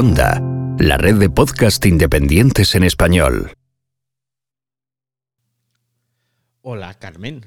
La 0.00 0.96
red 0.96 1.16
de 1.16 1.28
podcast 1.28 1.84
independientes 1.84 2.76
en 2.76 2.84
español. 2.84 3.52
Hola, 6.60 6.94
Carmen. 7.00 7.44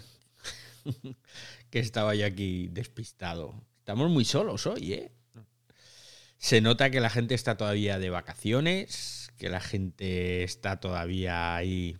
que 1.70 1.80
estaba 1.80 2.14
yo 2.14 2.26
aquí 2.26 2.68
despistado. 2.68 3.56
Estamos 3.78 4.10
muy 4.10 4.26
solos 4.26 4.68
hoy, 4.68 4.92
¿eh? 4.92 5.12
Se 6.40 6.60
nota 6.60 6.90
que 6.90 7.00
la 7.00 7.10
gente 7.10 7.36
está 7.36 7.56
todavía 7.56 8.00
de 8.00 8.10
vacaciones, 8.10 9.32
que 9.38 9.48
la 9.48 9.62
gente 9.62 10.44
está 10.44 10.82
todavía 10.82 11.56
ahí 11.56 11.98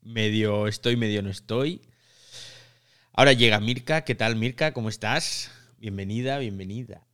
medio 0.00 0.68
estoy, 0.68 0.94
medio 0.94 1.22
no 1.22 1.30
estoy. 1.30 1.82
Ahora 3.12 3.32
llega 3.32 3.58
Mirka. 3.58 4.04
¿Qué 4.04 4.14
tal, 4.14 4.36
Mirka? 4.36 4.72
¿Cómo 4.72 4.88
estás? 4.90 5.50
Bienvenida, 5.78 6.38
bienvenida. 6.38 7.04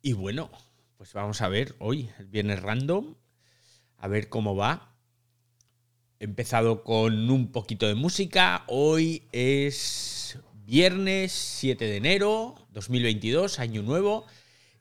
Y 0.00 0.12
bueno, 0.12 0.52
pues 1.04 1.12
vamos 1.12 1.42
a 1.42 1.48
ver 1.48 1.74
hoy, 1.80 2.08
el 2.18 2.24
viernes 2.24 2.62
random, 2.62 3.14
a 3.98 4.08
ver 4.08 4.30
cómo 4.30 4.56
va. 4.56 4.96
He 6.18 6.24
empezado 6.24 6.82
con 6.82 7.28
un 7.28 7.52
poquito 7.52 7.86
de 7.86 7.94
música. 7.94 8.64
Hoy 8.68 9.24
es 9.30 10.38
viernes 10.64 11.30
7 11.32 11.84
de 11.84 11.96
enero 11.98 12.54
2022, 12.70 13.58
año 13.58 13.82
nuevo. 13.82 14.24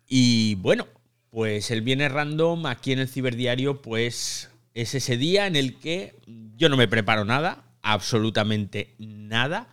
Y 0.08 0.56
bueno, 0.56 0.88
pues 1.30 1.72
el 1.72 1.82
viernes 1.82 2.14
random 2.14 2.68
aquí 2.68 2.94
en 2.94 3.00
el 3.00 3.10
ciberdiario, 3.10 3.82
pues 3.82 4.50
es 4.74 4.96
ese 4.96 5.18
día 5.18 5.46
en 5.46 5.58
el 5.58 5.78
que 5.78 6.16
yo 6.56 6.70
no 6.70 6.78
me 6.78 6.88
preparo 6.88 7.26
nada, 7.26 7.66
absolutamente 7.82 8.96
nada. 8.98 9.68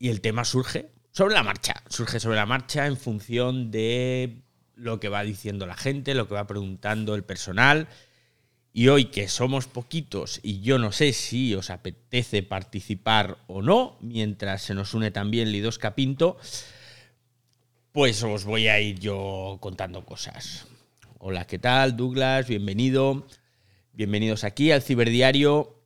Y 0.00 0.08
el 0.08 0.20
tema 0.20 0.44
surge 0.44 0.90
sobre 1.12 1.34
la 1.34 1.44
marcha, 1.44 1.84
surge 1.88 2.18
sobre 2.18 2.34
la 2.34 2.46
marcha 2.46 2.88
en 2.88 2.96
función 2.96 3.70
de 3.70 4.42
lo 4.82 4.98
que 4.98 5.08
va 5.08 5.22
diciendo 5.22 5.64
la 5.64 5.76
gente, 5.76 6.14
lo 6.14 6.26
que 6.26 6.34
va 6.34 6.46
preguntando 6.46 7.14
el 7.14 7.22
personal. 7.22 7.86
Y 8.74 8.88
hoy 8.88 9.06
que 9.06 9.28
somos 9.28 9.66
poquitos 9.66 10.40
y 10.42 10.60
yo 10.60 10.78
no 10.78 10.92
sé 10.92 11.12
si 11.12 11.54
os 11.54 11.70
apetece 11.70 12.42
participar 12.42 13.38
o 13.46 13.62
no, 13.62 13.96
mientras 14.00 14.62
se 14.62 14.74
nos 14.74 14.94
une 14.94 15.10
también 15.10 15.52
Lidos 15.52 15.78
Capinto, 15.78 16.36
pues 17.92 18.22
os 18.22 18.44
voy 18.44 18.68
a 18.68 18.80
ir 18.80 18.98
yo 18.98 19.58
contando 19.60 20.04
cosas. 20.04 20.66
Hola, 21.18 21.46
¿qué 21.46 21.58
tal? 21.58 21.96
Douglas, 21.96 22.48
bienvenido. 22.48 23.26
Bienvenidos 23.92 24.42
aquí 24.42 24.72
al 24.72 24.82
Ciberdiario. 24.82 25.76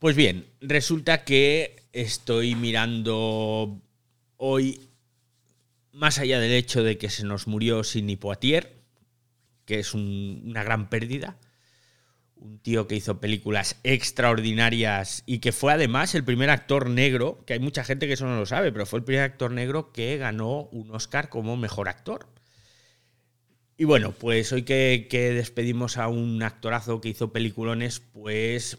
Pues 0.00 0.16
bien, 0.16 0.46
resulta 0.60 1.24
que 1.24 1.84
estoy 1.92 2.54
mirando 2.54 3.80
hoy, 4.38 4.80
más 5.96 6.18
allá 6.18 6.38
del 6.38 6.52
hecho 6.52 6.82
de 6.82 6.98
que 6.98 7.08
se 7.08 7.24
nos 7.24 7.46
murió 7.46 7.82
Sidney 7.82 8.16
Poitier, 8.16 8.82
que 9.64 9.78
es 9.78 9.94
una 9.94 10.62
gran 10.62 10.90
pérdida, 10.90 11.38
un 12.36 12.58
tío 12.58 12.86
que 12.86 12.96
hizo 12.96 13.18
películas 13.18 13.80
extraordinarias 13.82 15.22
y 15.24 15.38
que 15.38 15.52
fue 15.52 15.72
además 15.72 16.14
el 16.14 16.22
primer 16.22 16.50
actor 16.50 16.90
negro, 16.90 17.42
que 17.46 17.54
hay 17.54 17.60
mucha 17.60 17.82
gente 17.82 18.06
que 18.06 18.12
eso 18.12 18.26
no 18.26 18.38
lo 18.38 18.44
sabe, 18.44 18.72
pero 18.72 18.84
fue 18.84 18.98
el 18.98 19.04
primer 19.06 19.22
actor 19.22 19.50
negro 19.50 19.90
que 19.90 20.18
ganó 20.18 20.68
un 20.70 20.94
Oscar 20.94 21.30
como 21.30 21.56
mejor 21.56 21.88
actor. 21.88 22.28
Y 23.78 23.84
bueno, 23.84 24.12
pues 24.12 24.52
hoy 24.52 24.64
que, 24.64 25.06
que 25.08 25.32
despedimos 25.32 25.96
a 25.96 26.08
un 26.08 26.42
actorazo 26.42 27.00
que 27.00 27.08
hizo 27.08 27.32
peliculones, 27.32 28.00
pues 28.00 28.78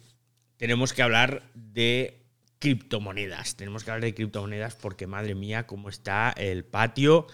tenemos 0.57 0.93
que 0.93 1.01
hablar 1.01 1.49
de 1.55 2.26
criptomonedas. 2.59 3.55
Tenemos 3.55 3.83
que 3.83 3.91
hablar 3.91 4.03
de 4.03 4.13
criptomonedas 4.13 4.75
porque, 4.75 5.07
madre 5.07 5.35
mía, 5.35 5.67
cómo 5.67 5.89
está 5.89 6.33
el 6.37 6.65
patio 6.65 7.27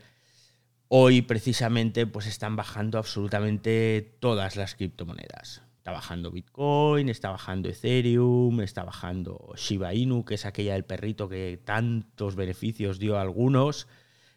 hoy 0.88 1.22
precisamente 1.22 2.08
pues 2.08 2.28
están 2.28 2.56
bajando 2.56 2.98
absolutamente 2.98 4.16
todas 4.22 4.56
las 4.56 4.76
criptomonedas. 4.76 5.64
Está 5.76 5.92
bajando 5.92 6.32
Bitcoin, 6.32 7.10
está 7.10 7.30
bajando 7.30 7.68
Ethereum, 7.68 8.62
está 8.62 8.86
bajando 8.86 9.54
Shiba 9.58 9.94
Inu, 9.94 10.24
que 10.24 10.36
es 10.36 10.46
aquella 10.46 10.76
del 10.76 10.86
perrito 10.86 11.28
que 11.28 11.62
tantos 11.62 12.38
beneficios 12.38 13.00
dio 13.00 13.18
a 13.18 13.22
algunos 13.22 13.90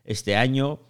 este 0.02 0.34
año. 0.34 0.80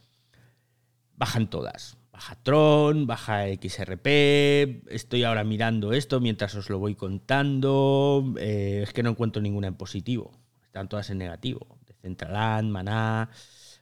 Bajan 1.19 1.51
todas 1.51 1.99
baja 2.13 2.37
Tron, 2.43 3.07
baja 3.07 3.47
XRP, 3.47 4.87
estoy 4.93 5.25
ahora 5.25 5.45
mirando 5.45 5.93
esto 5.93 6.21
mientras 6.21 6.55
os 6.55 6.69
lo 6.69 6.79
voy 6.79 6.95
contando, 6.95 8.35
eh, 8.39 8.81
es 8.85 8.93
que 8.93 9.03
no 9.03 9.11
encuentro 9.11 9.41
ninguna 9.41 9.69
en 9.69 9.75
positivo, 9.75 10.31
están 10.63 10.89
todas 10.89 11.09
en 11.11 11.19
negativo, 11.19 11.79
Decentraland, 11.87 12.71
Maná, 12.71 13.31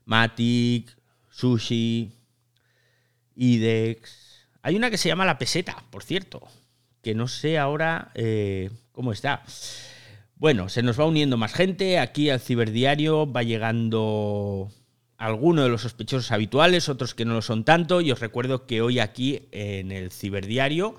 Matic, 0.05 0.97
Sushi, 1.29 2.13
IDEX, 3.35 4.49
hay 4.63 4.77
una 4.77 4.91
que 4.91 4.99
se 4.99 5.09
llama 5.09 5.27
la 5.27 5.39
peseta, 5.39 5.85
por 5.91 6.05
cierto, 6.05 6.43
que 7.03 7.15
no 7.15 7.27
sé 7.27 7.59
ahora 7.59 8.13
eh, 8.15 8.71
cómo 8.93 9.13
está. 9.13 9.43
Bueno, 10.37 10.69
se 10.69 10.83
nos 10.83 10.99
va 10.99 11.07
uniendo 11.07 11.37
más 11.37 11.53
gente, 11.53 11.99
aquí 11.99 12.31
al 12.31 12.41
ciberdiario 12.41 13.31
va 13.31 13.43
llegando 13.43 14.71
algunos 15.21 15.65
de 15.65 15.71
los 15.71 15.83
sospechosos 15.83 16.33
habituales, 16.33 16.89
otros 16.89 17.15
que 17.15 17.27
no 17.27 17.35
lo 17.35 17.43
son 17.43 17.63
tanto. 17.65 18.01
Y 18.01 18.11
os 18.11 18.21
recuerdo 18.21 18.67
que 18.67 18.81
hoy 18.81 18.99
aquí 18.99 19.49
en 19.53 19.93
el 19.93 20.11
Ciberdiario, 20.11 20.97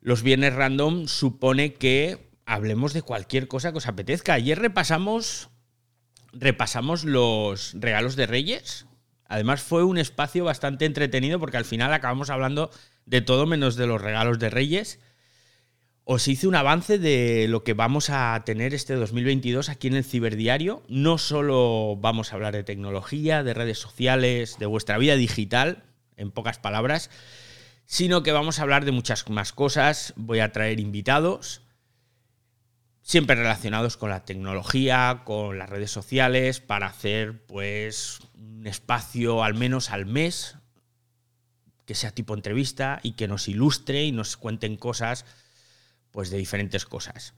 los 0.00 0.22
viernes 0.22 0.52
random 0.52 1.06
supone 1.06 1.74
que 1.74 2.28
hablemos 2.44 2.92
de 2.92 3.02
cualquier 3.02 3.46
cosa 3.46 3.70
que 3.70 3.78
os 3.78 3.86
apetezca. 3.86 4.34
Ayer 4.34 4.58
repasamos, 4.58 5.48
repasamos 6.32 7.04
los 7.04 7.72
regalos 7.74 8.16
de 8.16 8.26
Reyes. 8.26 8.86
Además 9.28 9.62
fue 9.62 9.84
un 9.84 9.98
espacio 9.98 10.44
bastante 10.44 10.84
entretenido 10.84 11.38
porque 11.38 11.56
al 11.56 11.64
final 11.64 11.92
acabamos 11.92 12.30
hablando 12.30 12.72
de 13.06 13.20
todo 13.20 13.46
menos 13.46 13.76
de 13.76 13.86
los 13.86 14.02
regalos 14.02 14.40
de 14.40 14.50
Reyes 14.50 14.98
os 16.08 16.28
hice 16.28 16.46
un 16.46 16.54
avance 16.54 17.00
de 17.00 17.48
lo 17.48 17.64
que 17.64 17.74
vamos 17.74 18.10
a 18.10 18.40
tener 18.46 18.74
este 18.74 18.94
2022 18.94 19.68
aquí 19.68 19.88
en 19.88 19.96
el 19.96 20.04
Ciberdiario. 20.04 20.84
No 20.88 21.18
solo 21.18 21.96
vamos 21.96 22.30
a 22.30 22.36
hablar 22.36 22.54
de 22.54 22.62
tecnología, 22.62 23.42
de 23.42 23.54
redes 23.54 23.80
sociales, 23.80 24.56
de 24.60 24.66
vuestra 24.66 24.98
vida 24.98 25.16
digital, 25.16 25.82
en 26.16 26.30
pocas 26.30 26.60
palabras, 26.60 27.10
sino 27.86 28.22
que 28.22 28.30
vamos 28.30 28.58
a 28.58 28.62
hablar 28.62 28.84
de 28.84 28.92
muchas 28.92 29.28
más 29.28 29.52
cosas. 29.52 30.14
Voy 30.14 30.38
a 30.38 30.52
traer 30.52 30.78
invitados, 30.78 31.62
siempre 33.02 33.34
relacionados 33.34 33.96
con 33.96 34.10
la 34.10 34.24
tecnología, 34.24 35.22
con 35.24 35.58
las 35.58 35.68
redes 35.68 35.90
sociales, 35.90 36.60
para 36.60 36.86
hacer 36.86 37.44
pues 37.46 38.20
un 38.34 38.64
espacio 38.68 39.42
al 39.42 39.54
menos 39.54 39.90
al 39.90 40.06
mes 40.06 40.54
que 41.84 41.96
sea 41.96 42.12
tipo 42.12 42.34
entrevista 42.34 43.00
y 43.02 43.14
que 43.14 43.26
nos 43.26 43.48
ilustre 43.48 44.04
y 44.04 44.12
nos 44.12 44.36
cuenten 44.36 44.76
cosas 44.76 45.24
pues 46.16 46.30
de 46.30 46.38
diferentes 46.38 46.86
cosas. 46.86 47.34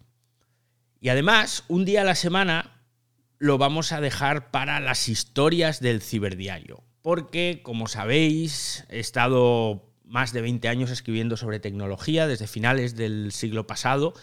Y 1.00 1.08
además, 1.08 1.64
un 1.66 1.84
día 1.84 2.02
a 2.02 2.04
la 2.04 2.14
semana 2.14 2.84
lo 3.38 3.58
vamos 3.58 3.90
a 3.90 4.00
dejar 4.00 4.52
para 4.52 4.78
las 4.78 5.08
historias 5.08 5.80
del 5.80 6.00
ciberdiario, 6.00 6.84
porque 7.02 7.58
como 7.64 7.88
sabéis, 7.88 8.84
he 8.88 9.00
estado 9.00 9.92
más 10.04 10.32
de 10.32 10.42
20 10.42 10.68
años 10.68 10.90
escribiendo 10.92 11.36
sobre 11.36 11.58
tecnología 11.58 12.28
desde 12.28 12.46
finales 12.46 12.94
del 12.94 13.32
siglo 13.32 13.66
pasado, 13.66 14.14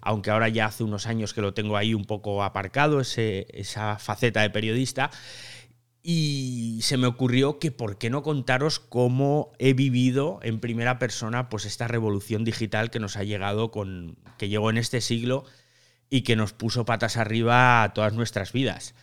aunque 0.00 0.32
ahora 0.32 0.48
ya 0.48 0.66
hace 0.66 0.82
unos 0.82 1.06
años 1.06 1.32
que 1.32 1.40
lo 1.40 1.54
tengo 1.54 1.76
ahí 1.76 1.94
un 1.94 2.04
poco 2.04 2.42
aparcado, 2.42 3.00
esa 3.00 3.98
faceta 4.00 4.42
de 4.42 4.50
periodista. 4.50 5.12
Y 6.02 6.80
se 6.82 6.96
me 6.96 7.06
ocurrió 7.06 7.58
que 7.58 7.70
por 7.70 7.96
qué 7.96 8.10
no 8.10 8.22
contaros 8.22 8.80
cómo 8.80 9.52
he 9.58 9.72
vivido 9.72 10.40
en 10.42 10.58
primera 10.58 10.98
persona 10.98 11.48
pues 11.48 11.64
esta 11.64 11.86
revolución 11.86 12.44
digital 12.44 12.90
que 12.90 12.98
nos 12.98 13.16
ha 13.16 13.22
llegado 13.22 13.70
con 13.70 14.16
que 14.36 14.48
llegó 14.48 14.70
en 14.70 14.78
este 14.78 15.00
siglo 15.00 15.44
y 16.10 16.22
que 16.22 16.34
nos 16.34 16.52
puso 16.52 16.84
patas 16.84 17.16
arriba 17.16 17.84
a 17.84 17.94
todas 17.94 18.14
nuestras 18.14 18.52
vidas. 18.52 18.94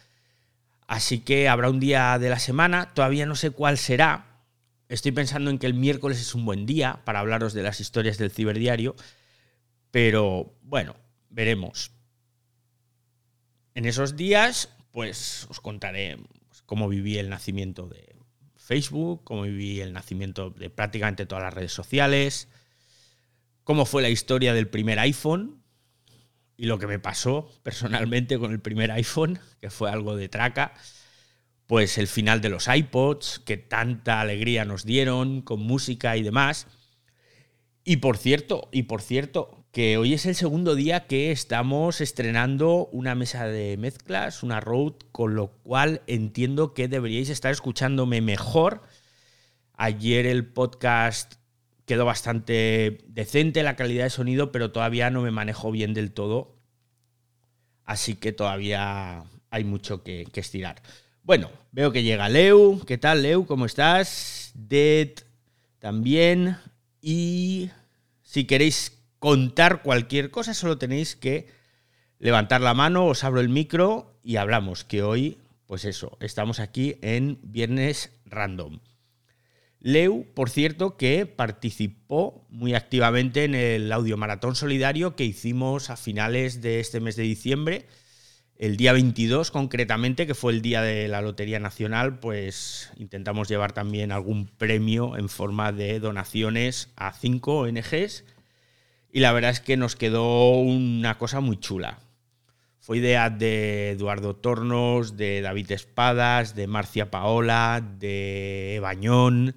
Así 0.87 1.19
que 1.19 1.47
habrá 1.47 1.69
un 1.69 1.79
día 1.79 2.17
de 2.19 2.29
la 2.29 2.39
semana, 2.39 2.93
todavía 2.93 3.25
no 3.25 3.35
sé 3.35 3.51
cuál 3.51 3.77
será, 3.77 4.29
Estoy 4.89 5.11
pensando 5.11 5.51
en 5.51 5.59
que 5.59 5.67
el 5.67 5.75
miércoles 5.75 6.19
es 6.19 6.33
un 6.33 6.45
buen 6.45 6.65
día 6.65 7.01
para 7.05 7.19
hablaros 7.19 7.53
de 7.53 7.61
las 7.61 7.79
historias 7.79 8.17
del 8.17 8.31
ciberdiario, 8.31 8.95
pero 9.91 10.57
bueno, 10.63 10.95
veremos. 11.29 11.91
En 13.75 13.85
esos 13.85 14.15
días, 14.15 14.69
pues 14.91 15.45
os 15.49 15.61
contaré 15.61 16.17
cómo 16.69 16.87
viví 16.87 17.17
el 17.17 17.29
nacimiento 17.29 17.87
de 17.87 18.15
Facebook, 18.55 19.23
cómo 19.23 19.41
viví 19.41 19.81
el 19.81 19.91
nacimiento 19.91 20.51
de 20.51 20.69
prácticamente 20.69 21.25
todas 21.25 21.43
las 21.43 21.53
redes 21.55 21.71
sociales, 21.71 22.47
cómo 23.63 23.87
fue 23.87 24.03
la 24.03 24.09
historia 24.09 24.53
del 24.53 24.67
primer 24.67 24.99
iPhone 24.99 25.63
y 26.57 26.67
lo 26.67 26.77
que 26.77 26.85
me 26.85 26.99
pasó 26.99 27.51
personalmente 27.63 28.37
con 28.37 28.51
el 28.51 28.59
primer 28.59 28.91
iPhone, 28.91 29.39
que 29.59 29.71
fue 29.71 29.89
algo 29.89 30.15
de 30.15 30.29
traca 30.29 30.75
pues 31.65 31.97
el 31.97 32.07
final 32.07 32.39
de 32.39 32.49
los 32.49 32.67
iPods, 32.67 33.39
que 33.39 33.57
tanta 33.57 34.21
alegría 34.21 34.63
nos 34.63 34.85
dieron 34.85 35.41
con 35.41 35.61
música 35.61 36.17
y 36.17 36.21
demás. 36.21 36.67
Y 37.83 37.97
por 37.97 38.15
cierto, 38.17 38.69
y 38.71 38.83
por 38.83 39.01
cierto, 39.01 39.58
que 39.71 39.97
hoy 39.97 40.13
es 40.13 40.25
el 40.25 40.35
segundo 40.35 40.73
día 40.73 41.05
que 41.05 41.31
estamos 41.31 42.01
estrenando 42.01 42.87
una 42.91 43.13
mesa 43.13 43.45
de 43.45 43.77
mezclas, 43.77 44.41
una 44.41 44.59
Rode, 44.59 44.97
con 45.11 45.35
lo 45.35 45.49
cual 45.63 46.01
entiendo 46.07 46.73
que 46.73 46.87
deberíais 46.87 47.29
estar 47.29 47.51
escuchándome 47.51 48.21
mejor. 48.21 48.81
Ayer 49.73 50.25
el 50.25 50.45
podcast 50.47 51.35
quedó 51.85 52.05
bastante 52.05 53.05
decente 53.07 53.61
la 53.61 53.75
calidad 53.75 54.05
de 54.05 54.09
sonido, 54.09 54.51
pero 54.51 54.71
todavía 54.71 55.11
no 55.11 55.21
me 55.21 55.31
manejo 55.31 55.71
bien 55.71 55.93
del 55.93 56.11
todo. 56.11 56.55
Así 57.85 58.15
que 58.15 58.31
todavía 58.31 59.23
hay 59.51 59.63
mucho 59.63 60.03
que, 60.03 60.27
que 60.31 60.39
estirar. 60.39 60.81
Bueno, 61.21 61.51
veo 61.71 61.91
que 61.91 62.01
llega 62.01 62.27
Leu. 62.27 62.83
¿Qué 62.87 62.97
tal, 62.97 63.21
Leu? 63.21 63.45
¿Cómo 63.45 63.67
estás? 63.67 64.51
Dead 64.55 65.09
también. 65.77 66.57
Y 67.01 67.69
si 68.23 68.45
queréis 68.45 68.98
contar 69.19 69.81
cualquier 69.81 70.31
cosa, 70.31 70.53
solo 70.53 70.77
tenéis 70.77 71.15
que 71.15 71.47
levantar 72.17 72.61
la 72.61 72.73
mano, 72.73 73.05
os 73.05 73.23
abro 73.23 73.41
el 73.41 73.49
micro 73.49 74.19
y 74.23 74.37
hablamos, 74.37 74.83
que 74.83 75.03
hoy, 75.03 75.37
pues 75.67 75.85
eso, 75.85 76.17
estamos 76.19 76.59
aquí 76.59 76.95
en 77.01 77.39
Viernes 77.43 78.11
Random. 78.25 78.79
Leu, 79.81 80.25
por 80.33 80.49
cierto, 80.49 80.97
que 80.97 81.25
participó 81.25 82.45
muy 82.49 82.73
activamente 82.73 83.45
en 83.45 83.55
el 83.55 83.91
audio 83.91 84.17
maratón 84.17 84.55
solidario 84.55 85.15
que 85.15 85.23
hicimos 85.23 85.89
a 85.89 85.95
finales 85.95 86.61
de 86.61 86.81
este 86.81 86.99
mes 86.99 87.15
de 87.15 87.23
diciembre 87.23 87.87
el 88.59 88.75
día 88.75 88.91
22 88.91 89.51
concretamente, 89.51 90.27
que 90.27 90.35
fue 90.35 90.51
el 90.51 90.61
día 90.61 90.81
de 90.81 91.07
la 91.07 91.21
Lotería 91.21 91.59
Nacional, 91.59 92.19
pues 92.19 92.91
intentamos 92.97 93.47
llevar 93.47 93.71
también 93.71 94.11
algún 94.11 94.47
premio 94.47 95.15
en 95.15 95.29
forma 95.29 95.71
de 95.71 96.01
donaciones 96.01 96.89
a 96.97 97.13
cinco 97.13 97.59
ONGs 97.59 98.25
y 99.11 99.19
la 99.19 99.31
verdad 99.31 99.51
es 99.51 99.59
que 99.59 99.77
nos 99.77 99.95
quedó 99.95 100.59
una 100.59 101.17
cosa 101.17 101.39
muy 101.39 101.57
chula. 101.59 101.99
Fue 102.79 102.97
idea 102.97 103.29
de 103.29 103.91
Eduardo 103.91 104.35
Tornos, 104.35 105.15
de 105.15 105.41
David 105.41 105.71
Espadas, 105.71 106.55
de 106.55 106.67
Marcia 106.67 107.11
Paola, 107.11 107.85
de 107.99 108.79
Bañón 108.81 109.55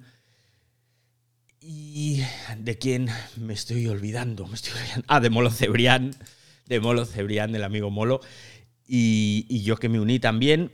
y 1.59 2.21
de 2.57 2.77
quién 2.77 3.09
me 3.37 3.53
estoy 3.53 3.87
olvidando, 3.87 4.45
me 4.47 4.55
estoy. 4.55 4.73
Ah, 5.07 5.19
de 5.19 5.29
Molo 5.29 5.49
Cebrián, 5.49 6.13
de 6.67 6.79
Molo 6.79 7.05
Cebrián, 7.05 7.51
del 7.51 7.63
amigo 7.63 7.89
Molo. 7.89 8.21
Y, 8.85 9.63
yo 9.63 9.77
que 9.77 9.89
me 9.89 9.99
uní 9.99 10.19
también, 10.19 10.71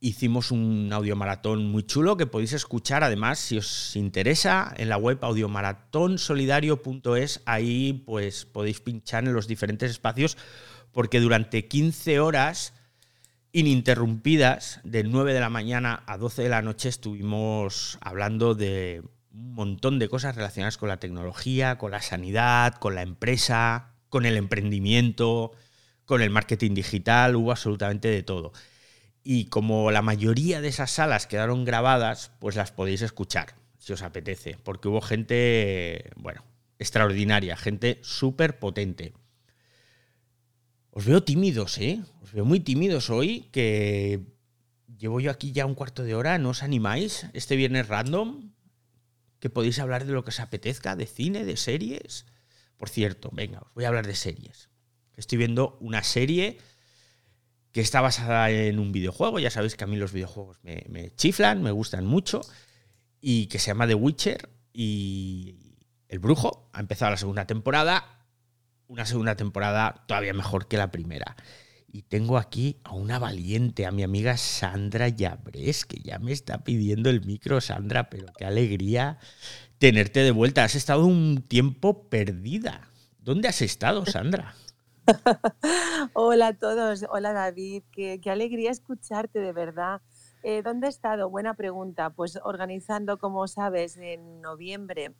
hicimos 0.00 0.50
un 0.50 0.90
audiomaratón 0.92 1.66
muy 1.66 1.84
chulo 1.84 2.16
que 2.16 2.26
podéis 2.26 2.52
escuchar 2.52 3.04
además 3.04 3.38
si 3.38 3.58
os 3.58 3.94
interesa 3.96 4.72
en 4.76 4.88
la 4.88 4.96
web 4.96 5.18
audiomaratonsolidario.es 5.22 7.42
ahí 7.46 8.04
pues 8.06 8.44
podéis 8.44 8.80
pinchar 8.80 9.24
en 9.24 9.32
los 9.32 9.48
diferentes 9.48 9.90
espacios 9.90 10.36
porque 10.92 11.18
durante 11.20 11.66
15 11.66 12.20
horas 12.20 12.74
ininterrumpidas 13.52 14.80
de 14.84 15.04
9 15.04 15.34
de 15.34 15.40
la 15.40 15.50
mañana 15.50 16.02
a 16.06 16.16
12 16.16 16.42
de 16.42 16.48
la 16.48 16.62
noche 16.62 16.88
estuvimos 16.88 17.98
hablando 18.00 18.54
de 18.54 19.02
un 19.32 19.54
montón 19.54 19.98
de 19.98 20.08
cosas 20.08 20.36
relacionadas 20.36 20.78
con 20.78 20.88
la 20.88 20.98
tecnología, 20.98 21.78
con 21.78 21.90
la 21.90 22.02
sanidad, 22.02 22.74
con 22.74 22.94
la 22.94 23.02
empresa, 23.02 23.94
con 24.08 24.26
el 24.26 24.36
emprendimiento, 24.36 25.52
con 26.04 26.22
el 26.22 26.30
marketing 26.30 26.74
digital, 26.74 27.34
hubo 27.36 27.50
absolutamente 27.50 28.08
de 28.08 28.22
todo. 28.22 28.52
Y 29.22 29.46
como 29.46 29.90
la 29.90 30.02
mayoría 30.02 30.60
de 30.60 30.68
esas 30.68 30.90
salas 30.90 31.26
quedaron 31.26 31.64
grabadas, 31.64 32.30
pues 32.38 32.56
las 32.56 32.72
podéis 32.72 33.02
escuchar, 33.02 33.54
si 33.78 33.92
os 33.92 34.02
apetece, 34.02 34.56
porque 34.62 34.88
hubo 34.88 35.00
gente, 35.00 36.10
bueno, 36.16 36.44
extraordinaria, 36.78 37.56
gente 37.56 37.98
súper 38.02 38.58
potente. 38.58 39.12
Os 40.90 41.04
veo 41.04 41.22
tímidos, 41.22 41.78
¿eh? 41.78 42.02
Os 42.22 42.32
veo 42.32 42.44
muy 42.44 42.60
tímidos 42.60 43.10
hoy, 43.10 43.48
que 43.52 44.24
llevo 44.96 45.20
yo 45.20 45.30
aquí 45.30 45.52
ya 45.52 45.66
un 45.66 45.74
cuarto 45.74 46.02
de 46.02 46.14
hora, 46.14 46.38
¿no 46.38 46.50
os 46.50 46.62
animáis? 46.62 47.26
Este 47.32 47.56
viernes 47.56 47.88
random, 47.88 48.52
que 49.40 49.50
podéis 49.50 49.78
hablar 49.78 50.06
de 50.06 50.12
lo 50.12 50.24
que 50.24 50.30
os 50.30 50.40
apetezca, 50.40 50.96
de 50.96 51.06
cine, 51.06 51.44
de 51.44 51.56
series. 51.56 52.26
Por 52.76 52.88
cierto, 52.88 53.30
venga, 53.32 53.60
os 53.60 53.74
voy 53.74 53.84
a 53.84 53.88
hablar 53.88 54.06
de 54.06 54.14
series. 54.14 54.70
Estoy 55.16 55.38
viendo 55.38 55.76
una 55.80 56.02
serie 56.02 56.58
que 57.78 57.82
está 57.82 58.00
basada 58.00 58.50
en 58.50 58.80
un 58.80 58.90
videojuego. 58.90 59.38
Ya 59.38 59.52
sabéis 59.52 59.76
que 59.76 59.84
a 59.84 59.86
mí 59.86 59.94
los 59.94 60.12
videojuegos 60.12 60.58
me, 60.64 61.12
chiflan, 61.14 61.62
me 61.62 61.70
gustan 61.70 62.04
mucho. 62.06 62.40
Y 63.20 63.46
que 63.46 63.60
se 63.60 63.68
llama 63.68 63.86
The 63.86 63.94
Witcher. 63.94 64.48
Y 64.72 65.76
El 66.08 66.18
Brujo 66.18 66.68
ha 66.72 66.80
empezado 66.80 67.12
la 67.12 67.16
segunda 67.16 67.46
temporada. 67.46 68.26
Una 68.88 69.06
segunda 69.06 69.36
temporada 69.36 70.02
todavía 70.08 70.34
mejor 70.34 70.66
que 70.66 70.76
la 70.76 70.90
primera. 70.90 71.36
Y 71.86 72.02
tengo 72.02 72.36
aquí 72.36 72.80
a 72.82 72.94
una 72.94 73.20
valiente, 73.20 73.86
a 73.86 73.92
mi 73.92 74.02
amiga 74.02 74.36
Sandra 74.36 75.08
Llabres, 75.08 75.86
que 75.86 76.00
ya 76.00 76.18
me 76.18 76.32
está 76.32 76.64
pidiendo 76.64 77.10
el 77.10 77.24
micro, 77.24 77.60
Sandra, 77.60 78.10
pero 78.10 78.26
qué 78.36 78.44
alegría 78.44 79.20
tenerte 79.78 80.18
de 80.24 80.32
vuelta. 80.32 80.64
Has 80.64 80.74
estado 80.74 81.06
un 81.06 81.44
tiempo 81.46 82.08
perdida. 82.08 82.90
¿Dónde 83.20 83.46
has 83.46 83.62
estado, 83.62 84.04
Sandra? 84.04 84.56
Hola 86.12 86.48
a 86.48 86.52
todos, 86.52 87.04
hola 87.10 87.32
David, 87.32 87.82
qué, 87.92 88.20
alegría 88.26 88.70
escucharte 88.70 89.38
de 89.38 89.52
verdad. 89.52 90.02
Eh, 90.42 90.62
¿Dónde 90.62 90.86
he 90.86 90.90
estado? 90.90 91.30
Buena 91.30 91.54
pregunta. 91.54 92.10
Pues 92.10 92.38
organizando, 92.42 93.18
como 93.18 93.46
sabes, 93.48 93.96
en 93.96 94.40
noviembre, 94.40 95.14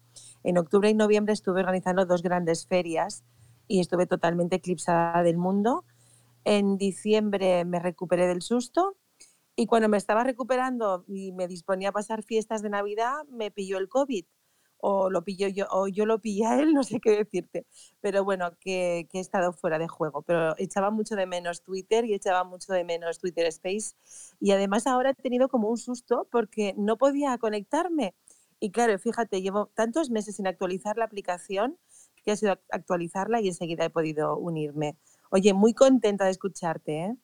en 0.45 0.59
octubre 0.59 0.91
y 0.91 0.95
noviembre 0.95 1.33
estuve 1.33 1.61
organizando 1.61 2.07
dos 2.07 2.23
grandes 2.23 2.67
ferias 2.67 3.25
y 3.67 3.81
estuve 3.81 4.07
totalmente 4.07 4.57
eclipsada 4.57 5.23
del 5.23 5.39
mundo. 5.39 5.85
En 6.45 6.77
diciembre 6.77 7.65
me 7.65 7.81
recuperé 7.81 8.27
del 8.27 8.43
susto 8.43 8.97
y 9.57 9.67
cuando 9.67 9.89
me 9.89 9.97
estaba 9.97 10.23
recuperando 10.23 11.05
y 11.09 11.33
me 11.33 11.49
disponía 11.49 11.89
a 11.89 11.93
pasar 11.93 12.23
fiestas 12.23 12.63
de 12.63 12.71
Navidad, 12.71 13.25
me 13.31 13.51
pilló 13.51 13.79
el 13.79 13.89
COVID 13.89 14.25
o 14.79 15.11
lo 15.11 15.25
pillo 15.25 15.49
yo, 15.49 15.67
o 15.71 15.89
yo 15.89 16.07
lo 16.07 16.21
pillé 16.21 16.47
a 16.47 16.61
él, 16.61 16.73
no 16.75 16.85
sé 16.85 17.01
qué 17.01 17.11
decirte. 17.17 17.67
Pero 18.01 18.25
bueno, 18.25 18.53
que, 18.61 19.09
he 19.13 19.21
estado 19.21 19.53
fuera 19.53 19.79
de 19.79 19.89
juego. 19.89 20.23
Pero 20.23 20.55
echaba 20.59 20.91
mucho 20.91 21.17
de 21.17 21.27
menos 21.27 21.63
Twitter 21.63 22.05
y 22.05 22.15
echaba 22.15 22.45
mucho 22.45 22.73
de 22.73 22.85
menos 22.85 23.19
Twitter 23.19 23.47
Space. 23.47 23.95
Y 24.41 24.53
además 24.53 24.87
ahora 24.87 25.11
he 25.11 25.15
tenido 25.15 25.49
como 25.49 25.69
un 25.69 25.79
susto 25.79 26.29
porque 26.31 26.75
no 26.77 26.97
podía 26.97 27.37
conectarme. 27.39 28.15
Y 28.61 28.71
claro, 28.71 28.99
fíjate, 28.99 29.41
llevo 29.41 29.71
tantos 29.75 30.11
meses 30.11 30.37
sin 30.37 30.47
actualizar 30.47 30.97
la 30.97 31.05
aplicación 31.05 31.79
que 32.25 32.33
ha 32.33 32.37
sido 32.37 32.59
actualizarla 32.71 33.41
y 33.41 33.49
enseguida 33.49 33.85
he 33.85 33.91
podido 33.91 34.37
unirme. 34.37 34.97
Oye, 35.31 35.55
muy 35.55 35.75
contenta 35.75 36.25
de 36.25 36.33
escucharte. 36.33 37.05
¿eh? 37.05 37.17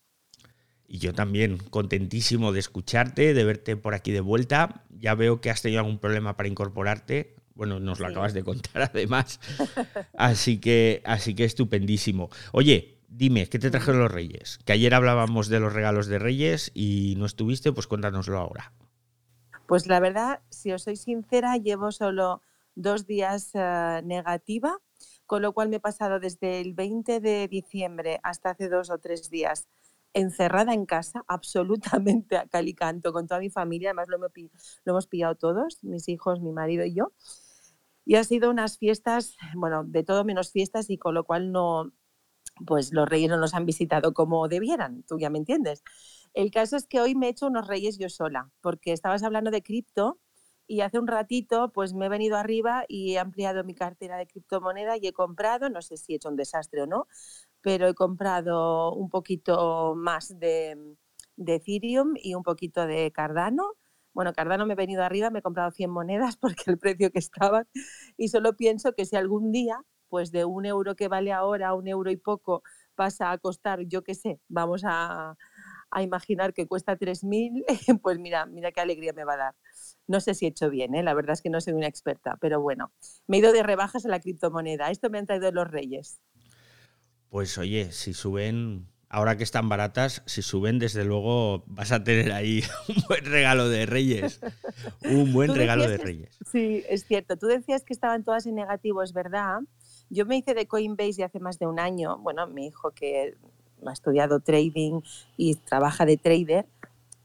Y 0.87 0.99
yo 0.99 1.13
también, 1.13 1.59
contentísimo 1.71 2.53
de 2.53 2.61
escucharte, 2.61 3.35
de 3.35 3.45
verte 3.45 3.77
por 3.77 3.95
aquí 3.95 4.13
de 4.13 4.21
vuelta. 4.21 4.85
Ya 4.91 5.15
veo 5.15 5.41
que 5.41 5.51
has 5.51 5.63
tenido 5.63 5.81
algún 5.81 5.99
problema 5.99 6.37
para 6.37 6.49
incorporarte. 6.49 7.35
Bueno, 7.55 7.79
nos 7.81 8.01
lo 8.01 8.09
acabas 8.09 8.35
de 8.35 8.43
contar 8.43 8.83
además. 8.95 9.41
Así 10.19 10.59
que, 10.59 11.03
así 11.05 11.35
que 11.35 11.45
estupendísimo. 11.45 12.31
Oye, 12.53 12.99
dime, 13.09 13.49
¿qué 13.49 13.59
te 13.59 13.71
trajeron 13.71 14.01
los 14.01 14.11
Reyes? 14.11 14.59
Que 14.65 14.73
ayer 14.73 14.95
hablábamos 14.95 15.49
de 15.49 15.61
los 15.61 15.73
regalos 15.73 16.07
de 16.07 16.19
Reyes 16.19 16.71
y 16.75 17.15
no 17.17 17.27
estuviste, 17.27 17.73
pues 17.73 17.87
cuéntanoslo 17.87 18.39
ahora. 18.39 18.73
Pues 19.67 19.87
la 19.87 20.01
verdad, 20.01 20.41
si 20.51 20.73
os 20.73 20.83
soy 20.83 20.97
sincera, 20.97 21.57
llevo 21.57 21.91
solo 21.93 22.43
dos 22.75 23.07
días 23.07 23.51
uh, 23.55 24.05
negativa, 24.05 24.79
con 25.27 25.43
lo 25.43 25.53
cual 25.53 25.69
me 25.69 25.77
he 25.77 25.81
pasado 25.81 26.21
desde 26.21 26.61
el 26.61 26.75
20 26.75 27.21
de 27.21 27.49
diciembre 27.49 28.21
hasta 28.23 28.51
hace 28.51 28.69
dos 28.69 28.91
o 28.91 28.99
tres 28.99 29.31
días 29.31 29.69
encerrada 30.13 30.73
en 30.73 30.87
casa, 30.87 31.25
absolutamente 31.29 32.37
a 32.37 32.47
cal 32.47 32.69
y 32.69 32.75
canto, 32.75 33.13
con 33.13 33.27
toda 33.27 33.41
mi 33.41 33.51
familia, 33.51 33.91
además 33.91 34.09
lo 34.09 34.17
hemos, 34.17 34.33
lo 34.85 34.93
hemos 34.93 35.07
pillado 35.07 35.35
todos, 35.35 35.83
mis 35.83 36.09
hijos, 36.09 36.41
mi 36.41 36.53
marido 36.53 36.85
y 36.85 36.95
yo. 36.95 37.13
Y 38.05 38.17
ha 38.17 38.25
sido 38.25 38.51
unas 38.51 38.79
fiestas, 38.79 39.37
bueno, 39.55 39.85
de 39.85 40.05
todo 40.05 40.25
menos 40.25 40.53
fiestas 40.53 40.91
y 40.91 40.99
con 40.99 41.15
lo 41.15 41.25
cual 41.25 41.53
no, 41.53 41.93
pues 42.67 42.93
los 42.93 43.09
reyes 43.09 43.31
no 43.31 43.39
nos 43.39 43.55
han 43.55 43.67
visitado 43.67 44.15
como 44.15 44.49
debieran, 44.49 45.03
tú 45.05 45.19
ya 45.19 45.31
me 45.31 45.39
entiendes. 45.39 45.83
El 46.35 46.51
caso 46.51 46.77
es 46.77 46.87
que 46.87 47.01
hoy 47.01 47.15
me 47.15 47.27
he 47.27 47.31
hecho 47.31 47.47
unos 47.47 47.67
reyes 47.69 47.99
yo 47.99 48.09
sola, 48.09 48.51
porque 48.61 48.93
estabas 48.93 49.23
hablando 49.23 49.51
de 49.51 49.63
cripto 49.63 50.21
y 50.67 50.81
hace 50.81 50.99
un 50.99 51.07
ratito 51.07 51.73
pues 51.73 51.95
me 51.95 52.07
he 52.07 52.09
venido 52.09 52.37
arriba 52.37 52.85
y 52.89 53.15
he 53.15 53.19
ampliado 53.19 53.65
mi 53.65 53.75
cartera 53.75 54.17
de 54.17 54.27
criptomoneda 54.27 54.97
y 54.97 55.07
he 55.07 55.13
comprado, 55.13 55.69
no 55.71 55.83
sé 55.83 55.97
si 55.97 56.13
he 56.15 56.17
hecho 56.17 56.29
un 56.31 56.37
desastre 56.37 56.83
o 56.83 56.87
no, 56.87 57.07
pero 57.61 57.89
he 57.89 57.95
comprado 57.95 58.95
un 58.95 59.11
poquito 59.11 59.95
más 59.97 60.39
de, 60.39 60.97
de 61.37 61.55
Ethereum 61.57 62.15
y 62.17 62.35
un 62.35 62.43
poquito 62.43 62.87
de 62.87 63.13
Cardano. 63.13 63.73
Bueno, 64.15 64.33
Cardano 64.33 64.65
me 64.65 64.73
he 64.75 64.77
venido 64.77 65.03
arriba, 65.03 65.31
me 65.31 65.41
he 65.41 65.43
comprado 65.43 65.71
100 65.73 65.91
monedas 65.91 66.37
porque 66.41 66.65
el 66.69 66.79
precio 66.79 67.11
que 67.11 67.19
estaban 67.19 67.69
y 68.17 68.29
solo 68.29 68.57
pienso 68.57 68.95
que 68.95 69.05
si 69.05 69.17
algún 69.17 69.53
día, 69.53 69.79
pues 70.09 70.31
de 70.31 70.45
un 70.45 70.65
euro 70.65 70.95
que 70.97 71.09
vale 71.09 71.33
ahora, 71.33 71.75
un 71.75 71.89
euro 71.89 72.11
y 72.11 72.17
poco, 72.17 72.63
pasa 72.95 73.33
a 73.33 73.39
costar, 73.39 73.81
yo 73.83 74.05
qué 74.05 74.15
sé, 74.15 74.41
vamos 74.49 74.83
a, 74.87 75.37
a 75.91 76.03
imaginar 76.03 76.55
que 76.55 76.67
cuesta 76.67 76.97
3.000, 76.97 77.65
pues 78.03 78.19
mira, 78.19 78.47
mira 78.47 78.73
qué 78.73 78.81
alegría 78.81 79.13
me 79.13 79.25
va 79.25 79.35
a 79.35 79.37
dar. 79.37 79.55
No 80.07 80.21
sé 80.21 80.35
si 80.35 80.45
he 80.45 80.49
hecho 80.49 80.71
bien, 80.71 80.95
¿eh? 80.95 81.03
la 81.03 81.15
verdad 81.15 81.33
es 81.33 81.43
que 81.43 81.51
no 81.51 81.61
soy 81.61 81.73
una 81.73 81.87
experta, 81.87 82.37
pero 82.41 82.61
bueno, 82.61 82.93
me 83.27 83.37
he 83.37 83.41
ido 83.41 83.53
de 83.53 83.63
rebajas 83.63 84.05
a 84.05 84.09
la 84.09 84.21
criptomoneda. 84.21 84.91
Esto 84.91 85.11
me 85.11 85.19
han 85.19 85.27
traído 85.27 85.51
los 85.51 85.69
reyes. 85.69 86.21
Pues 87.31 87.59
oye, 87.59 87.91
si 87.91 88.15
suben, 88.15 88.89
ahora 89.15 89.37
que 89.37 89.45
están 89.45 89.69
baratas, 89.69 90.23
si 90.27 90.43
suben, 90.43 90.81
desde 90.81 91.05
luego 91.05 91.63
vas 91.67 91.93
a 91.93 92.03
tener 92.03 92.33
ahí 92.33 92.63
un 92.89 92.97
buen 93.09 93.25
regalo 93.25 93.69
de 93.69 93.87
reyes. 93.87 94.41
Un 95.05 95.33
buen 95.33 95.55
regalo 95.55 95.89
de 95.89 95.99
reyes. 95.99 96.37
Sí, 96.51 96.83
es 96.89 97.05
cierto. 97.07 97.37
Tú 97.37 97.47
decías 97.47 97.85
que 97.85 97.93
estaban 97.93 98.25
todas 98.25 98.45
en 98.47 98.57
negativo, 98.57 99.03
es 99.05 99.13
verdad. 99.13 99.61
Yo 100.11 100.27
me 100.27 100.37
hice 100.37 100.55
de 100.55 100.67
Coinbase 100.67 101.23
hace 101.23 101.39
más 101.39 101.61
de 101.61 101.67
un 101.69 101.79
año. 101.79 102.19
Bueno, 102.19 102.49
mi 102.49 102.67
hijo 102.67 102.91
que 102.91 103.37
ha 103.87 103.93
estudiado 103.93 104.41
trading 104.41 105.01
y 105.37 105.55
trabaja 105.55 106.05
de 106.05 106.17
trader, 106.17 106.67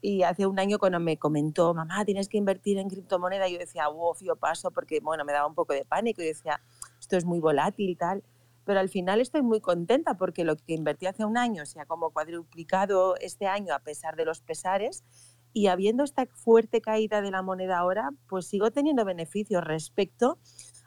y 0.02 0.22
hace 0.22 0.46
un 0.46 0.58
año 0.58 0.78
cuando 0.78 0.98
me 0.98 1.18
comentó, 1.18 1.74
mamá, 1.74 2.04
tienes 2.04 2.28
que 2.28 2.38
invertir 2.38 2.78
en 2.78 2.88
criptomoneda, 2.88 3.48
yo 3.48 3.58
decía, 3.58 3.88
wow, 3.88 4.14
yo 4.20 4.36
paso, 4.36 4.70
porque 4.70 5.00
bueno, 5.00 5.24
me 5.24 5.32
daba 5.32 5.46
un 5.46 5.54
poco 5.54 5.74
de 5.74 5.84
pánico 5.84 6.22
y 6.22 6.26
decía, 6.26 6.60
esto 6.98 7.16
es 7.16 7.24
muy 7.24 7.40
volátil 7.40 7.90
y 7.90 7.96
tal. 7.96 8.22
Pero 8.70 8.78
al 8.78 8.88
final 8.88 9.20
estoy 9.20 9.42
muy 9.42 9.60
contenta 9.60 10.16
porque 10.16 10.44
lo 10.44 10.54
que 10.54 10.74
invertí 10.74 11.06
hace 11.06 11.24
un 11.24 11.36
año 11.36 11.66
se 11.66 11.80
ha 11.80 11.86
como 11.86 12.12
cuadruplicado 12.12 13.16
este 13.16 13.48
año 13.48 13.74
a 13.74 13.80
pesar 13.80 14.14
de 14.14 14.24
los 14.24 14.42
pesares 14.42 15.02
y 15.52 15.66
habiendo 15.66 16.04
esta 16.04 16.24
fuerte 16.26 16.80
caída 16.80 17.20
de 17.20 17.32
la 17.32 17.42
moneda 17.42 17.78
ahora, 17.78 18.10
pues 18.28 18.46
sigo 18.46 18.70
teniendo 18.70 19.04
beneficios 19.04 19.64
respecto 19.64 20.38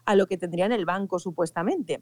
a 0.06 0.16
lo 0.16 0.28
que 0.28 0.38
tendría 0.38 0.66
en 0.66 0.72
el 0.72 0.86
banco 0.86 1.20
supuestamente. 1.20 2.02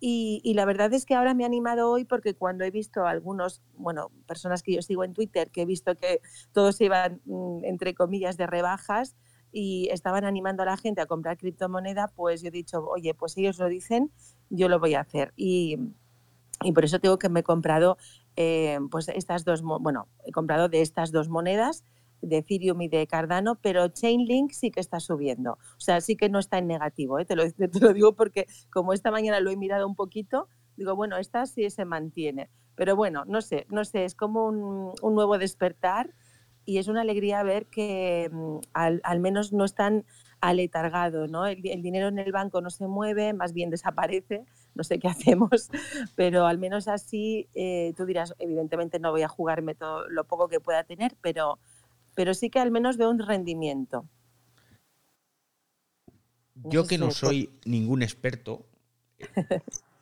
Y, 0.00 0.52
la 0.56 0.64
verdad 0.64 0.92
es 0.92 1.06
que 1.06 1.14
ahora 1.14 1.32
me 1.32 1.44
he 1.44 1.46
animado 1.46 1.92
hoy 1.92 2.04
porque 2.04 2.34
cuando 2.34 2.64
he 2.64 2.72
visto 2.72 3.06
a 3.06 3.10
algunos, 3.10 3.62
bueno, 3.74 4.10
personas 4.26 4.64
que 4.64 4.74
yo 4.74 4.82
sigo 4.82 5.04
en 5.04 5.14
Twitter, 5.14 5.52
que 5.52 5.62
he 5.62 5.64
visto 5.64 5.94
que 5.94 6.22
todos 6.50 6.80
iban, 6.80 7.20
mm, 7.24 7.64
entre 7.66 7.94
comillas, 7.94 8.36
de 8.36 8.48
rebajas 8.48 9.14
y 9.54 9.88
estaban 9.92 10.24
animando 10.24 10.64
a 10.64 10.66
la 10.66 10.76
gente 10.76 11.00
a 11.00 11.06
comprar 11.06 11.38
criptomoneda, 11.38 12.08
pues 12.08 12.42
yo 12.42 12.48
he 12.48 12.50
dicho, 12.50 12.84
oye, 12.88 13.14
pues 13.14 13.38
ellos 13.38 13.56
lo 13.58 13.68
dicen, 13.68 14.10
yo 14.50 14.68
lo 14.68 14.80
voy 14.80 14.94
a 14.94 15.00
hacer. 15.00 15.32
Y, 15.36 15.78
y 16.64 16.72
por 16.72 16.84
eso 16.84 16.98
tengo 16.98 17.20
que 17.20 17.28
me 17.28 17.40
he 17.40 17.42
comprado 17.44 17.96
eh, 18.34 18.80
pues 18.90 19.08
estas 19.08 19.44
dos, 19.44 19.62
bueno, 19.62 20.08
he 20.26 20.32
comprado 20.32 20.68
de 20.68 20.82
estas 20.82 21.12
dos 21.12 21.28
monedas 21.28 21.84
de 22.20 22.38
Ethereum 22.38 22.82
y 22.82 22.88
de 22.88 23.06
Cardano, 23.06 23.54
pero 23.62 23.86
Chainlink 23.86 24.50
sí 24.50 24.72
que 24.72 24.80
está 24.80 24.98
subiendo. 24.98 25.52
O 25.52 25.80
sea, 25.80 26.00
sí 26.00 26.16
que 26.16 26.28
no 26.28 26.40
está 26.40 26.58
en 26.58 26.66
negativo. 26.66 27.20
¿eh? 27.20 27.24
Te, 27.24 27.36
lo, 27.36 27.48
te, 27.52 27.68
lo, 27.78 27.92
digo 27.92 28.16
porque 28.16 28.48
como 28.72 28.92
esta 28.92 29.12
mañana 29.12 29.38
lo 29.38 29.52
he 29.52 29.56
mirado 29.56 29.86
un 29.86 29.94
poquito, 29.94 30.48
digo, 30.76 30.96
bueno, 30.96 31.16
esta 31.16 31.46
sí 31.46 31.70
se 31.70 31.84
mantiene. 31.84 32.50
Pero 32.74 32.96
bueno, 32.96 33.24
no 33.24 33.40
sé, 33.40 33.66
no 33.70 33.84
sé, 33.84 34.04
es 34.04 34.16
como 34.16 34.46
un, 34.46 34.90
un 35.00 35.14
nuevo 35.14 35.38
despertar 35.38 36.12
y 36.64 36.78
es 36.78 36.88
una 36.88 37.02
alegría 37.02 37.42
ver 37.42 37.66
que 37.66 38.30
mm, 38.32 38.58
al, 38.72 39.00
al, 39.04 39.20
menos 39.20 39.52
no 39.52 39.64
están 39.64 40.04
aletargados, 40.40 41.30
¿no? 41.30 41.46
El, 41.46 41.66
el, 41.66 41.82
dinero 41.82 42.08
en 42.08 42.18
el 42.18 42.32
banco 42.32 42.60
no 42.60 42.70
se 42.70 42.86
mueve, 42.86 43.32
más 43.32 43.52
bien 43.52 43.70
desaparece, 43.70 44.44
no 44.74 44.84
sé 44.84 44.98
qué 44.98 45.08
hacemos, 45.08 45.70
pero 46.14 46.46
al 46.46 46.58
menos 46.58 46.88
así 46.88 47.48
eh, 47.54 47.92
tú 47.96 48.04
dirás, 48.04 48.34
evidentemente 48.38 48.98
no 48.98 49.10
voy 49.10 49.22
a 49.22 49.28
jugarme 49.28 49.74
todo 49.74 50.08
lo 50.08 50.24
poco 50.24 50.48
que 50.48 50.60
pueda 50.60 50.84
tener, 50.84 51.16
pero 51.20 51.58
pero 52.14 52.32
sí 52.32 52.48
que 52.48 52.60
al 52.60 52.70
menos 52.70 52.96
veo 52.96 53.10
un 53.10 53.18
rendimiento. 53.18 54.08
Yo 56.54 56.86
que 56.86 56.98
no 56.98 57.10
soy 57.10 57.50
ningún 57.64 58.02
experto, 58.02 58.66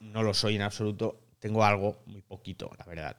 no 0.00 0.22
lo 0.22 0.34
soy 0.34 0.56
en 0.56 0.62
absoluto, 0.62 1.18
tengo 1.38 1.64
algo, 1.64 2.02
muy 2.06 2.20
poquito, 2.20 2.70
la 2.78 2.84
verdad. 2.84 3.16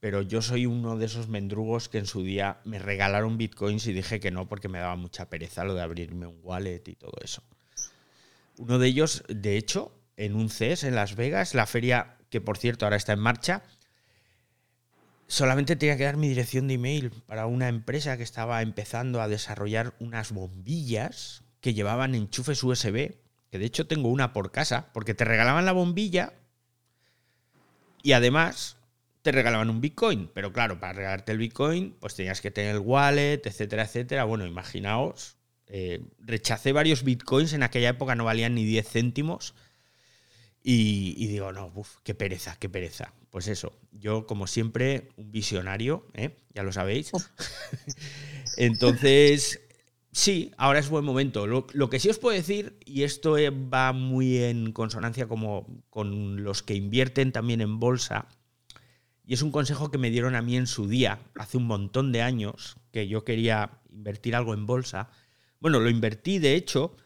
Pero 0.00 0.22
yo 0.22 0.42
soy 0.42 0.66
uno 0.66 0.96
de 0.96 1.06
esos 1.06 1.28
mendrugos 1.28 1.88
que 1.88 1.98
en 1.98 2.06
su 2.06 2.22
día 2.22 2.60
me 2.64 2.78
regalaron 2.78 3.36
bitcoins 3.36 3.86
y 3.86 3.92
dije 3.92 4.20
que 4.20 4.30
no 4.30 4.48
porque 4.48 4.68
me 4.68 4.78
daba 4.78 4.96
mucha 4.96 5.28
pereza 5.28 5.64
lo 5.64 5.74
de 5.74 5.82
abrirme 5.82 6.26
un 6.26 6.38
wallet 6.42 6.82
y 6.86 6.94
todo 6.94 7.18
eso. 7.22 7.42
Uno 8.58 8.78
de 8.78 8.86
ellos, 8.88 9.24
de 9.28 9.56
hecho, 9.56 9.92
en 10.16 10.34
un 10.34 10.50
CES 10.50 10.84
en 10.84 10.94
Las 10.94 11.16
Vegas, 11.16 11.54
la 11.54 11.66
feria 11.66 12.16
que 12.30 12.40
por 12.40 12.58
cierto 12.58 12.86
ahora 12.86 12.96
está 12.96 13.12
en 13.12 13.20
marcha, 13.20 13.62
solamente 15.26 15.76
tenía 15.76 15.96
que 15.96 16.04
dar 16.04 16.16
mi 16.16 16.28
dirección 16.28 16.68
de 16.68 16.74
email 16.74 17.10
para 17.26 17.46
una 17.46 17.68
empresa 17.68 18.16
que 18.16 18.22
estaba 18.22 18.62
empezando 18.62 19.20
a 19.20 19.28
desarrollar 19.28 19.94
unas 20.00 20.32
bombillas 20.32 21.44
que 21.60 21.74
llevaban 21.74 22.14
enchufes 22.14 22.62
USB, 22.62 23.16
que 23.50 23.58
de 23.58 23.64
hecho 23.64 23.86
tengo 23.86 24.08
una 24.08 24.32
por 24.32 24.50
casa, 24.50 24.90
porque 24.92 25.14
te 25.14 25.24
regalaban 25.24 25.64
la 25.64 25.72
bombilla 25.72 26.32
y 28.02 28.12
además 28.12 28.77
te 29.30 29.32
regalaban 29.32 29.70
un 29.70 29.80
Bitcoin. 29.80 30.30
Pero 30.34 30.52
claro, 30.52 30.80
para 30.80 30.92
regalarte 30.92 31.32
el 31.32 31.38
Bitcoin, 31.38 31.96
pues 32.00 32.14
tenías 32.14 32.40
que 32.40 32.50
tener 32.50 32.76
el 32.76 32.80
wallet, 32.80 33.42
etcétera, 33.44 33.84
etcétera. 33.84 34.24
Bueno, 34.24 34.46
imaginaos, 34.46 35.36
eh, 35.66 36.00
rechacé 36.18 36.72
varios 36.72 37.04
Bitcoins, 37.04 37.52
en 37.52 37.62
aquella 37.62 37.90
época 37.90 38.14
no 38.14 38.24
valían 38.24 38.54
ni 38.54 38.64
10 38.64 38.88
céntimos. 38.88 39.54
Y, 40.62 41.14
y 41.16 41.28
digo, 41.28 41.52
no, 41.52 41.70
uf, 41.74 41.96
qué 42.02 42.14
pereza, 42.14 42.56
qué 42.58 42.68
pereza 42.68 43.14
pues 43.30 43.48
eso, 43.48 43.72
yo 43.92 44.26
como 44.26 44.46
siempre, 44.46 45.10
un 45.16 45.30
visionario, 45.30 46.06
¿eh? 46.14 46.36
ya 46.54 46.62
lo 46.62 46.72
sabéis. 46.72 47.12
Entonces, 48.56 49.60
sí, 50.12 50.52
ahora 50.56 50.78
es 50.78 50.88
buen 50.88 51.04
momento. 51.04 51.46
Lo, 51.46 51.66
lo, 51.72 51.90
que 51.90 52.00
sí 52.00 52.08
os 52.08 52.18
puedo 52.18 52.36
decir, 52.36 52.78
y 52.84 53.02
esto 53.02 53.36
va 53.72 53.92
muy 53.92 54.38
en 54.38 54.72
consonancia 54.72 55.28
como 55.28 55.66
con 55.90 56.42
los 56.42 56.62
que 56.62 56.74
invierten 56.74 57.32
también 57.32 57.60
en 57.60 57.78
bolsa, 57.78 58.28
y 59.28 59.34
es 59.34 59.42
un 59.42 59.50
consejo 59.50 59.90
que 59.90 59.98
me 59.98 60.08
dieron 60.08 60.34
a 60.34 60.40
mí 60.40 60.56
en 60.56 60.66
su 60.66 60.88
día, 60.88 61.20
hace 61.34 61.58
un 61.58 61.66
montón 61.66 62.12
de 62.12 62.22
años, 62.22 62.78
que 62.90 63.08
yo 63.08 63.24
quería 63.24 63.72
invertir 63.92 64.34
algo 64.34 64.54
en 64.54 64.64
bolsa. 64.64 65.10
Bueno, 65.60 65.80
lo 65.80 65.90
invertí 65.90 66.38
de 66.38 66.54
hecho, 66.54 66.96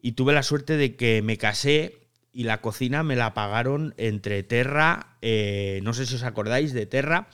y 0.00 0.12
tuve 0.12 0.32
la 0.32 0.44
suerte 0.44 0.76
de 0.76 0.94
que 0.94 1.22
me 1.22 1.38
casé 1.38 2.06
y 2.32 2.44
la 2.44 2.60
cocina 2.60 3.02
me 3.02 3.16
la 3.16 3.34
pagaron 3.34 3.94
entre 3.96 4.44
Terra, 4.44 5.16
eh, 5.22 5.80
no 5.82 5.92
sé 5.92 6.06
si 6.06 6.14
os 6.14 6.22
acordáis 6.22 6.72
de 6.72 6.86
Terra, 6.86 7.30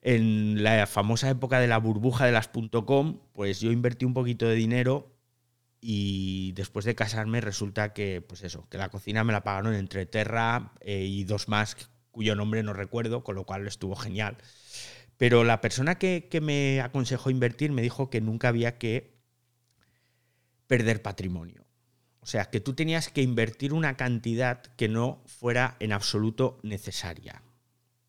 en 0.00 0.62
la 0.62 0.86
famosa 0.86 1.28
época 1.28 1.60
de 1.60 1.68
la 1.68 1.76
burbuja 1.76 2.24
de 2.24 2.32
las 2.32 2.48
.com, 2.86 3.20
pues 3.34 3.60
yo 3.60 3.70
invertí 3.72 4.06
un 4.06 4.14
poquito 4.14 4.48
de 4.48 4.54
dinero 4.54 5.14
y 5.82 6.52
después 6.52 6.86
de 6.86 6.94
casarme 6.94 7.42
resulta 7.42 7.92
que, 7.92 8.22
pues 8.22 8.42
eso, 8.42 8.66
que 8.70 8.78
la 8.78 8.88
cocina 8.88 9.22
me 9.22 9.34
la 9.34 9.44
pagaron 9.44 9.74
entre 9.74 10.06
Terra 10.06 10.72
eh, 10.80 11.04
y 11.04 11.24
dos 11.24 11.48
más 11.48 11.76
cuyo 12.18 12.34
nombre 12.34 12.64
no 12.64 12.72
recuerdo, 12.72 13.22
con 13.22 13.36
lo 13.36 13.44
cual 13.44 13.68
estuvo 13.68 13.94
genial. 13.94 14.38
Pero 15.18 15.44
la 15.44 15.60
persona 15.60 15.98
que, 15.98 16.28
me 16.42 16.80
aconsejó 16.80 17.30
invertir 17.30 17.70
me 17.70 17.80
dijo 17.80 18.10
que 18.10 18.20
nunca 18.20 18.48
había 18.48 18.76
que 18.76 19.14
perder 20.66 21.00
patrimonio. 21.00 21.64
O 22.18 22.26
sea, 22.26 22.46
que 22.46 22.58
tú 22.58 22.74
tenías 22.74 23.08
que 23.08 23.22
invertir 23.22 23.72
una 23.72 23.96
cantidad 23.96 24.62
que 24.74 24.88
no 24.88 25.22
fuera 25.26 25.76
en 25.78 25.92
absoluto 25.92 26.58
necesaria. 26.64 27.44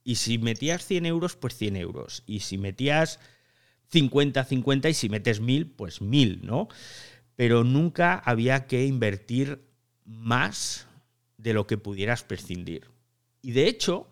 Y 0.03 0.15
si 0.15 0.39
metías 0.39 0.83
100 0.87 1.05
euros, 1.05 1.35
pues 1.35 1.55
100 1.55 1.75
euros. 1.75 2.23
Y 2.25 2.39
si 2.39 2.57
metías 2.57 3.19
50, 3.89 4.43
50 4.43 4.89
y 4.89 4.93
si 4.95 5.07
metes 5.09 5.39
1000, 5.39 5.69
pues 5.73 6.01
1000, 6.01 6.47
¿no? 6.47 6.67
Pero 7.35 7.63
nunca 7.63 8.15
había 8.15 8.65
que 8.65 8.87
invertir 8.87 9.69
más 10.03 10.87
de 11.37 11.53
lo 11.53 11.67
que 11.67 11.77
pudieras 11.77 12.23
prescindir. 12.23 12.89
Y 13.41 13.51
de 13.51 13.67
hecho, 13.67 14.07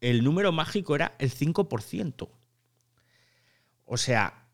el 0.00 0.24
número 0.24 0.52
mágico 0.52 0.94
era 0.94 1.14
el 1.18 1.30
5%. 1.32 2.28
O 3.84 3.96
sea, 3.96 4.46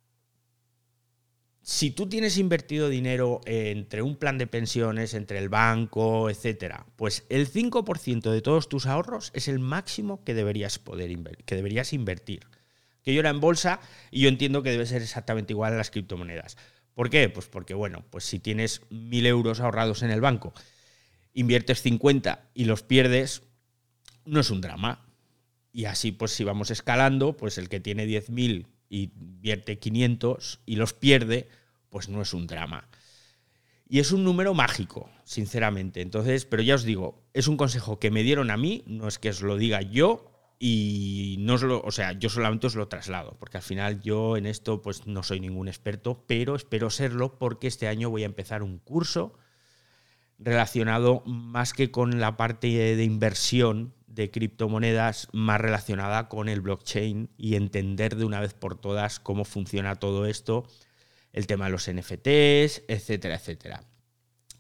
si 1.62 1.92
tú 1.92 2.08
tienes 2.08 2.38
invertido 2.38 2.88
dinero 2.88 3.40
entre 3.46 4.02
un 4.02 4.16
plan 4.16 4.36
de 4.36 4.46
pensiones, 4.46 5.14
entre 5.14 5.38
el 5.38 5.48
banco, 5.48 6.28
etcétera, 6.28 6.86
pues 6.96 7.24
el 7.28 7.50
5% 7.50 8.30
de 8.30 8.42
todos 8.42 8.68
tus 8.68 8.86
ahorros 8.86 9.30
es 9.34 9.48
el 9.48 9.60
máximo 9.60 10.24
que 10.24 10.34
deberías 10.34 10.78
poder 10.78 11.16
que 11.44 11.54
deberías 11.54 11.92
invertir. 11.92 12.46
Que 13.02 13.14
yo 13.14 13.20
era 13.20 13.30
en 13.30 13.40
bolsa 13.40 13.80
y 14.10 14.22
yo 14.22 14.28
entiendo 14.28 14.62
que 14.62 14.70
debe 14.70 14.86
ser 14.86 15.02
exactamente 15.02 15.52
igual 15.52 15.72
en 15.72 15.78
las 15.78 15.90
criptomonedas. 15.90 16.56
¿Por 16.94 17.10
qué? 17.10 17.28
Pues 17.28 17.46
porque, 17.46 17.74
bueno, 17.74 18.04
pues 18.10 18.24
si 18.24 18.38
tienes 18.38 18.82
mil 18.90 19.26
euros 19.26 19.60
ahorrados 19.60 20.02
en 20.02 20.10
el 20.10 20.20
banco, 20.20 20.52
inviertes 21.32 21.80
50 21.82 22.50
y 22.54 22.64
los 22.64 22.82
pierdes, 22.82 23.42
no 24.24 24.40
es 24.40 24.50
un 24.50 24.60
drama. 24.60 25.06
Y 25.72 25.86
así, 25.86 26.12
pues 26.12 26.32
si 26.32 26.44
vamos 26.44 26.70
escalando, 26.70 27.36
pues 27.36 27.58
el 27.58 27.68
que 27.68 27.80
tiene 27.80 28.06
10.000 28.06 28.66
y 28.88 29.12
invierte 29.18 29.78
500 29.78 30.60
y 30.66 30.76
los 30.76 30.92
pierde, 30.92 31.48
pues 31.88 32.08
no 32.08 32.20
es 32.22 32.34
un 32.34 32.46
drama. 32.46 32.88
Y 33.88 33.98
es 34.00 34.12
un 34.12 34.24
número 34.24 34.54
mágico, 34.54 35.10
sinceramente. 35.24 36.00
Entonces, 36.00 36.44
pero 36.44 36.62
ya 36.62 36.74
os 36.74 36.84
digo, 36.84 37.22
es 37.32 37.48
un 37.48 37.56
consejo 37.56 37.98
que 37.98 38.10
me 38.10 38.22
dieron 38.22 38.50
a 38.50 38.56
mí, 38.56 38.84
no 38.86 39.08
es 39.08 39.18
que 39.18 39.30
os 39.30 39.42
lo 39.42 39.56
diga 39.56 39.82
yo, 39.82 40.32
y 40.64 41.38
no 41.40 41.54
os 41.54 41.62
lo, 41.62 41.80
o 41.80 41.90
sea, 41.90 42.12
yo 42.12 42.28
solamente 42.28 42.68
os 42.68 42.76
lo 42.76 42.86
traslado, 42.86 43.36
porque 43.40 43.56
al 43.56 43.64
final 43.64 44.00
yo 44.00 44.36
en 44.36 44.46
esto 44.46 44.80
pues 44.80 45.08
no 45.08 45.24
soy 45.24 45.40
ningún 45.40 45.66
experto, 45.66 46.22
pero 46.28 46.54
espero 46.54 46.88
serlo 46.88 47.36
porque 47.36 47.66
este 47.66 47.88
año 47.88 48.10
voy 48.10 48.22
a 48.22 48.26
empezar 48.26 48.62
un 48.62 48.78
curso 48.78 49.34
relacionado 50.38 51.24
más 51.26 51.72
que 51.72 51.90
con 51.90 52.20
la 52.20 52.36
parte 52.36 52.68
de 52.94 53.02
inversión 53.02 53.92
de 54.14 54.30
criptomonedas, 54.30 55.28
más 55.32 55.60
relacionada 55.60 56.28
con 56.28 56.48
el 56.48 56.60
blockchain 56.60 57.30
y 57.36 57.54
entender 57.56 58.16
de 58.16 58.24
una 58.24 58.40
vez 58.40 58.52
por 58.52 58.78
todas 58.78 59.20
cómo 59.20 59.44
funciona 59.44 59.96
todo 59.96 60.26
esto, 60.26 60.66
el 61.32 61.46
tema 61.46 61.66
de 61.66 61.70
los 61.70 61.90
NFTs, 61.90 62.82
etcétera, 62.88 63.36
etcétera. 63.36 63.84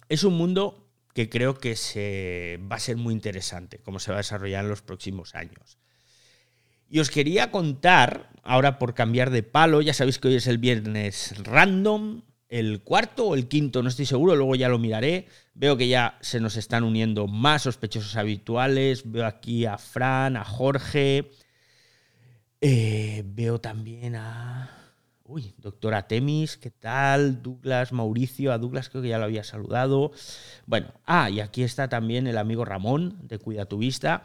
Es 0.08 0.24
un 0.24 0.34
mundo 0.34 0.90
que 1.14 1.28
creo 1.28 1.58
que 1.58 1.76
se 1.76 2.58
va 2.70 2.76
a 2.76 2.80
ser 2.80 2.96
muy 2.96 3.12
interesante, 3.12 3.78
cómo 3.78 3.98
se 3.98 4.10
va 4.10 4.16
a 4.16 4.20
desarrollar 4.20 4.64
en 4.64 4.70
los 4.70 4.82
próximos 4.82 5.34
años. 5.34 5.78
Y 6.88 7.00
os 7.00 7.10
quería 7.10 7.50
contar, 7.50 8.30
ahora 8.42 8.78
por 8.78 8.94
cambiar 8.94 9.30
de 9.30 9.42
palo, 9.42 9.82
ya 9.82 9.94
sabéis 9.94 10.18
que 10.18 10.28
hoy 10.28 10.36
es 10.36 10.46
el 10.46 10.58
viernes 10.58 11.34
random, 11.42 12.22
el 12.52 12.82
cuarto 12.82 13.28
o 13.28 13.34
el 13.34 13.48
quinto, 13.48 13.82
no 13.82 13.88
estoy 13.88 14.04
seguro, 14.04 14.36
luego 14.36 14.54
ya 14.54 14.68
lo 14.68 14.78
miraré. 14.78 15.26
Veo 15.54 15.78
que 15.78 15.88
ya 15.88 16.18
se 16.20 16.38
nos 16.38 16.58
están 16.58 16.84
uniendo 16.84 17.26
más 17.26 17.62
sospechosos 17.62 18.14
habituales. 18.16 19.10
Veo 19.10 19.24
aquí 19.24 19.64
a 19.64 19.78
Fran, 19.78 20.36
a 20.36 20.44
Jorge. 20.44 21.30
Eh, 22.60 23.22
veo 23.24 23.58
también 23.58 24.16
a. 24.16 24.70
Uy, 25.24 25.54
doctora 25.56 26.06
Temis, 26.06 26.58
¿qué 26.58 26.70
tal? 26.70 27.42
Douglas, 27.42 27.90
Mauricio, 27.90 28.52
a 28.52 28.58
Douglas 28.58 28.90
creo 28.90 29.00
que 29.00 29.08
ya 29.08 29.18
lo 29.18 29.24
había 29.24 29.44
saludado. 29.44 30.12
Bueno, 30.66 30.92
ah, 31.06 31.30
y 31.30 31.40
aquí 31.40 31.62
está 31.62 31.88
también 31.88 32.26
el 32.26 32.36
amigo 32.36 32.66
Ramón 32.66 33.16
de 33.22 33.38
Cuida 33.38 33.64
tu 33.64 33.78
Vista. 33.78 34.24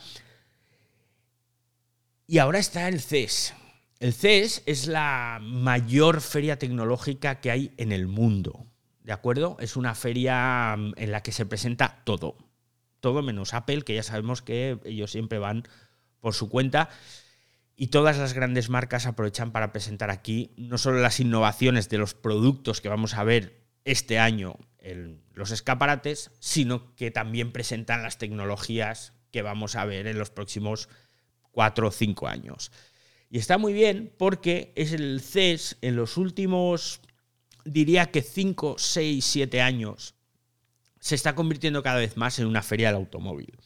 Y 2.27 2.39
ahora 2.39 2.59
está 2.59 2.89
el 2.89 2.99
CES. 2.99 3.53
El 3.99 4.13
CES 4.13 4.61
es 4.67 4.85
la 4.85 5.39
mayor 5.41 6.21
feria 6.21 6.59
tecnológica 6.59 7.39
que 7.39 7.49
hay 7.49 7.73
en 7.77 7.91
el 7.91 8.07
mundo. 8.07 8.67
¿De 9.03 9.11
acuerdo? 9.11 9.57
Es 9.59 9.75
una 9.75 9.95
feria 9.95 10.75
mm, 10.77 10.93
en 10.97 11.11
la 11.11 11.23
que 11.23 11.31
se 11.31 11.47
presenta 11.47 12.03
todo. 12.03 12.37
Todo 12.99 13.23
menos 13.23 13.55
Apple, 13.55 13.81
que 13.81 13.95
ya 13.95 14.03
sabemos 14.03 14.43
que 14.43 14.79
ellos 14.85 15.11
siempre 15.11 15.39
van 15.39 15.63
por 16.19 16.35
su 16.35 16.47
cuenta. 16.47 16.89
Y 17.75 17.87
todas 17.87 18.19
las 18.19 18.33
grandes 18.33 18.69
marcas 18.69 19.07
aprovechan 19.07 19.51
para 19.51 19.71
presentar 19.71 20.11
aquí 20.11 20.51
no 20.57 20.77
solo 20.77 20.99
las 20.99 21.19
innovaciones 21.19 21.89
de 21.89 21.97
los 21.97 22.13
productos 22.13 22.81
que 22.81 22.89
vamos 22.89 23.15
a 23.15 23.23
ver 23.23 23.65
este 23.83 24.19
año 24.19 24.57
en 24.77 25.23
los 25.33 25.49
escaparates, 25.49 26.29
sino 26.39 26.95
que 26.95 27.09
también 27.09 27.51
presentan 27.51 28.03
las 28.03 28.19
tecnologías 28.19 29.13
que 29.31 29.41
vamos 29.41 29.75
a 29.75 29.85
ver 29.85 30.05
en 30.05 30.19
los 30.19 30.29
próximos 30.29 30.87
cuatro 31.51 31.87
o 31.87 31.91
cinco 31.91 32.27
años. 32.27 32.71
Y 33.29 33.39
está 33.39 33.57
muy 33.57 33.73
bien 33.73 34.11
porque 34.17 34.71
es 34.75 34.93
el 34.93 35.21
CES 35.21 35.77
en 35.81 35.95
los 35.95 36.17
últimos, 36.17 37.01
diría 37.65 38.09
que 38.11 38.21
5, 38.21 38.75
6, 38.77 39.25
7 39.25 39.61
años, 39.61 40.15
se 40.99 41.15
está 41.15 41.35
convirtiendo 41.35 41.83
cada 41.83 41.99
vez 41.99 42.17
más 42.17 42.39
en 42.39 42.47
una 42.47 42.63
feria 42.63 42.87
del 42.87 42.97
automóvil. 42.97 43.57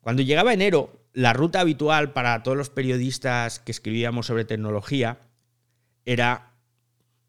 Cuando 0.00 0.22
llegaba 0.22 0.52
enero, 0.52 1.06
la 1.12 1.32
ruta 1.32 1.60
habitual 1.60 2.12
para 2.12 2.42
todos 2.42 2.56
los 2.56 2.70
periodistas 2.70 3.60
que 3.60 3.72
escribíamos 3.72 4.26
sobre 4.26 4.44
tecnología 4.44 5.20
era 6.04 6.52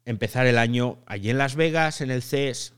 empezar 0.04 0.46
el 0.46 0.58
año 0.58 0.98
allí 1.06 1.30
en 1.30 1.38
Las 1.38 1.54
Vegas, 1.54 2.00
en 2.00 2.10
el 2.10 2.22
CES, 2.22 2.74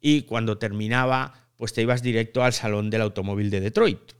y 0.00 0.22
cuando 0.22 0.58
terminaba, 0.58 1.48
pues 1.56 1.72
te 1.72 1.82
ibas 1.82 2.02
directo 2.02 2.44
al 2.44 2.52
Salón 2.52 2.90
del 2.90 3.00
Automóvil 3.02 3.50
de 3.50 3.60
Detroit 3.60 4.15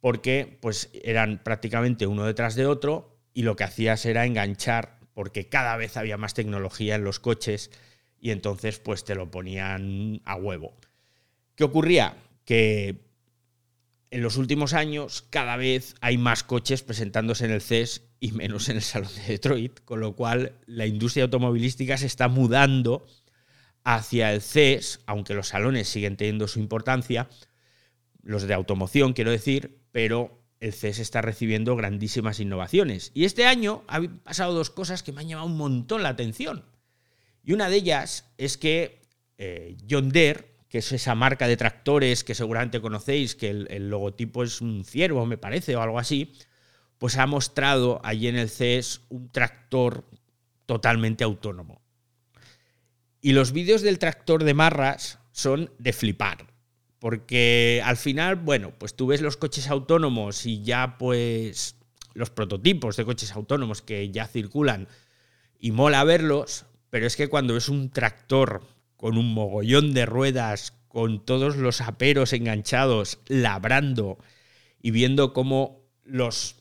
porque 0.00 0.58
pues 0.60 0.90
eran 0.92 1.40
prácticamente 1.42 2.06
uno 2.06 2.24
detrás 2.24 2.54
de 2.54 2.66
otro 2.66 3.18
y 3.32 3.42
lo 3.42 3.56
que 3.56 3.64
hacías 3.64 4.04
era 4.06 4.26
enganchar 4.26 4.98
porque 5.14 5.48
cada 5.48 5.76
vez 5.76 5.96
había 5.96 6.16
más 6.16 6.34
tecnología 6.34 6.94
en 6.94 7.04
los 7.04 7.20
coches 7.20 7.70
y 8.18 8.30
entonces 8.30 8.78
pues 8.78 9.04
te 9.04 9.14
lo 9.14 9.30
ponían 9.30 10.22
a 10.24 10.36
huevo. 10.36 10.74
¿Qué 11.54 11.64
ocurría? 11.64 12.16
Que 12.44 13.10
en 14.10 14.22
los 14.22 14.36
últimos 14.36 14.72
años 14.72 15.24
cada 15.30 15.56
vez 15.56 15.94
hay 16.00 16.18
más 16.18 16.42
coches 16.42 16.82
presentándose 16.82 17.44
en 17.44 17.52
el 17.52 17.60
CES 17.60 18.02
y 18.18 18.32
menos 18.32 18.68
en 18.68 18.76
el 18.76 18.82
Salón 18.82 19.10
de 19.14 19.32
Detroit, 19.32 19.80
con 19.84 20.00
lo 20.00 20.14
cual 20.14 20.54
la 20.66 20.86
industria 20.86 21.24
automovilística 21.24 21.96
se 21.96 22.06
está 22.06 22.28
mudando 22.28 23.06
hacia 23.84 24.32
el 24.32 24.42
CES, 24.42 25.00
aunque 25.06 25.34
los 25.34 25.48
salones 25.48 25.88
siguen 25.88 26.16
teniendo 26.16 26.48
su 26.48 26.58
importancia, 26.58 27.28
los 28.22 28.42
de 28.42 28.54
automoción 28.54 29.12
quiero 29.12 29.30
decir, 29.30 29.79
pero 29.92 30.40
el 30.60 30.74
CES 30.74 30.98
está 30.98 31.22
recibiendo 31.22 31.74
grandísimas 31.74 32.38
innovaciones. 32.38 33.10
Y 33.14 33.24
este 33.24 33.46
año 33.46 33.82
ha 33.88 34.00
pasado 34.22 34.54
dos 34.54 34.70
cosas 34.70 35.02
que 35.02 35.12
me 35.12 35.22
han 35.22 35.28
llamado 35.28 35.48
un 35.48 35.56
montón 35.56 36.02
la 36.02 36.10
atención. 36.10 36.64
Y 37.42 37.54
una 37.54 37.70
de 37.70 37.76
ellas 37.76 38.30
es 38.36 38.58
que 38.58 39.00
eh, 39.38 39.76
John 39.88 40.10
Deere, 40.10 40.50
que 40.68 40.78
es 40.78 40.92
esa 40.92 41.14
marca 41.14 41.48
de 41.48 41.56
tractores 41.56 42.22
que 42.24 42.34
seguramente 42.34 42.80
conocéis, 42.80 43.34
que 43.34 43.48
el, 43.50 43.88
logotipo 43.88 44.44
es 44.44 44.60
un 44.60 44.84
ciervo, 44.84 45.24
me 45.24 45.38
parece, 45.38 45.74
o 45.74 45.82
algo 45.82 45.98
así, 45.98 46.34
pues 46.98 47.16
ha 47.16 47.26
mostrado 47.26 48.00
allí 48.04 48.28
en 48.28 48.36
el 48.36 48.50
CES 48.50 49.00
un 49.08 49.30
tractor 49.30 50.04
totalmente 50.66 51.24
autónomo. 51.24 51.80
Y 53.22 53.32
los 53.32 53.52
vídeos 53.52 53.80
del 53.80 53.98
tractor 53.98 54.44
de 54.44 54.54
marras 54.54 55.18
son 55.32 55.72
de 55.78 55.92
flipar. 55.94 56.49
Porque 57.00 57.82
al 57.84 57.96
final, 57.96 58.36
bueno, 58.36 58.72
pues 58.78 58.94
tú 58.94 59.08
ves 59.08 59.22
los 59.22 59.38
coches 59.38 59.68
autónomos 59.68 60.44
y 60.44 60.62
ya 60.62 60.96
pues 60.98 61.74
los 62.12 62.30
prototipos 62.30 62.96
de 62.96 63.06
coches 63.06 63.32
autónomos 63.32 63.80
que 63.80 64.10
ya 64.10 64.26
circulan 64.26 64.86
y 65.58 65.72
mola 65.72 66.04
verlos, 66.04 66.66
pero 66.90 67.06
es 67.06 67.16
que 67.16 67.28
cuando 67.28 67.54
ves 67.54 67.70
un 67.70 67.90
tractor 67.90 68.62
con 68.96 69.16
un 69.16 69.32
mogollón 69.32 69.94
de 69.94 70.04
ruedas, 70.04 70.74
con 70.88 71.24
todos 71.24 71.56
los 71.56 71.80
aperos 71.80 72.34
enganchados, 72.34 73.18
labrando 73.28 74.18
y 74.82 74.90
viendo 74.90 75.32
cómo 75.32 75.80
los, 76.04 76.56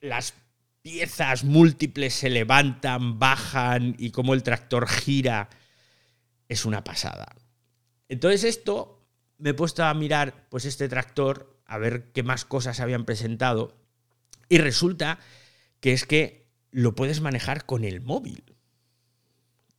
las 0.00 0.34
piezas 0.82 1.44
múltiples 1.44 2.14
se 2.14 2.30
levantan, 2.30 3.20
bajan 3.20 3.94
y 3.96 4.10
cómo 4.10 4.34
el 4.34 4.42
tractor 4.42 4.88
gira, 4.88 5.50
es 6.48 6.64
una 6.64 6.82
pasada. 6.82 7.36
Entonces 8.08 8.44
esto 8.44 8.97
me 9.38 9.50
he 9.50 9.54
puesto 9.54 9.84
a 9.84 9.94
mirar 9.94 10.46
pues 10.50 10.64
este 10.64 10.88
tractor, 10.88 11.56
a 11.66 11.78
ver 11.78 12.12
qué 12.12 12.22
más 12.22 12.44
cosas 12.44 12.80
habían 12.80 13.04
presentado, 13.04 13.76
y 14.48 14.58
resulta 14.58 15.18
que 15.80 15.92
es 15.92 16.04
que 16.06 16.48
lo 16.70 16.94
puedes 16.94 17.20
manejar 17.20 17.64
con 17.66 17.84
el 17.84 18.00
móvil. 18.00 18.56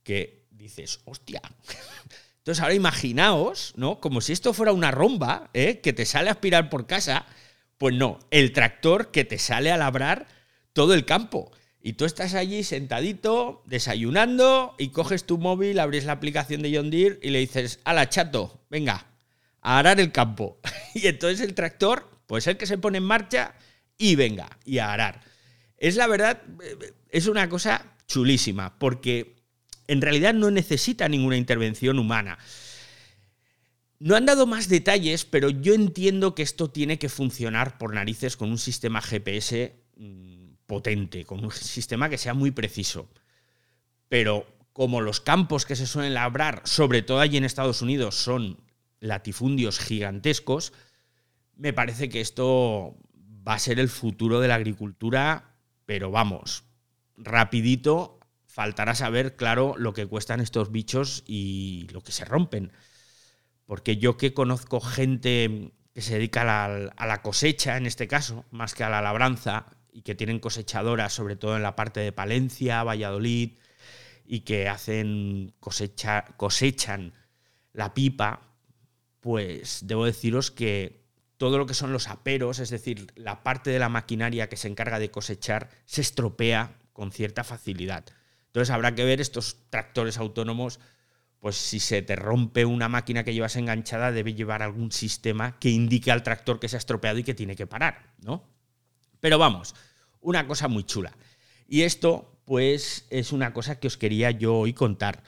Que 0.02 0.46
dices, 0.50 1.00
hostia. 1.04 1.42
Entonces 2.38 2.62
ahora 2.62 2.74
imaginaos, 2.74 3.74
¿no? 3.76 4.00
Como 4.00 4.20
si 4.20 4.32
esto 4.32 4.54
fuera 4.54 4.72
una 4.72 4.90
romba, 4.90 5.50
¿eh? 5.52 5.80
que 5.80 5.92
te 5.92 6.06
sale 6.06 6.28
a 6.28 6.32
aspirar 6.32 6.70
por 6.70 6.86
casa. 6.86 7.26
Pues 7.78 7.94
no, 7.94 8.18
el 8.30 8.52
tractor 8.52 9.10
que 9.10 9.24
te 9.24 9.38
sale 9.38 9.70
a 9.70 9.76
labrar 9.76 10.26
todo 10.72 10.94
el 10.94 11.04
campo. 11.04 11.52
Y 11.82 11.94
tú 11.94 12.04
estás 12.04 12.34
allí 12.34 12.62
sentadito, 12.62 13.62
desayunando, 13.66 14.74
y 14.78 14.88
coges 14.88 15.24
tu 15.24 15.38
móvil, 15.38 15.78
abres 15.78 16.04
la 16.04 16.12
aplicación 16.12 16.60
de 16.62 16.76
John 16.76 16.90
Deere 16.90 17.18
y 17.22 17.30
le 17.30 17.38
dices, 17.38 17.80
ala 17.84 18.08
chato, 18.08 18.60
venga, 18.68 19.09
a 19.62 19.78
arar 19.78 20.00
el 20.00 20.12
campo. 20.12 20.58
Y 20.94 21.06
entonces 21.06 21.40
el 21.40 21.54
tractor, 21.54 22.10
pues 22.26 22.48
el 22.48 22.56
que 22.56 22.66
se 22.66 22.76
pone 22.76 22.98
en 22.98 23.04
marcha 23.04 23.54
y 23.96 24.16
venga, 24.16 24.58
y 24.64 24.78
a 24.78 24.92
arar. 24.92 25.20
Es 25.76 25.96
la 25.96 26.08
verdad, 26.08 26.42
es 27.08 27.26
una 27.26 27.48
cosa 27.48 27.94
chulísima, 28.08 28.78
porque 28.78 29.36
en 29.86 30.00
realidad 30.00 30.34
no 30.34 30.50
necesita 30.50 31.08
ninguna 31.08 31.36
intervención 31.36 31.98
humana. 31.98 32.38
No 33.98 34.16
han 34.16 34.26
dado 34.26 34.46
más 34.46 34.68
detalles, 34.68 35.24
pero 35.24 35.50
yo 35.50 35.74
entiendo 35.74 36.34
que 36.34 36.42
esto 36.42 36.70
tiene 36.70 36.98
que 36.98 37.08
funcionar 37.08 37.76
por 37.76 37.94
narices 37.94 38.36
con 38.36 38.50
un 38.50 38.58
sistema 38.58 39.02
GPS 39.02 39.76
mm, 39.96 40.52
potente, 40.66 41.24
con 41.24 41.44
un 41.44 41.50
sistema 41.50 42.08
que 42.08 42.18
sea 42.18 42.34
muy 42.34 42.50
preciso. 42.50 43.10
Pero 44.08 44.46
como 44.72 45.00
los 45.00 45.20
campos 45.20 45.66
que 45.66 45.76
se 45.76 45.86
suelen 45.86 46.14
labrar, 46.14 46.62
sobre 46.64 47.02
todo 47.02 47.20
allí 47.20 47.36
en 47.36 47.44
Estados 47.44 47.82
Unidos, 47.82 48.14
son 48.14 48.58
latifundios 49.00 49.78
gigantescos, 49.78 50.72
me 51.56 51.72
parece 51.72 52.08
que 52.08 52.20
esto 52.20 52.96
va 53.46 53.54
a 53.54 53.58
ser 53.58 53.80
el 53.80 53.88
futuro 53.88 54.40
de 54.40 54.48
la 54.48 54.54
agricultura, 54.54 55.56
pero 55.86 56.10
vamos, 56.10 56.64
rapidito, 57.16 58.20
faltará 58.46 58.94
saber, 58.94 59.36
claro, 59.36 59.74
lo 59.76 59.92
que 59.92 60.06
cuestan 60.06 60.40
estos 60.40 60.70
bichos 60.70 61.22
y 61.26 61.86
lo 61.92 62.02
que 62.02 62.12
se 62.12 62.24
rompen. 62.24 62.72
Porque 63.66 63.96
yo 63.96 64.16
que 64.16 64.34
conozco 64.34 64.80
gente 64.80 65.72
que 65.94 66.02
se 66.02 66.14
dedica 66.14 66.42
a 66.42 67.06
la, 67.06 67.22
cosecha, 67.22 67.76
en 67.76 67.86
este 67.86 68.08
caso, 68.08 68.44
más 68.50 68.74
que 68.74 68.84
a 68.84 68.90
la 68.90 69.02
labranza, 69.02 69.66
y 69.92 70.02
que 70.02 70.14
tienen 70.14 70.38
cosechadoras, 70.38 71.12
sobre 71.12 71.36
todo 71.36 71.56
en 71.56 71.62
la 71.62 71.76
parte 71.76 72.00
de 72.00 72.12
Palencia, 72.12 72.84
Valladolid, 72.84 73.58
y 74.24 74.40
que 74.40 74.68
hacen 74.68 75.54
cosecha, 75.58 76.24
cosechan 76.36 77.12
la 77.72 77.92
pipa, 77.92 78.49
pues 79.20 79.80
debo 79.84 80.04
deciros 80.04 80.50
que 80.50 81.00
todo 81.36 81.58
lo 81.58 81.66
que 81.66 81.74
son 81.74 81.92
los 81.92 82.08
aperos, 82.08 82.58
es 82.58 82.70
decir, 82.70 83.12
la 83.14 83.42
parte 83.42 83.70
de 83.70 83.78
la 83.78 83.88
maquinaria 83.88 84.48
que 84.48 84.56
se 84.56 84.68
encarga 84.68 84.98
de 84.98 85.10
cosechar, 85.10 85.70
se 85.86 86.00
estropea 86.00 86.76
con 86.92 87.12
cierta 87.12 87.44
facilidad. 87.44 88.04
Entonces 88.46 88.70
habrá 88.70 88.94
que 88.94 89.04
ver 89.04 89.20
estos 89.20 89.56
tractores 89.70 90.18
autónomos 90.18 90.80
pues 91.40 91.56
si 91.56 91.80
se 91.80 92.02
te 92.02 92.16
rompe 92.16 92.66
una 92.66 92.88
máquina 92.88 93.24
que 93.24 93.32
llevas 93.32 93.56
enganchada, 93.56 94.12
debe 94.12 94.34
llevar 94.34 94.62
algún 94.62 94.92
sistema 94.92 95.58
que 95.58 95.70
indique 95.70 96.12
al 96.12 96.22
tractor 96.22 96.60
que 96.60 96.68
se 96.68 96.76
ha 96.76 96.78
estropeado 96.78 97.18
y 97.18 97.24
que 97.24 97.34
tiene 97.34 97.56
que 97.56 97.66
parar, 97.66 98.12
¿no? 98.20 98.44
Pero 99.20 99.38
vamos, 99.38 99.74
una 100.20 100.46
cosa 100.46 100.68
muy 100.68 100.84
chula. 100.84 101.16
Y 101.66 101.82
esto, 101.82 102.40
pues, 102.44 103.06
es 103.08 103.32
una 103.32 103.54
cosa 103.54 103.80
que 103.80 103.86
os 103.86 103.96
quería 103.96 104.30
yo 104.30 104.54
hoy 104.54 104.74
contar. 104.74 105.22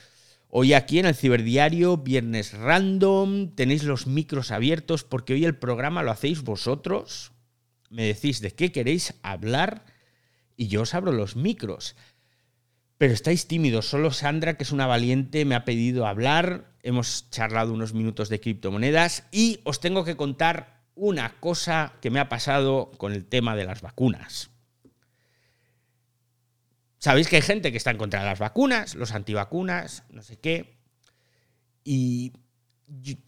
Hoy 0.54 0.74
aquí 0.74 0.98
en 0.98 1.06
el 1.06 1.14
Ciberdiario, 1.14 1.96
viernes 1.96 2.52
random, 2.52 3.54
tenéis 3.54 3.84
los 3.84 4.06
micros 4.06 4.50
abiertos 4.50 5.02
porque 5.02 5.32
hoy 5.32 5.46
el 5.46 5.56
programa 5.56 6.02
lo 6.02 6.10
hacéis 6.10 6.42
vosotros. 6.42 7.32
Me 7.88 8.04
decís 8.04 8.42
de 8.42 8.50
qué 8.50 8.70
queréis 8.70 9.14
hablar 9.22 9.86
y 10.54 10.68
yo 10.68 10.82
os 10.82 10.92
abro 10.92 11.12
los 11.12 11.36
micros 11.36 11.96
pero 13.02 13.14
estáis 13.14 13.48
tímidos. 13.48 13.88
Solo 13.88 14.12
Sandra, 14.12 14.56
que 14.56 14.62
es 14.62 14.70
una 14.70 14.86
valiente, 14.86 15.44
me 15.44 15.56
ha 15.56 15.64
pedido 15.64 16.06
hablar. 16.06 16.70
Hemos 16.84 17.28
charlado 17.30 17.72
unos 17.72 17.94
minutos 17.94 18.28
de 18.28 18.38
criptomonedas 18.38 19.26
y 19.32 19.58
os 19.64 19.80
tengo 19.80 20.04
que 20.04 20.14
contar 20.14 20.84
una 20.94 21.40
cosa 21.40 21.94
que 22.00 22.10
me 22.10 22.20
ha 22.20 22.28
pasado 22.28 22.92
con 22.98 23.12
el 23.12 23.24
tema 23.24 23.56
de 23.56 23.64
las 23.64 23.82
vacunas. 23.82 24.51
Sabéis 27.02 27.26
que 27.26 27.34
hay 27.34 27.42
gente 27.42 27.72
que 27.72 27.78
está 27.78 27.90
en 27.90 27.96
contra 27.96 28.20
de 28.20 28.26
las 28.26 28.38
vacunas, 28.38 28.94
los 28.94 29.10
antivacunas, 29.10 30.04
no 30.10 30.22
sé 30.22 30.38
qué. 30.38 30.76
Y 31.82 32.30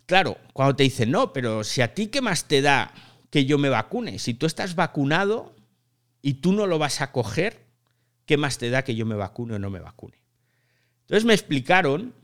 claro, 0.06 0.38
cuando 0.52 0.76
te 0.76 0.84
dicen, 0.84 1.10
no, 1.10 1.32
pero 1.32 1.64
si 1.64 1.82
a 1.82 1.92
ti 1.92 2.06
qué 2.06 2.20
más 2.20 2.44
te 2.44 2.62
da 2.62 2.94
que 3.30 3.46
yo 3.46 3.58
me 3.58 3.70
vacune, 3.70 4.20
si 4.20 4.32
tú 4.32 4.46
estás 4.46 4.76
vacunado 4.76 5.56
y 6.22 6.34
tú 6.34 6.52
no 6.52 6.68
lo 6.68 6.78
vas 6.78 7.00
a 7.00 7.10
coger, 7.10 7.66
¿qué 8.26 8.36
más 8.36 8.58
te 8.58 8.70
da 8.70 8.84
que 8.84 8.94
yo 8.94 9.06
me 9.06 9.16
vacune 9.16 9.54
o 9.54 9.58
no 9.58 9.70
me 9.70 9.80
vacune? 9.80 10.22
Entonces 11.00 11.24
me 11.24 11.34
explicaron, 11.34 12.14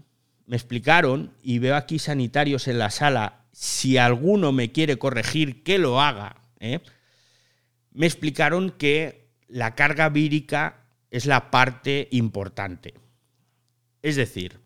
me 0.47 0.55
explicaron, 0.55 1.35
y 1.43 1.59
veo 1.59 1.75
aquí 1.75 1.99
sanitarios 1.99 2.69
en 2.69 2.79
la 2.79 2.91
sala, 2.91 3.47
si 3.51 3.99
alguno 3.99 4.53
me 4.53 4.71
quiere 4.71 5.01
corregir, 5.01 5.65
que 5.65 5.79
lo 5.79 6.01
haga. 6.01 6.37
¿eh? 6.61 6.79
Me 7.91 8.07
explicaron 8.07 8.71
que 8.71 9.33
la 9.49 9.75
carga 9.75 10.11
vírica 10.11 10.80
es 11.11 11.27
la 11.27 11.51
parte 11.51 12.09
importante. 12.11 12.95
Es 14.03 14.17
decir, 14.17 14.61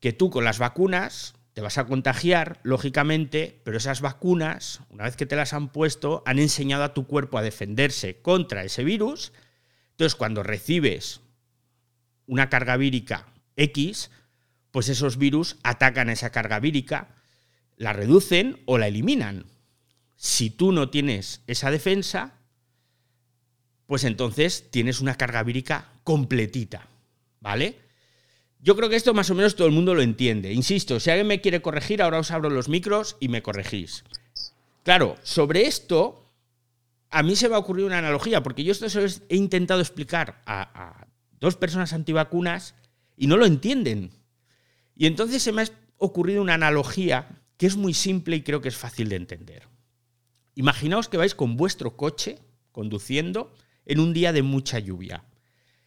que 0.00 0.12
tú 0.12 0.30
con 0.30 0.44
las 0.44 0.58
vacunas 0.58 1.34
te 1.52 1.62
vas 1.62 1.78
a 1.78 1.86
contagiar, 1.86 2.60
lógicamente, 2.62 3.60
pero 3.64 3.78
esas 3.78 4.00
vacunas, 4.02 4.80
una 4.90 5.04
vez 5.04 5.16
que 5.16 5.24
te 5.24 5.36
las 5.36 5.54
han 5.54 5.72
puesto, 5.72 6.22
han 6.26 6.38
enseñado 6.38 6.84
a 6.84 6.92
tu 6.92 7.06
cuerpo 7.06 7.38
a 7.38 7.42
defenderse 7.42 8.20
contra 8.20 8.64
ese 8.64 8.84
virus 8.84 9.32
entonces, 9.96 10.14
cuando 10.14 10.42
recibes 10.42 11.22
una 12.26 12.50
carga 12.50 12.76
vírica 12.76 13.32
X, 13.56 14.10
pues 14.70 14.90
esos 14.90 15.16
virus 15.16 15.56
atacan 15.62 16.10
esa 16.10 16.30
carga 16.30 16.60
vírica, 16.60 17.16
la 17.78 17.94
reducen 17.94 18.60
o 18.66 18.76
la 18.76 18.88
eliminan. 18.88 19.46
Si 20.14 20.50
tú 20.50 20.70
no 20.70 20.90
tienes 20.90 21.40
esa 21.46 21.70
defensa, 21.70 22.34
pues 23.86 24.04
entonces 24.04 24.70
tienes 24.70 25.00
una 25.00 25.16
carga 25.16 25.42
vírica 25.42 25.92
completita, 26.04 26.88
¿vale? 27.40 27.78
Yo 28.60 28.74
creo 28.74 28.88
que 28.88 28.96
esto 28.96 29.14
más 29.14 29.30
o 29.30 29.34
menos 29.34 29.54
todo 29.54 29.68
el 29.68 29.72
mundo 29.72 29.94
lo 29.94 30.02
entiende. 30.02 30.52
Insisto, 30.52 30.98
si 30.98 31.10
alguien 31.10 31.26
me 31.26 31.40
quiere 31.40 31.62
corregir, 31.62 32.02
ahora 32.02 32.18
os 32.18 32.30
abro 32.30 32.50
los 32.50 32.68
micros 32.68 33.16
y 33.20 33.28
me 33.28 33.42
corregís. 33.42 34.04
Claro, 34.82 35.16
sobre 35.22 35.66
esto 35.66 36.26
a 37.10 37.22
mí 37.22 37.36
se 37.36 37.48
me 37.48 37.54
ha 37.54 37.58
ocurrido 37.58 37.86
una 37.86 37.98
analogía, 37.98 38.42
porque 38.42 38.64
yo 38.64 38.72
esto 38.72 38.88
se 38.88 39.22
he 39.28 39.36
intentado 39.36 39.80
explicar 39.80 40.42
a, 40.46 41.06
dos 41.38 41.56
personas 41.56 41.92
antivacunas 41.92 42.74
y 43.16 43.26
no 43.26 43.36
lo 43.36 43.46
entienden. 43.46 44.10
Y 44.96 45.06
entonces 45.06 45.42
se 45.42 45.52
me 45.52 45.62
ha 45.62 45.66
ocurrido 45.98 46.42
una 46.42 46.54
analogía 46.54 47.42
que 47.56 47.66
es 47.66 47.76
muy 47.76 47.94
simple 47.94 48.36
y 48.36 48.42
creo 48.42 48.60
que 48.60 48.68
es 48.68 48.76
fácil 48.76 49.08
de 49.08 49.16
entender. 49.16 49.68
Imaginaos 50.54 51.08
que 51.08 51.18
vais 51.18 51.34
con 51.34 51.56
vuestro 51.56 51.96
coche 51.96 52.38
conduciendo 52.72 53.54
en 53.86 54.00
un 54.00 54.12
día 54.12 54.32
de 54.32 54.42
mucha 54.42 54.78
lluvia 54.78 55.24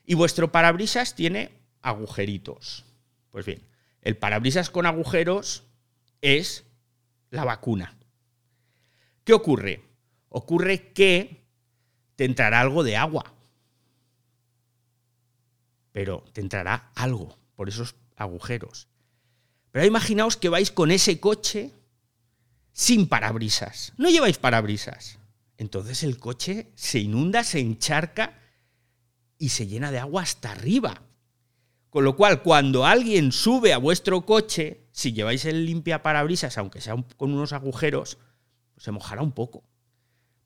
y 0.06 0.16
vuestro 0.16 0.52
parabrisas 0.52 1.14
tiene 1.16 1.52
agujeritos. 1.82 2.86
Pues 3.30 3.46
bien, 3.46 3.62
el 4.02 4.18
parabrisas 4.18 4.70
con 4.70 4.86
agujeros 4.86 5.66
es 6.22 6.66
la 7.30 7.46
vacuna. 7.46 7.96
¿Qué 9.24 9.34
ocurre? 9.34 9.84
ocurre 10.30 10.94
que 10.94 11.44
te 12.16 12.26
entrará 12.26 12.62
algo 12.62 12.84
de 12.84 12.98
agua. 12.98 13.34
Pero 15.92 16.24
te 16.34 16.42
entrará 16.42 16.92
algo 16.96 17.38
por 17.56 17.68
esos 17.68 17.96
agujeros. 18.16 18.88
Pero 19.72 19.86
imaginaos 19.86 20.38
que 20.38 20.50
vais 20.50 20.72
con 20.72 20.92
ese 20.92 21.20
coche 21.20 21.72
sin 22.72 23.08
parabrisas. 23.08 23.94
No 23.98 24.10
lleváis 24.10 24.38
parabrisas. 24.38 25.19
Entonces 25.60 26.04
el 26.04 26.18
coche 26.20 26.72
se 26.76 27.00
inunda, 27.00 27.44
se 27.44 27.60
encharca 27.60 28.40
y 29.38 29.50
se 29.50 29.68
llena 29.68 29.92
de 29.92 30.00
agua 30.00 30.22
hasta 30.22 30.52
arriba. 30.52 31.04
Con 31.90 32.06
lo 32.06 32.16
cual, 32.16 32.44
cuando 32.44 32.86
alguien 32.86 33.34
sube 33.34 33.74
a 33.74 33.78
vuestro 33.78 34.26
coche, 34.26 34.88
si 34.94 35.12
lleváis 35.12 35.44
el 35.44 35.66
limpia 35.66 36.02
parabrisas, 36.02 36.58
aunque 36.58 36.80
sea 36.80 36.96
con 37.18 37.34
unos 37.34 37.52
agujeros, 37.52 38.18
pues 38.74 38.86
se 38.86 38.92
mojará 38.92 39.22
un 39.22 39.34
poco. 39.34 39.66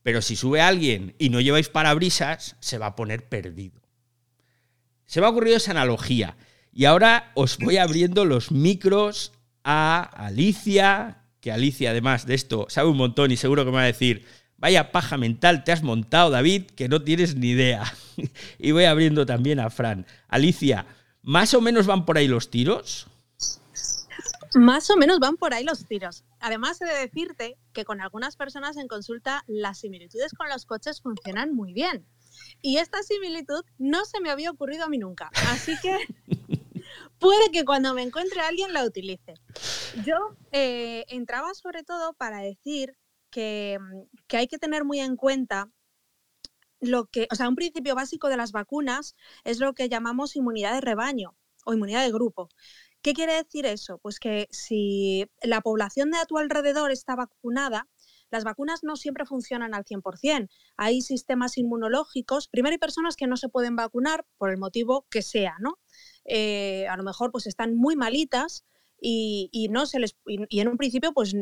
Pero 0.01 0.19
si 0.23 0.35
sube 0.35 0.61
alguien 0.61 1.15
y 1.19 1.29
no 1.29 1.41
lleváis 1.41 1.69
parabrisas, 1.69 2.55
se 2.59 2.79
va 2.79 2.87
a 2.87 2.95
poner 2.95 3.29
perdido. 3.29 3.83
Se 5.05 5.21
me 5.21 5.27
ha 5.27 5.29
ocurrido 5.29 5.57
esa 5.57 5.71
analogía. 5.71 6.37
Y 6.71 6.85
ahora 6.85 7.31
os 7.35 7.59
voy 7.59 7.77
abriendo 7.77 8.25
los 8.25 8.51
micros 8.51 9.31
a 9.63 10.01
Alicia, 10.01 11.27
que 11.39 11.51
Alicia 11.51 11.91
además 11.91 12.25
de 12.25 12.33
esto 12.33 12.65
sabe 12.69 12.89
un 12.89 12.97
montón 12.97 13.29
y 13.29 13.37
seguro 13.37 13.63
que 13.63 13.69
me 13.69 13.77
va 13.77 13.83
a 13.83 13.85
decir, 13.85 14.25
vaya 14.63 14.93
paja 14.93 15.17
mental 15.17 15.65
te 15.65 15.73
has 15.73 15.83
montado 15.83 16.29
David, 16.29 16.67
que 16.67 16.87
no 16.87 17.01
tienes 17.01 17.35
ni 17.35 17.49
idea. 17.49 17.83
y 18.57 18.71
voy 18.71 18.85
abriendo 18.85 19.25
también 19.25 19.59
a 19.59 19.69
Fran. 19.69 20.05
Alicia, 20.29 20.85
¿más 21.21 21.53
o 21.53 21.59
menos 21.59 21.85
van 21.85 22.05
por 22.05 22.17
ahí 22.17 22.29
los 22.29 22.49
tiros? 22.49 23.07
Más 24.55 24.89
o 24.89 24.95
menos 24.95 25.19
van 25.19 25.35
por 25.35 25.53
ahí 25.53 25.65
los 25.65 25.85
tiros. 25.85 26.23
Además, 26.39 26.79
he 26.81 26.85
de 26.85 26.93
decirte 26.93 27.57
que 27.73 27.83
con 27.83 27.99
algunas 27.99 28.37
personas 28.37 28.77
en 28.77 28.87
consulta 28.87 29.43
las 29.47 29.79
similitudes 29.79 30.31
con 30.31 30.47
los 30.47 30.65
coches 30.65 31.01
funcionan 31.01 31.53
muy 31.53 31.73
bien. 31.73 32.05
Y 32.61 32.77
esta 32.77 33.03
similitud 33.03 33.65
no 33.77 34.05
se 34.05 34.21
me 34.21 34.29
había 34.29 34.49
ocurrido 34.49 34.85
a 34.85 34.89
mí 34.89 34.97
nunca. 34.97 35.29
Así 35.49 35.73
que 35.81 35.97
puede 37.19 37.51
que 37.51 37.65
cuando 37.65 37.93
me 37.93 38.03
encuentre 38.03 38.39
alguien 38.39 38.71
la 38.71 38.85
utilice. 38.85 39.33
Yo 40.05 40.37
eh, 40.53 41.03
entraba 41.09 41.53
sobre 41.53 41.83
todo 41.83 42.13
para 42.13 42.39
decir 42.39 42.95
que, 43.33 43.79
que 44.27 44.37
hay 44.37 44.47
que 44.47 44.59
tener 44.59 44.85
muy 44.85 44.99
en 44.99 45.15
cuenta 45.15 45.71
lo 46.79 47.05
que, 47.05 47.27
o 47.31 47.35
sea, 47.35 47.49
un 47.49 47.55
principio 47.55 47.95
básico 47.95 48.29
de 48.29 48.37
las 48.37 48.51
vacunas 48.51 49.15
es 49.43 49.59
lo 49.59 49.73
que 49.73 49.89
llamamos 49.89 50.35
inmunidad 50.35 50.73
de 50.73 50.81
rebaño 50.81 51.35
o 51.65 51.73
inmunidad 51.73 52.03
de 52.03 52.11
grupo. 52.11 52.49
¿Qué 53.01 53.13
quiere 53.13 53.33
decir 53.33 53.65
eso? 53.65 53.97
Pues 53.97 54.19
que 54.19 54.47
si 54.51 55.25
la 55.41 55.61
población 55.61 56.11
de 56.11 56.17
a 56.17 56.25
tu 56.25 56.37
alrededor 56.37 56.91
está 56.91 57.15
vacunada, 57.15 57.87
las 58.29 58.43
vacunas 58.43 58.83
no 58.83 58.95
siempre 58.95 59.25
funcionan 59.25 59.73
al 59.73 59.85
100%. 59.85 60.49
Hay 60.77 61.01
sistemas 61.01 61.57
inmunológicos. 61.57 62.47
Primero 62.47 62.73
hay 62.73 62.79
personas 62.79 63.15
que 63.15 63.27
no 63.27 63.37
se 63.37 63.49
pueden 63.49 63.75
vacunar 63.75 64.25
por 64.37 64.49
el 64.51 64.57
motivo 64.57 65.05
que 65.09 65.21
sea, 65.21 65.55
¿no? 65.59 65.79
Eh, 66.25 66.87
a 66.87 66.97
lo 66.97 67.03
mejor 67.03 67.31
pues 67.31 67.45
están 67.47 67.75
muy 67.75 67.95
malitas 67.95 68.65
y, 68.99 69.67
no 69.69 69.85
se 69.85 69.99
les, 69.99 70.15
y, 70.25 70.59
en 70.59 70.67
un 70.69 70.77
principio 70.77 71.13
pues 71.13 71.35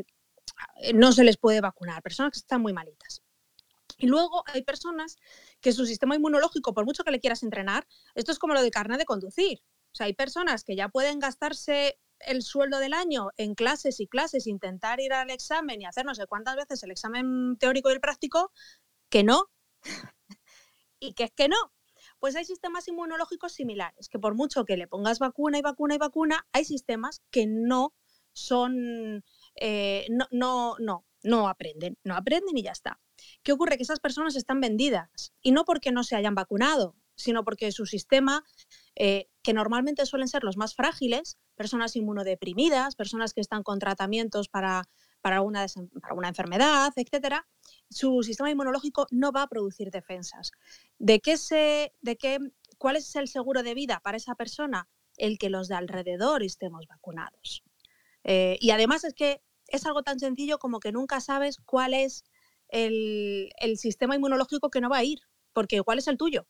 no 0.94 1.12
se 1.12 1.24
les 1.24 1.38
puede 1.38 1.62
vacunar, 1.62 2.02
personas 2.02 2.32
que 2.32 2.40
están 2.40 2.62
muy 2.62 2.74
malitas. 2.74 3.22
Y 3.98 4.08
luego 4.08 4.44
hay 4.48 4.64
personas 4.64 5.18
que 5.60 5.74
su 5.74 5.86
sistema 5.86 6.16
inmunológico, 6.16 6.74
por 6.74 6.86
mucho 6.86 7.04
que 7.04 7.12
le 7.12 7.20
quieras 7.20 7.44
entrenar, 7.44 7.88
esto 8.16 8.32
es 8.32 8.40
como 8.40 8.54
lo 8.54 8.62
de 8.62 8.72
carne 8.72 8.98
de 8.98 9.06
conducir. 9.06 9.62
O 9.92 9.96
sea, 9.96 10.08
hay 10.08 10.14
personas 10.14 10.64
que 10.64 10.76
ya 10.76 10.90
pueden 10.90 11.20
gastarse 11.20 12.00
el 12.20 12.42
sueldo 12.42 12.80
del 12.80 12.94
año 12.94 13.30
en 13.38 13.56
clases 13.56 14.00
y 14.00 14.08
clases, 14.08 14.48
intentar 14.48 15.00
ir 15.00 15.14
al 15.14 15.30
examen 15.30 15.82
y 15.82 15.86
hacer 15.86 16.06
no 16.06 16.16
sé 16.16 16.26
cuántas 16.28 16.56
veces 16.56 16.82
el 16.84 16.92
examen 16.92 17.58
teórico 17.58 17.90
y 17.90 17.94
el 17.94 18.02
práctico, 18.02 18.52
que 19.10 19.24
no. 19.24 19.46
y 21.00 21.14
que 21.14 21.26
es 21.26 21.32
que 21.32 21.50
no. 21.50 21.58
Pues 22.20 22.36
hay 22.36 22.46
sistemas 22.46 22.88
inmunológicos 22.88 23.54
similares, 23.54 24.08
que 24.08 24.20
por 24.20 24.36
mucho 24.36 24.66
que 24.66 24.78
le 24.78 24.88
pongas 24.88 25.20
vacuna 25.20 25.58
y 25.58 25.62
vacuna 25.62 25.96
y 25.96 25.98
vacuna, 25.98 26.48
hay 26.52 26.66
sistemas 26.66 27.22
que 27.32 27.48
no 27.48 27.94
son, 28.34 29.24
eh, 29.64 30.08
no, 30.10 30.28
no, 30.32 30.76
no, 30.80 31.06
no 31.22 31.48
aprenden, 31.48 31.96
no 32.04 32.16
aprenden 32.16 32.58
y 32.58 32.64
ya 32.64 32.72
está. 32.72 33.00
¿Qué 33.44 33.52
ocurre? 33.52 33.78
Que 33.78 33.84
esas 33.84 34.00
personas 34.00 34.36
están 34.36 34.60
vendidas 34.60 35.34
y 35.40 35.52
no 35.52 35.66
porque 35.66 35.92
no 35.92 36.04
se 36.04 36.16
hayan 36.16 36.34
vacunado, 36.34 36.96
sino 37.16 37.44
porque 37.44 37.72
su 37.72 37.86
sistema, 37.86 38.44
eh, 38.96 39.30
que 39.44 39.54
normalmente 39.54 40.08
suelen 40.08 40.28
ser 40.28 40.44
los 40.44 40.58
más 40.58 40.74
frágiles, 40.74 41.38
personas 41.56 41.96
inmunodeprimidas, 41.96 42.96
personas 42.96 43.34
que 43.36 43.42
están 43.42 43.62
con 43.62 43.78
tratamientos 43.78 44.50
para, 44.50 44.90
para, 45.22 45.42
una, 45.42 45.68
para 46.02 46.28
enfermedad, 46.28 46.92
etcétera, 46.96 47.48
su 47.88 48.24
sistema 48.24 48.50
inmunológico 48.50 49.06
no 49.12 49.32
va 49.32 49.44
a 49.44 49.48
producir 49.48 49.92
defensas. 49.92 50.52
¿De 50.98 51.20
qué 51.20 51.38
se, 51.38 51.94
de 52.02 52.18
qué, 52.18 52.40
¿Cuál 52.80 52.96
es 52.96 53.16
el 53.16 53.28
seguro 53.28 53.62
de 53.62 53.76
vida 53.76 54.00
para 54.04 54.18
esa 54.18 54.34
persona? 54.34 54.90
El 55.18 55.38
que 55.38 55.52
los 55.52 55.68
de 55.68 55.76
alrededor 55.76 56.42
estemos 56.42 56.88
vacunados. 56.88 57.64
Eh, 58.24 58.58
y 58.60 58.72
además 58.72 59.04
es 59.04 59.14
que 59.14 59.42
es 59.72 59.86
algo 59.86 60.04
tan 60.04 60.20
sencillo 60.20 60.60
como 60.60 60.80
que 60.80 60.92
nunca 60.92 61.20
sabes 61.22 61.58
cuál 61.66 61.94
es 61.94 62.24
el, 62.70 63.52
el 63.60 63.78
sistema 63.78 64.16
inmunológico 64.16 64.70
que 64.70 64.82
no 64.82 64.90
va 64.90 64.98
a 64.98 65.04
ir, 65.04 65.20
porque 65.54 65.78
igual 65.78 66.00
es 66.00 66.08
el 66.08 66.18
tuyo. 66.18 66.48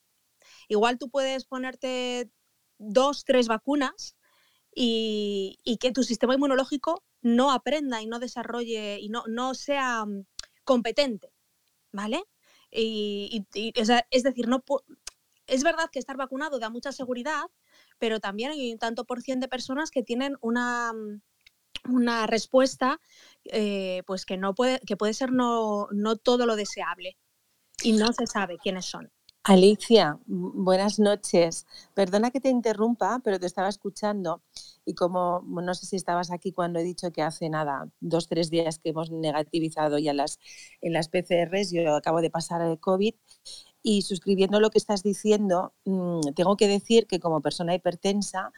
Igual 0.67 0.97
tú 0.97 1.09
puedes 1.09 1.45
ponerte 1.45 2.29
dos, 2.77 3.23
tres 3.25 3.47
vacunas 3.47 4.15
y, 4.73 5.57
que 5.79 5.91
tu 5.91 6.03
sistema 6.03 6.35
inmunológico 6.35 7.03
no 7.21 7.51
aprenda 7.51 8.01
y 8.01 8.07
no 8.07 8.19
desarrolle 8.19 8.99
y 8.99 9.09
no, 9.09 9.23
no 9.27 9.53
sea 9.53 10.05
mm, 10.05 10.25
competente, 10.63 11.33
¿vale? 11.91 12.23
Y, 12.71 13.45
es 13.53 14.23
decir, 14.23 14.47
no 14.47 14.63
es 15.47 15.63
verdad 15.63 15.89
que 15.91 15.99
estar 15.99 16.15
vacunado 16.15 16.59
da 16.59 16.69
mucha 16.69 16.91
seguridad, 16.93 17.43
pero 17.99 18.19
también 18.19 18.51
hay 18.51 18.71
un 18.71 18.79
tanto 18.79 19.05
por 19.05 19.21
cien 19.21 19.39
de 19.41 19.49
personas 19.49 19.91
que 19.91 20.03
tienen 20.03 20.37
una, 20.41 20.93
mm, 20.93 21.21
una 21.89 22.27
respuesta 22.27 22.99
eh, 23.45 24.03
pues 24.05 24.25
que 24.25 24.37
no 24.37 24.53
puede, 24.53 24.79
que 24.81 24.97
puede 24.97 25.13
ser 25.13 25.31
no, 25.31 25.87
no 25.91 26.15
todo 26.15 26.45
lo 26.45 26.55
deseable 26.55 27.17
y 27.83 27.93
no 27.93 28.13
se 28.13 28.27
sabe 28.27 28.57
quiénes 28.61 28.85
son. 28.85 29.11
Alicia, 29.43 30.19
buenas 30.27 30.99
noches. 30.99 31.65
Perdona 31.95 32.29
que 32.29 32.39
te 32.39 32.49
interrumpa, 32.49 33.21
pero 33.23 33.39
te 33.39 33.47
estaba 33.47 33.69
escuchando 33.69 34.43
y 34.85 34.93
como 34.93 35.41
no 35.41 35.73
sé 35.73 35.87
si 35.87 35.95
estabas 35.95 36.29
aquí 36.29 36.51
cuando 36.51 36.77
he 36.77 36.83
dicho 36.83 37.11
que 37.11 37.23
hace 37.23 37.49
nada, 37.49 37.89
dos, 37.99 38.27
tres 38.27 38.51
días 38.51 38.77
que 38.77 38.89
hemos 38.89 39.09
negativizado 39.09 39.97
ya 39.97 40.13
las, 40.13 40.39
en 40.81 40.93
las 40.93 41.09
PCRs, 41.09 41.71
yo 41.71 41.95
acabo 41.95 42.21
de 42.21 42.29
pasar 42.29 42.61
el 42.61 42.79
COVID 42.79 43.15
y 43.81 44.03
suscribiendo 44.03 44.59
lo 44.59 44.69
que 44.69 44.77
estás 44.77 45.01
diciendo, 45.01 45.73
mm, 45.85 46.33
tengo 46.35 46.55
que 46.55 46.67
decir 46.67 47.07
que 47.07 47.19
como 47.19 47.41
persona 47.41 47.73
hipertensa 47.73 48.51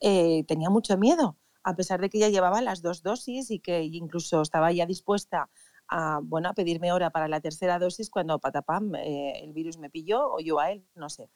eh, 0.00 0.44
tenía 0.46 0.70
mucho 0.70 0.96
miedo, 0.98 1.36
a 1.62 1.74
pesar 1.76 2.00
de 2.00 2.10
que 2.10 2.18
ya 2.18 2.28
llevaba 2.28 2.60
las 2.62 2.82
dos 2.82 3.02
dosis 3.02 3.50
y 3.50 3.60
que 3.60 3.82
incluso 3.82 4.42
estaba 4.42 4.72
ya 4.72 4.86
dispuesta 4.86 5.50
a, 5.88 6.20
bueno, 6.22 6.48
a 6.48 6.54
pedirme 6.54 6.92
hora 6.92 7.10
para 7.10 7.28
la 7.28 7.40
tercera 7.40 7.78
dosis 7.78 8.10
cuando 8.10 8.38
patapam 8.38 8.94
eh, 8.94 9.44
el 9.44 9.52
virus 9.52 9.78
me 9.78 9.90
pilló 9.90 10.32
o 10.32 10.40
yo 10.40 10.58
a 10.58 10.72
él, 10.72 10.84
no 10.94 11.10
sé. 11.10 11.28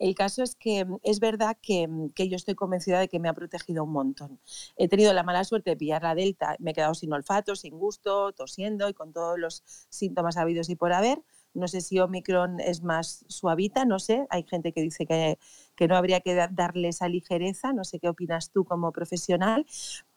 El 0.00 0.14
caso 0.14 0.42
es 0.42 0.56
que 0.56 0.84
mm, 0.84 0.96
es 1.02 1.20
verdad 1.20 1.56
mm, 1.68 2.08
que, 2.08 2.28
yo 2.28 2.36
estoy 2.36 2.54
convencida 2.54 2.98
de 2.98 3.08
que 3.08 3.20
me 3.20 3.28
ha 3.28 3.34
protegido 3.34 3.84
un 3.84 3.92
montón. 3.92 4.40
He 4.76 4.88
tenido 4.88 5.12
la 5.12 5.22
mala 5.22 5.44
suerte 5.44 5.70
de 5.70 5.76
pillar 5.76 6.02
la 6.02 6.14
Delta, 6.14 6.56
me 6.58 6.72
he 6.72 6.74
quedado 6.74 6.94
sin 6.94 7.12
olfato, 7.12 7.54
sin 7.54 7.78
gusto, 7.78 8.32
tosiendo 8.32 8.88
y 8.88 8.94
con 8.94 9.12
todos 9.12 9.38
los 9.38 9.62
síntomas 9.90 10.36
habidos 10.36 10.70
y 10.70 10.76
por 10.76 10.92
haber. 10.92 11.22
No 11.54 11.68
sé 11.68 11.80
si 11.80 11.98
Omicron 11.98 12.60
es 12.60 12.82
más 12.82 13.24
suavita, 13.28 13.84
no 13.84 13.98
sé. 13.98 14.26
Hay 14.30 14.44
gente 14.44 14.72
que 14.72 14.82
dice 14.82 15.06
que, 15.06 15.38
que 15.74 15.88
no 15.88 15.96
habría 15.96 16.20
que 16.20 16.34
darle 16.34 16.88
esa 16.88 17.08
ligereza, 17.08 17.72
no 17.72 17.84
sé 17.84 17.98
qué 17.98 18.08
opinas 18.08 18.50
tú 18.50 18.64
como 18.64 18.92
profesional, 18.92 19.66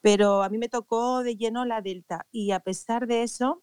pero 0.00 0.42
a 0.42 0.48
mí 0.48 0.58
me 0.58 0.68
tocó 0.68 1.22
de 1.22 1.36
lleno 1.36 1.64
la 1.64 1.80
Delta 1.82 2.26
y 2.32 2.52
a 2.52 2.60
pesar 2.60 3.06
de 3.06 3.22
eso, 3.22 3.62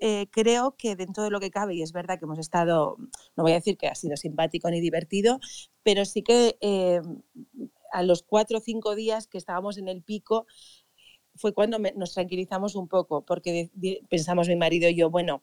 eh, 0.00 0.26
creo 0.30 0.76
que 0.76 0.96
dentro 0.96 1.24
de 1.24 1.30
lo 1.30 1.40
que 1.40 1.50
cabe, 1.50 1.74
y 1.74 1.82
es 1.82 1.92
verdad 1.92 2.18
que 2.18 2.26
hemos 2.26 2.38
estado, 2.38 2.96
no 3.36 3.42
voy 3.42 3.52
a 3.52 3.56
decir 3.56 3.78
que 3.78 3.88
ha 3.88 3.94
sido 3.94 4.16
simpático 4.16 4.70
ni 4.70 4.80
divertido, 4.80 5.40
pero 5.82 6.04
sí 6.04 6.22
que 6.22 6.58
eh, 6.60 7.00
a 7.92 8.02
los 8.02 8.22
cuatro 8.22 8.58
o 8.58 8.60
cinco 8.60 8.94
días 8.94 9.26
que 9.26 9.38
estábamos 9.38 9.78
en 9.78 9.88
el 9.88 10.02
pico 10.02 10.46
fue 11.36 11.52
cuando 11.54 11.78
nos 11.78 12.14
tranquilizamos 12.14 12.74
un 12.76 12.88
poco, 12.88 13.24
porque 13.24 13.70
pensamos 14.08 14.48
mi 14.48 14.56
marido 14.56 14.88
y 14.88 14.96
yo, 14.96 15.10
bueno, 15.10 15.42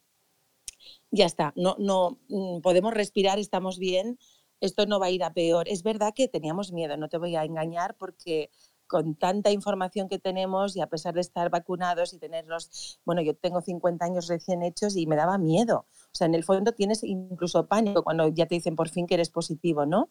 ya 1.11 1.25
está, 1.25 1.53
no, 1.55 1.75
no 1.79 2.19
mm, 2.29 2.61
podemos 2.61 2.93
respirar, 2.93 3.39
estamos 3.39 3.77
bien, 3.79 4.17
esto 4.61 4.85
no 4.85 4.99
va 4.99 5.07
a 5.07 5.11
ir 5.11 5.23
a 5.23 5.33
peor. 5.33 5.67
Es 5.67 5.83
verdad 5.83 6.13
que 6.15 6.27
teníamos 6.27 6.71
miedo, 6.71 6.95
no 6.95 7.09
te 7.09 7.17
voy 7.17 7.35
a 7.35 7.43
engañar, 7.43 7.95
porque 7.97 8.49
con 8.87 9.15
tanta 9.15 9.51
información 9.51 10.07
que 10.07 10.19
tenemos 10.19 10.75
y 10.75 10.81
a 10.81 10.87
pesar 10.87 11.13
de 11.15 11.21
estar 11.21 11.49
vacunados 11.49 12.13
y 12.13 12.19
tenerlos, 12.19 12.99
bueno, 13.05 13.21
yo 13.21 13.35
tengo 13.35 13.61
50 13.61 14.05
años 14.05 14.27
recién 14.27 14.61
hechos 14.61 14.95
y 14.95 15.07
me 15.07 15.15
daba 15.15 15.37
miedo. 15.37 15.87
O 15.89 16.15
sea, 16.15 16.27
en 16.27 16.35
el 16.35 16.43
fondo 16.43 16.73
tienes 16.73 17.03
incluso 17.03 17.65
pánico 17.67 18.03
cuando 18.03 18.27
ya 18.27 18.45
te 18.45 18.55
dicen 18.55 18.75
por 18.75 18.89
fin 18.89 19.07
que 19.07 19.15
eres 19.15 19.29
positivo, 19.29 19.85
¿no? 19.85 20.09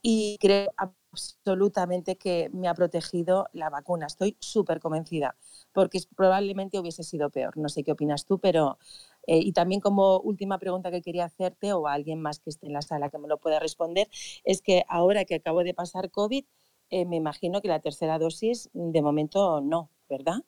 Y 0.00 0.38
creo 0.40 0.70
absolutamente 0.76 2.16
que 2.16 2.50
me 2.52 2.68
ha 2.68 2.74
protegido 2.74 3.48
la 3.52 3.68
vacuna. 3.68 4.06
Estoy 4.06 4.36
súper 4.38 4.78
convencida, 4.78 5.36
porque 5.72 6.00
probablemente 6.14 6.78
hubiese 6.78 7.02
sido 7.02 7.30
peor. 7.30 7.56
No 7.56 7.68
sé 7.68 7.82
qué 7.84 7.92
opinas 7.92 8.24
tú, 8.24 8.38
pero... 8.38 8.78
Eh, 9.28 9.40
y 9.40 9.52
también 9.52 9.80
como 9.82 10.18
última 10.20 10.58
pregunta 10.58 10.90
que 10.90 11.02
quería 11.02 11.26
hacerte, 11.26 11.74
o 11.74 11.86
a 11.86 11.92
alguien 11.92 12.20
más 12.20 12.40
que 12.40 12.48
esté 12.48 12.66
en 12.66 12.72
la 12.72 12.80
sala 12.80 13.10
que 13.10 13.18
me 13.18 13.28
lo 13.28 13.38
pueda 13.38 13.60
responder, 13.60 14.08
es 14.42 14.62
que 14.62 14.84
ahora 14.88 15.26
que 15.26 15.34
acabo 15.34 15.62
de 15.64 15.74
pasar 15.74 16.10
COVID, 16.10 16.44
eh, 16.88 17.04
me 17.04 17.16
imagino 17.16 17.60
que 17.60 17.68
la 17.68 17.80
tercera 17.80 18.18
dosis 18.18 18.70
de 18.72 19.02
momento 19.02 19.60
no, 19.60 19.90
¿verdad? 20.08 20.38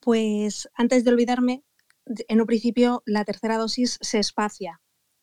Pues 0.00 0.70
antes 0.74 1.04
de 1.04 1.10
olvidarme, 1.10 1.64
en 2.06 2.40
un 2.40 2.46
principio 2.46 3.02
la 3.04 3.26
tercera 3.26 3.58
dosis 3.58 3.98
se 4.00 4.18
espacia, 4.18 4.80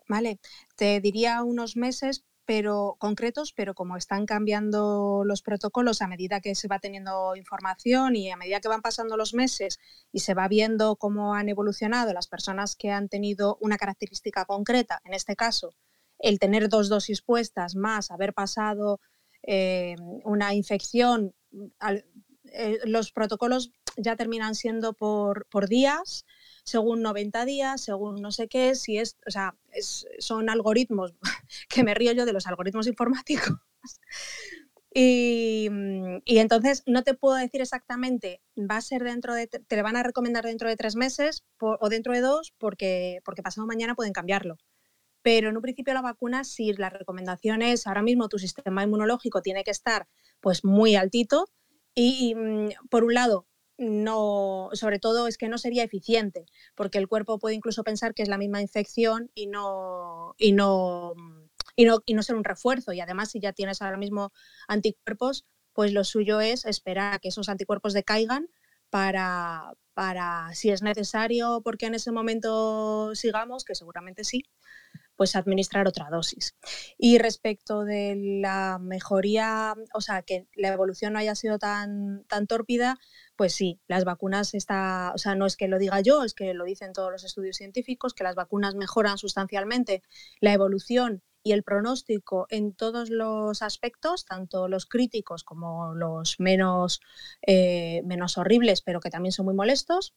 ¿vale? 0.07 0.39
Te 0.75 0.99
diría 0.99 1.41
unos 1.41 1.75
meses 1.75 2.23
pero 2.45 2.95
concretos, 2.99 3.53
pero 3.53 3.73
como 3.73 3.97
están 3.97 4.25
cambiando 4.25 5.23
los 5.25 5.41
protocolos 5.41 6.01
a 6.01 6.07
medida 6.07 6.41
que 6.41 6.55
se 6.55 6.67
va 6.67 6.79
teniendo 6.79 7.35
información 7.35 8.15
y 8.15 8.31
a 8.31 8.37
medida 8.37 8.59
que 8.59 8.67
van 8.67 8.81
pasando 8.81 9.17
los 9.17 9.33
meses 9.33 9.79
y 10.11 10.19
se 10.19 10.33
va 10.33 10.47
viendo 10.47 10.95
cómo 10.95 11.35
han 11.35 11.49
evolucionado 11.49 12.13
las 12.13 12.27
personas 12.27 12.75
que 12.75 12.91
han 12.91 13.09
tenido 13.09 13.57
una 13.61 13.77
característica 13.77 14.45
concreta, 14.45 15.01
en 15.05 15.13
este 15.13 15.35
caso, 15.35 15.73
el 16.19 16.39
tener 16.39 16.69
dos 16.69 16.89
dosis 16.89 17.21
puestas 17.21 17.75
más 17.75 18.11
haber 18.11 18.33
pasado 18.33 18.99
eh, 19.43 19.95
una 20.23 20.53
infección, 20.53 21.33
eh, 22.53 22.79
los 22.85 23.11
protocolos 23.11 23.71
ya 23.97 24.15
terminan 24.15 24.55
siendo 24.55 24.93
por, 24.93 25.47
por, 25.47 25.67
días, 25.67 26.25
según 26.63 27.01
90 27.01 27.45
días, 27.45 27.81
según 27.81 28.21
no 28.21 28.31
sé 28.31 28.47
qué, 28.47 28.75
si 28.75 28.97
es, 28.97 29.17
o 29.25 29.31
sea, 29.31 29.55
son 30.19 30.49
algoritmos, 30.49 31.13
que 31.69 31.83
me 31.83 31.93
río 31.93 32.11
yo 32.13 32.25
de 32.25 32.33
los 32.33 32.47
algoritmos 32.47 32.87
informáticos. 32.87 33.57
Y, 34.95 35.69
y, 36.23 36.37
entonces 36.37 36.83
no 36.85 37.03
te 37.03 37.15
puedo 37.15 37.35
decir 37.35 37.61
exactamente, 37.61 38.43
va 38.55 38.77
a 38.77 38.81
ser 38.81 39.03
dentro 39.03 39.33
de, 39.33 39.47
te 39.47 39.75
le 39.75 39.81
van 39.81 39.95
a 39.95 40.03
recomendar 40.03 40.45
dentro 40.45 40.69
de 40.69 40.75
tres 40.75 40.95
meses 40.95 41.43
o 41.59 41.89
dentro 41.89 42.13
de 42.13 42.21
dos, 42.21 42.53
porque, 42.59 43.19
porque 43.25 43.41
pasado 43.41 43.65
mañana 43.65 43.95
pueden 43.95 44.13
cambiarlo. 44.13 44.57
Pero 45.23 45.49
en 45.49 45.55
un 45.55 45.63
principio 45.63 45.95
la 45.95 46.01
vacuna, 46.03 46.43
si 46.43 46.73
la 46.73 46.89
recomendación 46.91 47.63
es 47.63 47.87
ahora 47.87 48.03
mismo 48.03 48.29
tu 48.29 48.37
sistema 48.37 48.83
inmunológico 48.83 49.41
tiene 49.41 49.63
que 49.63 49.71
estar 49.71 50.07
pues 50.41 50.63
muy 50.63 50.95
altito 50.95 51.47
y, 51.95 52.35
mm, 52.35 52.69
por 52.89 53.03
un 53.03 53.15
lado 53.15 53.47
no, 53.83 54.69
sobre 54.73 54.99
todo 54.99 55.27
es 55.27 55.37
que 55.37 55.49
no 55.49 55.57
sería 55.57 55.83
eficiente, 55.83 56.45
porque 56.75 56.97
el 56.97 57.07
cuerpo 57.07 57.39
puede 57.39 57.55
incluso 57.55 57.83
pensar 57.83 58.13
que 58.13 58.23
es 58.23 58.29
la 58.29 58.37
misma 58.37 58.61
infección 58.61 59.31
y 59.35 59.47
no, 59.47 60.35
y 60.37 60.53
no, 60.53 61.13
y 61.75 61.85
no, 61.85 61.99
y 62.05 62.13
no 62.13 62.23
ser 62.23 62.35
un 62.35 62.43
refuerzo. 62.43 62.93
Y 62.93 63.01
además, 63.01 63.31
si 63.31 63.39
ya 63.39 63.53
tienes 63.53 63.81
ahora 63.81 63.97
mismo 63.97 64.31
anticuerpos, 64.67 65.45
pues 65.73 65.91
lo 65.91 66.03
suyo 66.03 66.39
es 66.41 66.65
esperar 66.65 67.13
a 67.15 67.19
que 67.19 67.29
esos 67.29 67.49
anticuerpos 67.49 67.93
decaigan 67.93 68.47
para, 68.93 69.73
para 69.95 70.53
si 70.53 70.69
es 70.69 70.83
necesario, 70.83 71.61
porque 71.63 71.87
en 71.87 71.95
ese 71.95 72.11
momento 72.11 73.15
sigamos, 73.15 73.65
que 73.65 73.73
seguramente 73.73 74.23
sí, 74.23 74.43
pues 75.15 75.35
administrar 75.35 75.87
otra 75.87 76.09
dosis. 76.11 76.55
Y 76.95 77.17
respecto 77.17 77.85
de 77.85 78.15
la 78.43 78.77
mejoría, 78.79 79.73
o 79.95 80.01
sea, 80.01 80.21
que 80.21 80.47
la 80.55 80.67
evolución 80.67 81.13
no 81.13 81.19
haya 81.19 81.33
sido 81.33 81.57
tan, 81.57 82.23
tan 82.25 82.45
tórpida, 82.45 82.99
pues 83.35 83.55
sí, 83.55 83.81
las 83.87 84.05
vacunas 84.05 84.53
está, 84.53 85.11
o 85.15 85.17
sea, 85.17 85.33
no 85.33 85.47
es 85.47 85.57
que 85.57 85.67
lo 85.67 85.79
diga 85.79 85.99
yo, 86.01 86.23
es 86.23 86.35
que 86.35 86.53
lo 86.53 86.63
dicen 86.63 86.93
todos 86.93 87.11
los 87.11 87.23
estudios 87.23 87.57
científicos, 87.57 88.13
que 88.13 88.23
las 88.23 88.35
vacunas 88.35 88.75
mejoran 88.75 89.17
sustancialmente 89.17 90.03
la 90.39 90.53
evolución 90.53 91.23
y 91.43 91.51
el 91.51 91.63
pronóstico 91.63 92.47
en 92.49 92.73
todos 92.73 93.09
los 93.09 93.61
aspectos, 93.61 94.25
tanto 94.25 94.67
los 94.67 94.85
críticos 94.85 95.43
como 95.43 95.93
los 95.93 96.39
menos, 96.39 97.01
eh, 97.45 98.01
menos 98.05 98.37
horribles, 98.37 98.81
pero 98.81 98.99
que 98.99 99.09
también 99.09 99.33
son 99.33 99.45
muy 99.45 99.53
molestos. 99.53 100.13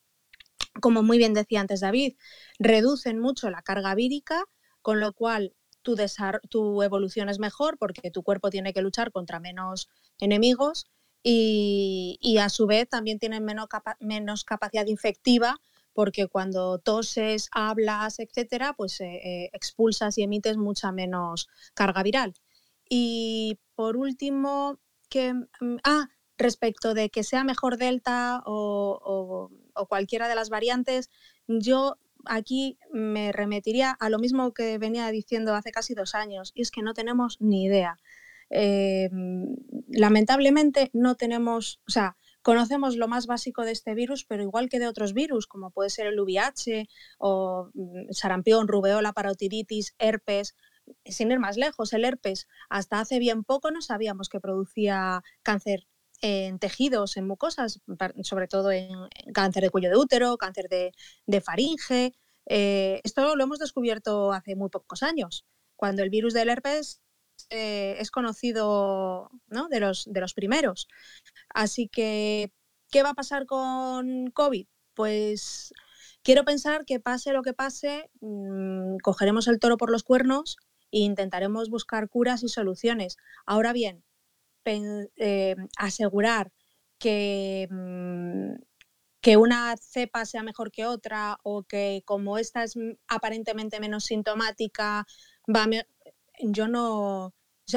Como 0.81 1.03
muy 1.03 1.19
bien 1.19 1.35
decía 1.35 1.61
antes 1.61 1.81
David, 1.81 2.17
reducen 2.59 3.19
mucho 3.19 3.51
la 3.51 3.63
carga 3.63 3.95
vírica, 3.95 4.45
con 4.83 5.01
lo 5.01 5.13
cual 5.13 5.55
tu, 5.83 5.97
tu 6.49 6.83
evolución 6.83 7.29
es 7.29 7.39
mejor 7.39 7.79
porque 7.79 8.11
tu 8.11 8.23
cuerpo 8.23 8.51
tiene 8.51 8.73
que 8.73 8.83
luchar 8.83 9.11
contra 9.11 9.41
menos 9.41 9.89
enemigos 10.19 10.87
y, 11.23 12.39
a 12.41 12.49
su 12.49 12.67
vez 12.67 12.89
también 12.89 13.19
tienen 13.19 13.45
menos, 13.45 13.67
menos 13.99 14.45
capacidad 14.45 14.87
infectiva 14.87 15.61
porque 15.97 16.29
cuando 16.29 16.79
toses, 16.79 17.49
hablas, 17.53 18.19
etcétera, 18.19 18.75
pues 18.75 19.01
eh, 19.01 19.15
eh, 19.25 19.51
expulsas 19.55 20.19
y 20.19 20.23
emites 20.25 20.59
mucha 20.59 20.93
menos 20.93 21.49
carga 21.73 22.03
viral. 22.03 22.35
Y 22.87 23.59
por 23.75 23.97
último, 23.97 24.79
que, 25.09 25.33
mm, 25.33 25.79
ah, 25.85 26.11
respecto 26.37 26.93
de 26.93 27.09
que 27.09 27.25
sea 27.25 27.45
mejor 27.45 27.79
Delta 27.79 28.43
o, 28.45 29.51
cualquiera 29.89 30.29
de 30.29 30.35
las 30.35 30.51
variantes, 30.51 31.09
yo 31.49 31.97
aquí 32.27 32.79
me 32.93 33.33
remitiría 33.33 33.91
a 33.93 34.11
lo 34.11 34.19
mismo 34.19 34.53
que 34.53 34.77
venía 34.77 35.11
diciendo 35.11 35.55
hace 35.55 35.73
casi 35.73 35.95
dos 35.95 36.15
años, 36.15 36.53
y 36.55 36.61
es 36.61 36.71
que 36.71 36.83
no 36.83 36.93
tenemos 36.93 37.39
ni 37.41 37.65
idea. 37.65 37.97
Eh, 38.51 39.09
lamentablemente 39.89 40.91
no 40.93 41.15
tenemos, 41.15 41.81
o 41.89 41.91
sea, 41.91 42.17
Conocemos 42.47 42.95
lo 42.95 43.09
más 43.09 43.27
básico 43.27 43.65
de 43.65 43.73
este 43.73 43.95
virus, 43.95 44.25
pero 44.25 44.45
igual 44.45 44.69
que 44.69 44.79
de 44.79 44.87
otros 44.87 45.15
virus, 45.15 45.49
como 45.49 45.73
puede 45.73 45.91
ser 45.91 46.07
el 46.07 46.21
VIH 46.21 46.89
o 47.19 47.71
mm, 47.75 48.13
sarampión, 48.13 48.69
rubeola, 48.69 49.13
parotiditis, 49.13 49.97
herpes, 49.99 50.55
sin 51.05 51.33
ir 51.33 51.41
más 51.41 51.57
lejos, 51.57 51.93
el 51.93 52.05
herpes, 52.05 52.47
hasta 52.69 53.01
hace 53.01 53.19
bien 53.19 53.43
poco 53.43 53.73
no 53.73 53.83
sabíamos 53.83 54.29
que 54.29 54.39
producía 54.39 55.25
cáncer 55.43 55.89
en 56.23 56.61
tejidos, 56.61 57.17
en 57.17 57.27
mucosas, 57.27 57.81
sobre 58.23 58.47
todo 58.47 58.71
en 58.71 58.95
cáncer 59.35 59.65
de 59.65 59.71
cuello 59.71 59.91
de 59.91 59.97
útero, 59.97 60.37
cáncer 60.39 60.69
de, 60.69 61.41
faringe. 61.41 62.13
Eh, 62.49 63.01
esto 63.03 63.35
lo 63.35 63.43
hemos 63.43 63.59
descubierto 63.59 64.31
hace 64.33 64.55
muy 64.55 64.71
pocos 64.71 65.03
años, 65.03 65.45
cuando 65.75 66.05
el 66.05 66.11
virus 66.11 66.33
del 66.33 66.51
herpes 66.51 67.01
eh, 67.51 67.97
es 67.99 68.11
conocido 68.11 69.31
de, 69.71 69.81
los, 69.81 70.05
de 70.11 70.21
los 70.21 70.35
primeros. 70.35 70.89
Así 71.51 71.89
que, 71.89 72.53
¿qué 72.91 73.03
va 73.03 73.11
a 73.11 73.15
pasar 73.15 73.47
con 73.47 74.31
COVID? 74.31 74.67
Pues 74.95 75.73
quiero 76.23 76.45
pensar 76.45 76.85
que 76.85 77.01
pase 77.01 77.33
lo 77.33 77.43
que 77.43 77.53
pase, 77.55 78.11
mm, 78.21 78.99
cogeremos 79.03 79.49
el 79.49 79.61
toro 79.61 79.77
por 79.77 79.91
los 79.91 80.03
cuernos 80.03 80.57
e 80.93 81.01
intentaremos 81.01 81.71
buscar 81.71 82.09
curas 82.09 82.43
y 82.43 82.49
soluciones. 82.49 83.17
Ahora 83.47 83.73
bien, 83.73 84.05
eh, 84.65 85.57
asegurar 85.79 86.53
que, 86.99 87.69
mm, 87.71 88.55
que 89.21 89.37
una 89.37 89.77
cepa 89.77 90.25
sea 90.25 90.43
mejor 90.43 90.71
que 90.71 90.87
otra 90.87 91.39
o 91.43 91.65
que 91.65 92.03
como 92.05 92.39
esta 92.39 92.65
es 92.65 92.75
aparentemente 93.09 93.81
menos 93.81 94.05
sintomática, 94.05 95.07
va 95.55 95.67
yo 96.41 96.69
no, 96.69 97.35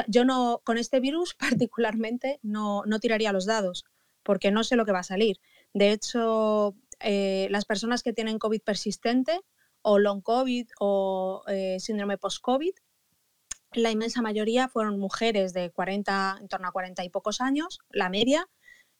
yo 0.07 0.25
no, 0.25 0.61
con 0.63 0.77
este 0.77 0.99
virus 0.99 1.35
particularmente 1.39 2.39
no, 2.43 2.83
no, 2.85 2.99
tiraría 2.99 3.33
los 3.33 3.45
dados, 3.45 3.85
porque 4.23 4.51
no 4.51 4.63
sé 4.63 4.75
lo 4.75 4.85
que 4.85 4.91
va 4.91 4.99
a 4.99 5.03
salir. 5.03 5.39
De 5.73 5.91
hecho, 5.91 6.75
eh, 6.99 7.47
las 7.51 7.65
personas 7.65 8.03
que 8.03 8.13
tienen 8.13 8.39
COVID 8.39 8.61
persistente 8.61 9.39
o 9.81 9.99
long 9.99 10.21
COVID 10.21 10.67
o 10.79 11.43
eh, 11.47 11.77
síndrome 11.79 12.17
post-COVID, 12.17 12.73
la 13.73 13.91
inmensa 13.91 14.21
mayoría 14.21 14.67
fueron 14.67 14.99
mujeres 14.99 15.53
de 15.53 15.69
40, 15.71 16.39
en 16.41 16.47
torno 16.47 16.67
a 16.67 16.71
40 16.71 17.03
y 17.03 17.09
pocos 17.09 17.39
años, 17.39 17.79
la 17.91 18.09
media, 18.09 18.47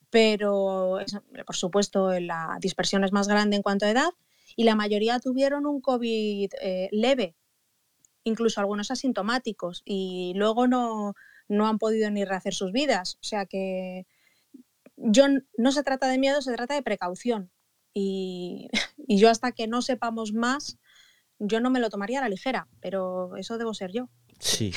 pero 0.10 1.00
por 1.45 1.56
supuesto 1.56 2.19
la 2.19 2.58
dispersión 2.62 3.04
es 3.04 3.12
más 3.12 3.28
grande 3.28 3.56
en 3.56 3.63
cuanto 3.63 3.86
a 3.86 3.91
edad 3.91 4.12
y 4.56 4.63
la 4.63 4.76
mayoría 4.76 5.19
tuvieron 5.19 5.65
un 5.65 5.82
COVID 5.82 6.52
eh, 6.62 6.89
leve, 6.91 7.36
incluso 8.23 8.60
algunos 8.60 8.91
asintomáticos, 8.91 9.82
y 9.86 10.34
luego 10.36 10.67
no, 10.67 11.15
no 11.47 11.67
han 11.67 11.79
podido 11.79 12.10
ni 12.12 12.25
rehacer 12.25 12.53
sus 12.53 12.71
vidas. 12.71 13.17
O 13.21 13.23
sea 13.23 13.45
que 13.45 14.05
yo 14.95 15.25
no 15.58 15.71
se 15.71 15.84
trata 15.84 16.08
de 16.08 16.17
miedo, 16.17 16.41
se 16.41 16.53
trata 16.53 16.75
de 16.75 16.84
precaución. 16.84 17.51
Y, 17.93 18.69
y, 19.08 19.19
yo 19.19 19.29
hasta 19.29 19.51
que 19.51 19.67
no 19.67 19.82
sepamos 19.82 20.34
más, 20.34 20.77
yo 21.39 21.60
no 21.60 21.69
me 21.69 21.79
lo 21.79 21.89
tomaría 21.89 22.19
a 22.19 22.21
la 22.23 22.29
ligera, 22.29 22.67
pero 22.82 23.36
eso 23.38 23.58
debo 23.58 23.73
ser 23.73 23.91
yo. 23.91 24.10
Sí. 24.39 24.73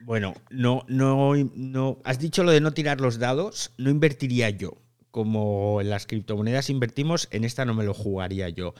Bueno, 0.00 0.34
no, 0.50 0.84
no, 0.88 1.34
no. 1.54 1.98
Has 2.04 2.18
dicho 2.18 2.44
lo 2.44 2.52
de 2.52 2.60
no 2.60 2.72
tirar 2.72 3.00
los 3.00 3.18
dados, 3.18 3.72
no 3.78 3.90
invertiría 3.90 4.50
yo. 4.50 4.76
Como 5.10 5.80
en 5.80 5.88
las 5.88 6.06
criptomonedas 6.06 6.68
invertimos, 6.68 7.28
en 7.30 7.44
esta 7.44 7.64
no 7.64 7.74
me 7.74 7.84
lo 7.84 7.94
jugaría 7.94 8.48
yo. 8.50 8.74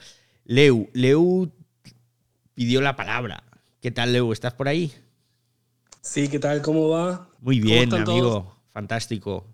Leu, 0.45 0.89
Leu 0.93 1.51
pidió 2.53 2.81
la 2.81 2.95
palabra. 2.95 3.43
¿Qué 3.79 3.91
tal, 3.91 4.11
Leo? 4.11 4.33
¿Estás 4.33 4.53
por 4.53 4.67
ahí? 4.67 4.91
Sí, 6.01 6.27
¿qué 6.29 6.39
tal? 6.39 6.63
¿Cómo 6.63 6.89
va? 6.89 7.29
Muy 7.41 7.59
bien, 7.59 7.93
amigo. 7.93 8.55
Fantástico. 8.73 9.45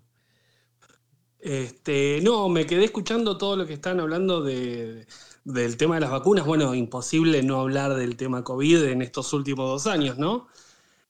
Este, 1.38 2.20
no, 2.22 2.48
me 2.48 2.64
quedé 2.64 2.86
escuchando 2.86 3.36
todo 3.36 3.54
lo 3.54 3.66
que 3.66 3.74
están 3.74 4.00
hablando 4.00 4.42
del 4.42 5.76
tema 5.76 5.96
de 5.96 6.00
las 6.00 6.10
vacunas. 6.10 6.46
Bueno, 6.46 6.74
imposible 6.74 7.42
no 7.42 7.60
hablar 7.60 7.94
del 7.96 8.16
tema 8.16 8.42
COVID 8.42 8.84
en 8.84 9.02
estos 9.02 9.30
últimos 9.34 9.68
dos 9.68 9.86
años, 9.92 10.16
¿no? 10.16 10.48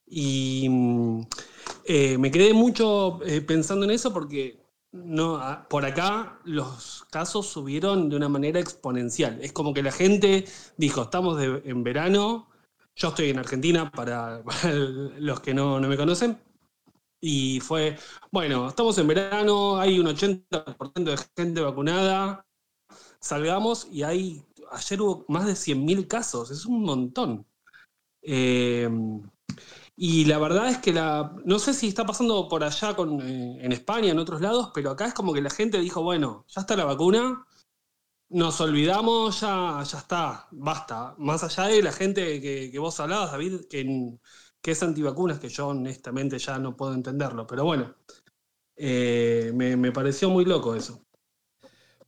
Y 0.05 0.67
mm, 0.69 1.21
eh, 1.85 2.17
me 2.17 2.31
quedé 2.31 2.53
mucho 2.53 3.21
eh, 3.25 3.39
pensando 3.39 3.85
en 3.85 3.91
eso 3.91 4.11
porque 4.11 4.61
no, 4.91 5.39
por 5.69 5.85
acá 5.85 6.41
los 6.43 7.05
casos 7.11 7.47
subieron 7.47 8.09
de 8.09 8.17
una 8.17 8.27
manera 8.27 8.59
exponencial. 8.59 9.39
Es 9.41 9.53
como 9.53 9.73
que 9.73 9.83
la 9.83 9.93
gente 9.93 10.43
dijo, 10.75 11.03
estamos 11.03 11.41
en 11.41 11.83
verano, 11.83 12.49
yo 12.95 13.09
estoy 13.09 13.29
en 13.29 13.39
Argentina, 13.39 13.91
para, 13.91 14.41
los 15.19 15.39
que 15.41 15.53
no, 15.53 15.79
me 15.79 15.97
conocen. 15.97 16.39
Y 17.21 17.59
fue, 17.59 17.97
bueno, 18.31 18.67
estamos 18.67 18.97
en 18.97 19.07
verano, 19.07 19.77
hay 19.79 19.99
un 19.99 20.07
80% 20.07 21.03
de 21.03 21.17
gente 21.35 21.61
vacunada, 21.61 22.45
salgamos 23.19 23.87
y 23.91 24.03
hay, 24.03 24.43
ayer 24.71 25.01
hubo 25.01 25.25
más 25.27 25.45
de 25.45 25.53
100.000 25.53 26.07
casos, 26.07 26.51
es 26.51 26.65
un 26.65 26.83
montón. 26.83 27.45
Eh, 28.21 28.89
y 29.97 30.25
la 30.25 30.37
verdad 30.39 30.69
es 30.69 30.77
que 30.79 30.93
la, 30.93 31.33
no 31.45 31.57
sé 31.57 31.73
si 31.73 31.87
está 31.87 32.05
pasando 32.05 32.49
por 32.49 32.63
allá 32.63 32.95
con, 32.95 33.21
eh, 33.21 33.59
en 33.61 33.71
España, 33.71 34.11
en 34.11 34.19
otros 34.19 34.41
lados, 34.41 34.71
pero 34.73 34.91
acá 34.91 35.05
es 35.07 35.13
como 35.13 35.33
que 35.33 35.41
la 35.41 35.49
gente 35.49 35.79
dijo, 35.79 36.03
bueno, 36.03 36.45
ya 36.49 36.61
está 36.61 36.75
la 36.75 36.85
vacuna, 36.85 37.45
nos 38.29 38.59
olvidamos, 38.61 39.41
ya, 39.41 39.83
ya 39.83 39.97
está, 39.97 40.47
basta. 40.51 41.15
Más 41.17 41.43
allá 41.43 41.67
de 41.67 41.83
la 41.83 41.91
gente 41.91 42.41
que, 42.41 42.77
vos 42.79 42.99
hablabas, 42.99 43.31
David, 43.31 43.61
que, 43.69 44.17
que, 44.61 44.71
es 44.71 44.83
antivacunas, 44.83 45.39
que 45.39 45.49
yo 45.49 45.67
honestamente 45.67 46.39
ya 46.39 46.59
no 46.59 46.75
puedo 46.75 46.93
entenderlo, 46.93 47.47
pero 47.47 47.63
bueno, 47.63 47.95
eh, 48.75 49.51
me, 49.53 49.91
pareció 49.91 50.29
muy 50.29 50.45
loco 50.45 50.75
eso. 50.75 51.05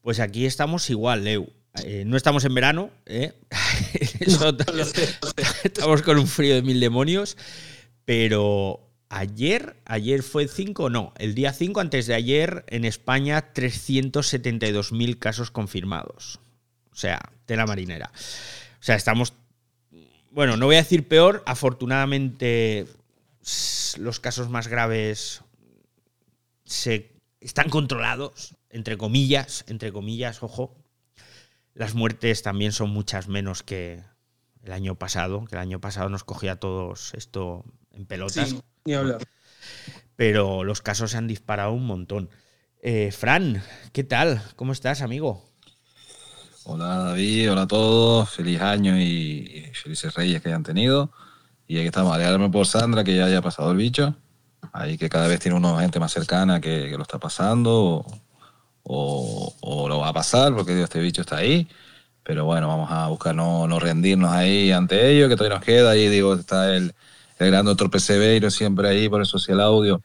Pues 0.01 0.19
aquí 0.19 0.45
estamos 0.45 0.89
igual, 0.89 1.23
Leo. 1.23 1.47
Eh, 1.83 2.03
no 2.05 2.17
estamos 2.17 2.43
en 2.45 2.55
verano, 2.55 2.89
¿eh? 3.05 3.33
estamos 5.63 6.01
con 6.01 6.17
un 6.17 6.27
frío 6.27 6.55
de 6.55 6.63
mil 6.63 6.79
demonios, 6.79 7.37
pero 8.03 8.86
ayer, 9.09 9.77
ayer 9.85 10.23
fue 10.23 10.43
el 10.43 10.49
5, 10.49 10.89
no, 10.89 11.13
el 11.17 11.35
día 11.35 11.53
5 11.53 11.79
antes 11.79 12.07
de 12.07 12.15
ayer 12.15 12.65
en 12.67 12.85
España 12.85 13.53
372.000 13.53 15.19
casos 15.19 15.51
confirmados. 15.51 16.39
O 16.91 16.95
sea, 16.95 17.19
tela 17.45 17.65
marinera. 17.65 18.11
O 18.79 18.83
sea, 18.83 18.95
estamos, 18.95 19.33
bueno, 20.31 20.57
no 20.57 20.65
voy 20.65 20.75
a 20.75 20.79
decir 20.79 21.07
peor, 21.07 21.43
afortunadamente 21.45 22.87
los 23.97 24.19
casos 24.19 24.49
más 24.49 24.67
graves 24.67 25.41
se 26.65 27.11
están 27.39 27.69
controlados, 27.69 28.55
entre 28.69 28.97
comillas, 28.97 29.63
entre 29.67 29.91
comillas, 29.91 30.43
ojo. 30.43 30.75
Las 31.73 31.93
muertes 31.93 32.41
también 32.41 32.71
son 32.71 32.89
muchas 32.89 33.27
menos 33.27 33.63
que 33.63 34.03
el 34.63 34.71
año 34.73 34.95
pasado, 34.95 35.45
que 35.45 35.55
el 35.55 35.61
año 35.61 35.79
pasado 35.79 36.09
nos 36.09 36.23
cogía 36.23 36.53
a 36.53 36.59
todos 36.59 37.13
esto 37.13 37.63
en 37.97 38.05
pelotas. 38.05 38.55
Ni 38.85 38.93
hablar. 38.93 39.19
Pero 40.15 40.63
los 40.63 40.81
casos 40.81 41.11
se 41.11 41.17
han 41.17 41.27
disparado 41.27 41.73
un 41.73 41.85
montón. 41.85 42.29
Eh, 42.81 43.11
Fran, 43.11 43.61
¿qué 43.91 44.03
tal? 44.03 44.41
¿Cómo 44.55 44.71
estás, 44.71 45.01
amigo? 45.01 45.43
Hola 46.63 46.97
David, 46.97 47.51
hola 47.51 47.61
a 47.63 47.67
todos, 47.67 48.29
feliz 48.29 48.59
año 48.61 48.99
y, 48.99 49.71
felices 49.73 50.13
reyes 50.13 50.41
que 50.41 50.49
hayan 50.49 50.63
tenido. 50.63 51.11
Y 51.67 51.77
aquí 51.77 51.87
estamos, 51.87 52.13
alegrarme 52.13 52.49
por 52.49 52.67
Sandra 52.67 53.03
que 53.03 53.15
ya 53.15 53.25
haya 53.25 53.41
pasado 53.41 53.71
el 53.71 53.77
bicho. 53.77 54.15
Ahí 54.73 54.97
que 54.97 55.09
cada 55.09 55.27
vez 55.27 55.39
tiene 55.39 55.57
una 55.57 55.79
gente 55.79 55.99
más 55.99 56.11
cercana 56.11 56.61
que, 56.61 56.89
lo 56.95 57.03
está 57.03 57.19
pasando 57.19 58.05
o, 58.83 59.87
lo 59.89 59.99
va 59.99 60.09
a 60.09 60.13
pasar 60.13 60.53
porque 60.53 60.81
este 60.81 60.99
bicho 60.99 61.21
está 61.21 61.37
ahí. 61.37 61.67
Pero 62.23 62.45
bueno, 62.45 62.67
vamos 62.67 62.91
a 62.91 63.07
buscar 63.07 63.33
no, 63.33 63.67
no 63.67 63.79
rendirnos 63.79 64.31
ahí 64.31 64.71
ante 64.71 65.09
ello, 65.09 65.29
que 65.29 65.37
todavía 65.37 65.57
nos 65.57 65.65
queda. 65.65 65.91
Ahí 65.91 66.09
digo, 66.09 66.35
está 66.35 66.75
el, 66.75 66.93
el 67.39 67.51
gran 67.51 67.65
doctor 67.65 67.89
PCB 67.89 68.49
siempre 68.49 68.89
ahí 68.89 69.09
por 69.09 69.21
el 69.21 69.27
social 69.27 69.61
audio 69.61 70.01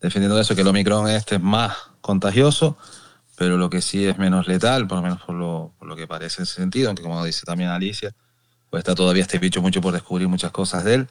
defendiendo 0.00 0.40
eso, 0.40 0.54
que 0.54 0.62
el 0.62 0.68
Omicron 0.68 1.08
este 1.08 1.36
es 1.36 1.42
más 1.42 1.76
contagioso, 2.00 2.76
pero 3.36 3.56
lo 3.56 3.70
que 3.70 3.82
sí 3.82 4.06
es 4.06 4.18
menos 4.18 4.48
letal, 4.48 4.86
por 4.86 4.98
lo 4.98 5.02
menos 5.02 5.20
por 5.22 5.34
lo, 5.34 5.72
lo 5.80 5.96
que 5.96 6.06
parece 6.06 6.40
en 6.40 6.44
ese 6.44 6.54
sentido, 6.54 6.88
aunque 6.88 7.02
como 7.02 7.22
dice 7.24 7.42
también 7.44 7.70
Alicia, 7.70 8.14
pues 8.70 8.80
está 8.80 8.94
todavía 8.94 9.22
este 9.22 9.38
bicho 9.38 9.60
mucho 9.62 9.80
por 9.80 9.92
descubrir 9.92 10.28
muchas 10.28 10.50
cosas 10.52 10.84
de 10.84 10.94
él, 10.94 11.08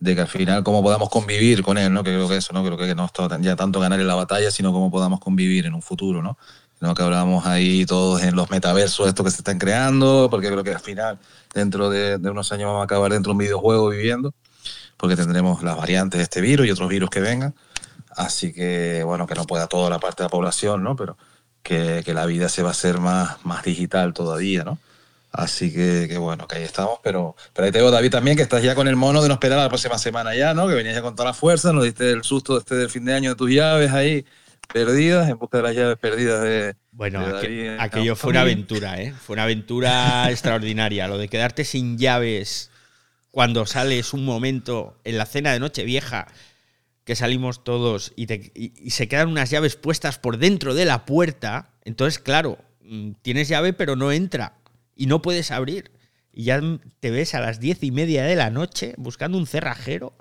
de 0.00 0.14
que 0.14 0.22
al 0.22 0.28
final 0.28 0.64
cómo 0.64 0.82
podamos 0.82 1.10
convivir 1.10 1.62
con 1.62 1.78
él, 1.78 1.92
¿no? 1.92 2.02
Que 2.02 2.10
creo 2.10 2.28
que 2.28 2.36
eso, 2.36 2.52
¿no? 2.52 2.64
Creo 2.64 2.76
que 2.76 2.94
no 2.94 3.04
es 3.04 3.12
ya 3.40 3.54
tanto 3.56 3.80
ganar 3.80 4.00
en 4.00 4.06
la 4.06 4.14
batalla, 4.14 4.50
sino 4.50 4.72
cómo 4.72 4.90
podamos 4.90 5.20
convivir 5.20 5.66
en 5.66 5.74
un 5.74 5.82
futuro, 5.82 6.22
¿no? 6.22 6.38
¿no? 6.80 6.94
que 6.94 7.02
hablamos 7.04 7.46
ahí 7.46 7.86
todos 7.86 8.24
en 8.24 8.34
los 8.34 8.50
metaversos, 8.50 9.06
esto 9.06 9.22
que 9.22 9.30
se 9.30 9.36
están 9.36 9.58
creando, 9.58 10.26
porque 10.28 10.48
creo 10.48 10.64
que 10.64 10.74
al 10.74 10.80
final, 10.80 11.16
dentro 11.54 11.88
de, 11.88 12.18
de 12.18 12.30
unos 12.30 12.50
años, 12.50 12.66
vamos 12.66 12.80
a 12.80 12.84
acabar 12.84 13.12
dentro 13.12 13.30
de 13.30 13.34
un 13.34 13.38
videojuego 13.38 13.88
viviendo, 13.90 14.34
porque 15.02 15.16
tendremos 15.16 15.64
las 15.64 15.76
variantes 15.76 16.18
de 16.18 16.22
este 16.22 16.40
virus 16.40 16.64
y 16.64 16.70
otros 16.70 16.88
virus 16.88 17.10
que 17.10 17.18
vengan. 17.18 17.56
Así 18.10 18.52
que, 18.52 19.02
bueno, 19.04 19.26
que 19.26 19.34
no 19.34 19.44
pueda 19.46 19.66
toda 19.66 19.90
la 19.90 19.98
parte 19.98 20.22
de 20.22 20.26
la 20.26 20.30
población, 20.30 20.84
¿no? 20.84 20.94
Pero 20.94 21.18
que, 21.64 22.02
que 22.04 22.14
la 22.14 22.24
vida 22.24 22.48
se 22.48 22.62
va 22.62 22.68
a 22.68 22.70
hacer 22.70 23.00
más, 23.00 23.44
más 23.44 23.64
digital 23.64 24.14
todavía, 24.14 24.62
¿no? 24.62 24.78
Así 25.32 25.72
que, 25.72 26.06
que, 26.08 26.18
bueno, 26.18 26.46
que 26.46 26.58
ahí 26.58 26.62
estamos, 26.62 27.00
pero, 27.02 27.34
pero 27.52 27.66
ahí 27.66 27.72
te 27.72 27.78
digo, 27.78 27.90
David, 27.90 28.12
también, 28.12 28.36
que 28.36 28.44
estás 28.44 28.62
ya 28.62 28.76
con 28.76 28.86
el 28.86 28.94
mono 28.94 29.20
de 29.22 29.26
no 29.26 29.34
esperar 29.34 29.58
a 29.58 29.62
la 29.62 29.68
próxima 29.68 29.98
semana 29.98 30.36
ya, 30.36 30.54
¿no? 30.54 30.68
Que 30.68 30.74
venías 30.74 30.94
ya 30.94 31.02
con 31.02 31.16
toda 31.16 31.30
la 31.30 31.34
fuerza, 31.34 31.72
nos 31.72 31.82
diste 31.82 32.12
el 32.12 32.22
susto 32.22 32.56
este 32.56 32.76
del 32.76 32.88
fin 32.88 33.04
de 33.04 33.14
año 33.14 33.30
de 33.30 33.34
tus 33.34 33.50
llaves 33.50 33.90
ahí 33.90 34.24
perdidas, 34.72 35.28
en 35.28 35.36
busca 35.36 35.56
de 35.56 35.62
las 35.64 35.74
llaves 35.74 35.98
perdidas 35.98 36.42
de... 36.42 36.76
Bueno, 36.92 37.26
aquello 37.80 38.14
fue 38.14 38.30
una 38.30 38.42
aventura, 38.42 39.02
¿eh? 39.02 39.12
Fue 39.20 39.34
una 39.34 39.42
aventura 39.42 40.30
extraordinaria. 40.30 41.08
Lo 41.08 41.18
de 41.18 41.26
quedarte 41.26 41.64
sin 41.64 41.98
llaves 41.98 42.70
cuando 43.32 43.66
sales 43.66 44.12
un 44.12 44.24
momento 44.24 45.00
en 45.04 45.18
la 45.18 45.26
cena 45.26 45.52
de 45.52 45.58
Nochevieja 45.58 46.28
que 47.04 47.16
salimos 47.16 47.64
todos 47.64 48.12
y, 48.14 48.26
se 48.90 49.08
quedan 49.08 49.28
unas 49.28 49.50
llaves 49.50 49.74
puestas 49.74 50.18
por 50.18 50.36
dentro 50.36 50.74
de 50.74 50.84
la 50.84 51.04
puerta, 51.04 51.72
entonces, 51.82 52.20
claro, 52.20 52.58
mm, 52.82 53.12
tienes 53.22 53.48
llave 53.48 53.72
pero 53.72 53.96
no 53.96 54.12
entra 54.12 54.58
y 54.94 55.06
no 55.06 55.22
puedes 55.22 55.50
abrir. 55.50 55.90
Y 56.30 56.44
ya 56.44 56.60
te 57.00 57.10
ves 57.10 57.34
a 57.34 57.40
las 57.40 57.58
diez 57.58 57.82
y 57.82 57.90
media 57.90 58.22
de 58.24 58.36
la 58.36 58.50
noche 58.50 58.94
buscando 58.98 59.36
un 59.38 59.46
cerrajero. 59.46 60.14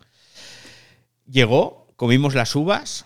Llegó, 1.30 1.94
comimos 1.98 2.34
las 2.34 2.56
uvas, 2.56 3.06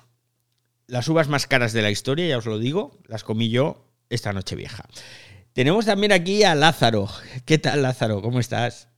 las 0.88 1.08
uvas 1.08 1.28
más 1.28 1.48
caras 1.48 1.74
de 1.74 1.82
la 1.82 1.92
historia, 1.92 2.28
ya 2.28 2.38
os 2.38 2.46
lo 2.46 2.60
digo, 2.60 3.00
las 3.08 3.24
comí 3.24 3.50
yo 3.50 3.92
esta 4.10 4.34
noche 4.34 4.56
vieja. 4.56 4.86
Tenemos 5.54 5.86
también 5.86 6.12
aquí 6.12 6.44
a 6.44 6.54
Lázaro. 6.54 7.10
¿Qué 7.46 7.58
tal, 7.58 7.82
Lázaro? 7.82 8.22
¿Cómo 8.22 8.40
estás? 8.40 8.90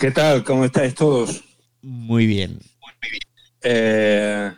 ¿Qué 0.00 0.10
tal? 0.10 0.44
¿Cómo 0.44 0.64
estáis 0.64 0.94
todos? 0.94 1.44
Muy 1.82 2.26
bien. 2.26 2.58
Eh, 3.60 4.50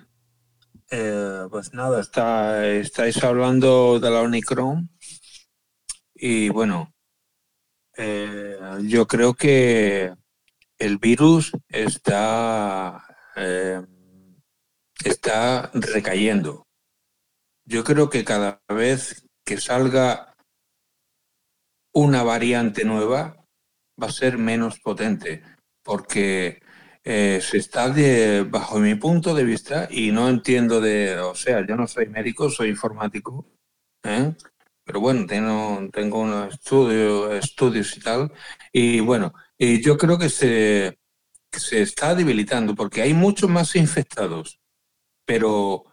eh, 0.88 1.47
pues 1.51 1.74
nada, 1.74 2.01
está, 2.01 2.64
estáis 2.68 3.24
hablando 3.24 3.99
de 3.99 4.09
la 4.09 4.20
Omicron 4.20 4.88
y 6.14 6.49
bueno, 6.51 6.95
eh, 7.97 8.57
yo 8.82 9.09
creo 9.09 9.34
que 9.34 10.14
el 10.78 10.99
virus 10.99 11.51
está, 11.68 13.05
está 15.05 15.72
recayendo. 15.74 16.68
Yo 17.64 17.82
creo 17.82 18.09
que 18.09 18.24
cada 18.24 18.62
vez 18.68 19.26
que 19.45 19.59
salga 19.61 20.36
una 21.93 22.22
variante 22.22 22.84
nueva, 22.84 23.41
va 24.01 24.09
a 24.09 24.12
ser 24.12 24.38
menos 24.38 24.78
potente, 24.80 25.43
porque 25.82 26.61
eh, 27.05 27.40
se 27.43 27.59
está 27.59 27.88
de, 27.88 28.43
bajo 28.49 28.78
mi 28.78 28.95
punto 28.95 29.34
de 29.34 29.45
vista, 29.45 29.88
y 29.90 30.12
no 30.12 30.28
entiendo 30.28 30.80
de, 30.80 31.18
o 31.18 31.34
sea, 31.34 31.66
yo 31.66 31.76
no 31.76 31.86
soy 31.86 32.07
médico, 32.07 32.51
soy 32.51 32.68
informático, 32.70 33.47
¿eh? 34.05 34.32
pero 34.84 35.01
bueno, 35.01 35.26
tengo, 35.26 35.88
tengo 35.93 36.20
unos 36.20 36.55
estudio, 36.55 37.32
estudios 37.34 37.97
y 37.97 38.01
tal, 38.01 38.32
y 38.72 39.01
bueno, 39.01 39.32
y 39.59 39.80
yo 39.82 39.97
creo 39.99 40.18
que 40.18 40.28
se, 40.28 40.99
se 41.53 41.82
está 41.82 42.14
debilitando, 42.14 42.74
porque 42.74 43.03
hay 43.03 43.14
muchos 43.14 43.51
más 43.51 43.76
infectados, 43.76 44.61
pero 45.26 45.84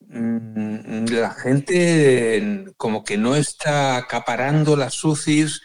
mm, 0.00 1.06
la 1.06 1.30
gente 1.30 2.64
como 2.76 3.04
que 3.04 3.16
no 3.18 3.36
está 3.36 3.96
acaparando 3.96 4.76
las 4.76 5.02
UCIs 5.04 5.62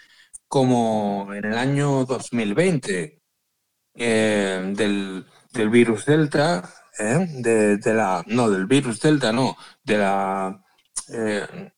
como 0.47 1.33
en 1.33 1.45
el 1.45 1.57
año 1.57 2.05
2020 2.05 3.21
eh, 3.97 4.73
del, 4.75 5.25
virus 5.69 6.05
Delta, 6.05 6.69
eh, 6.99 7.27
de, 7.29 7.93
la, 7.93 8.23
no, 8.27 8.49
del 8.49 8.65
virus 8.65 8.99
Delta, 8.99 9.31
no, 9.31 9.55
de 9.83 9.97
la, 9.97 10.63
eh, 11.09 11.71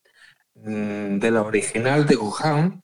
de 0.55 1.32
la 1.32 1.41
original 1.43 2.05
de 2.07 2.15
Wuhan, 2.15 2.82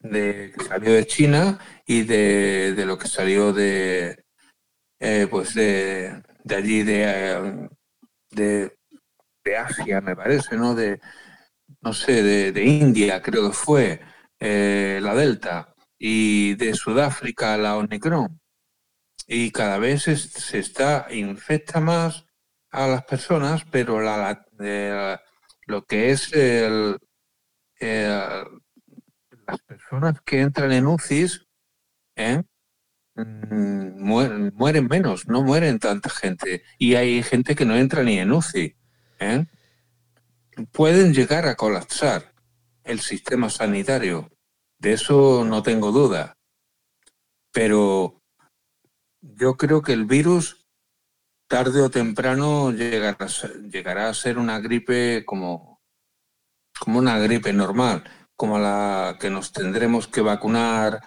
de, 0.00 0.52
que 0.56 0.64
salió 0.64 0.92
de 0.92 1.06
China 1.06 1.58
y 1.86 2.02
de, 2.02 2.74
lo 2.84 2.98
que 2.98 3.08
salió 3.08 3.52
de, 3.54 4.24
pues 5.30 5.54
de, 5.54 6.22
allí, 6.50 6.82
de, 6.82 7.68
de, 8.30 9.56
Asia, 9.56 10.00
me 10.00 10.16
parece, 10.16 10.56
¿no? 10.56 10.74
De, 10.74 11.00
no 11.80 11.92
sé, 11.94 12.22
de, 12.22 12.52
de 12.52 12.64
India, 12.64 13.22
creo 13.22 13.48
que 13.48 13.56
fue. 13.56 14.00
Eh, 14.46 15.00
la 15.00 15.14
Delta, 15.14 15.74
y 15.98 16.54
de 16.56 16.74
Sudáfrica 16.74 17.56
la 17.56 17.78
Omicron. 17.78 18.42
Y 19.26 19.50
cada 19.52 19.78
vez 19.78 20.02
se, 20.02 20.58
está, 20.58 21.06
infecta 21.10 21.80
más 21.80 22.26
a 22.70 22.86
las 22.86 23.04
personas, 23.06 23.64
pero 23.70 24.02
la, 24.02 24.44
lo 25.66 25.86
que 25.86 26.10
es 26.10 26.30
el, 26.34 26.98
las 27.80 29.62
personas 29.66 30.20
que 30.26 30.42
entran 30.42 30.72
en 30.72 30.88
UCIs 30.88 31.46
¿eh? 32.16 32.42
mm, 33.14 34.52
mueren, 34.52 34.88
menos, 34.88 35.26
no 35.26 35.42
mueren 35.42 35.78
tanta 35.78 36.10
gente. 36.10 36.64
Y 36.78 36.96
hay 36.96 37.22
gente 37.22 37.54
que 37.54 37.64
no 37.64 37.76
entra 37.76 38.02
ni 38.02 38.18
en 38.18 38.30
UCI. 38.30 38.76
¿eh? 39.20 39.46
Pueden 40.70 41.14
llegar 41.14 41.46
a 41.46 41.56
colapsar 41.56 42.34
el 42.82 43.00
sistema 43.00 43.48
sanitario. 43.48 44.33
De 44.84 44.92
eso 44.92 45.46
no 45.46 45.62
tengo 45.62 45.92
duda. 45.92 46.36
Pero 47.50 48.20
yo 49.22 49.56
creo 49.56 49.80
que 49.80 49.94
el 49.94 50.04
virus, 50.04 50.66
tarde 51.48 51.80
o 51.80 51.88
temprano, 51.88 52.70
llegará, 52.70 53.26
llegará 53.72 54.10
a 54.10 54.14
ser 54.14 54.36
una 54.36 54.58
gripe 54.60 55.24
como, 55.24 55.80
como 56.78 56.98
una 56.98 57.18
gripe 57.18 57.54
normal, 57.54 58.04
como 58.36 58.58
la 58.58 59.16
que 59.18 59.30
nos 59.30 59.52
tendremos 59.52 60.06
que 60.06 60.20
vacunar, 60.20 61.00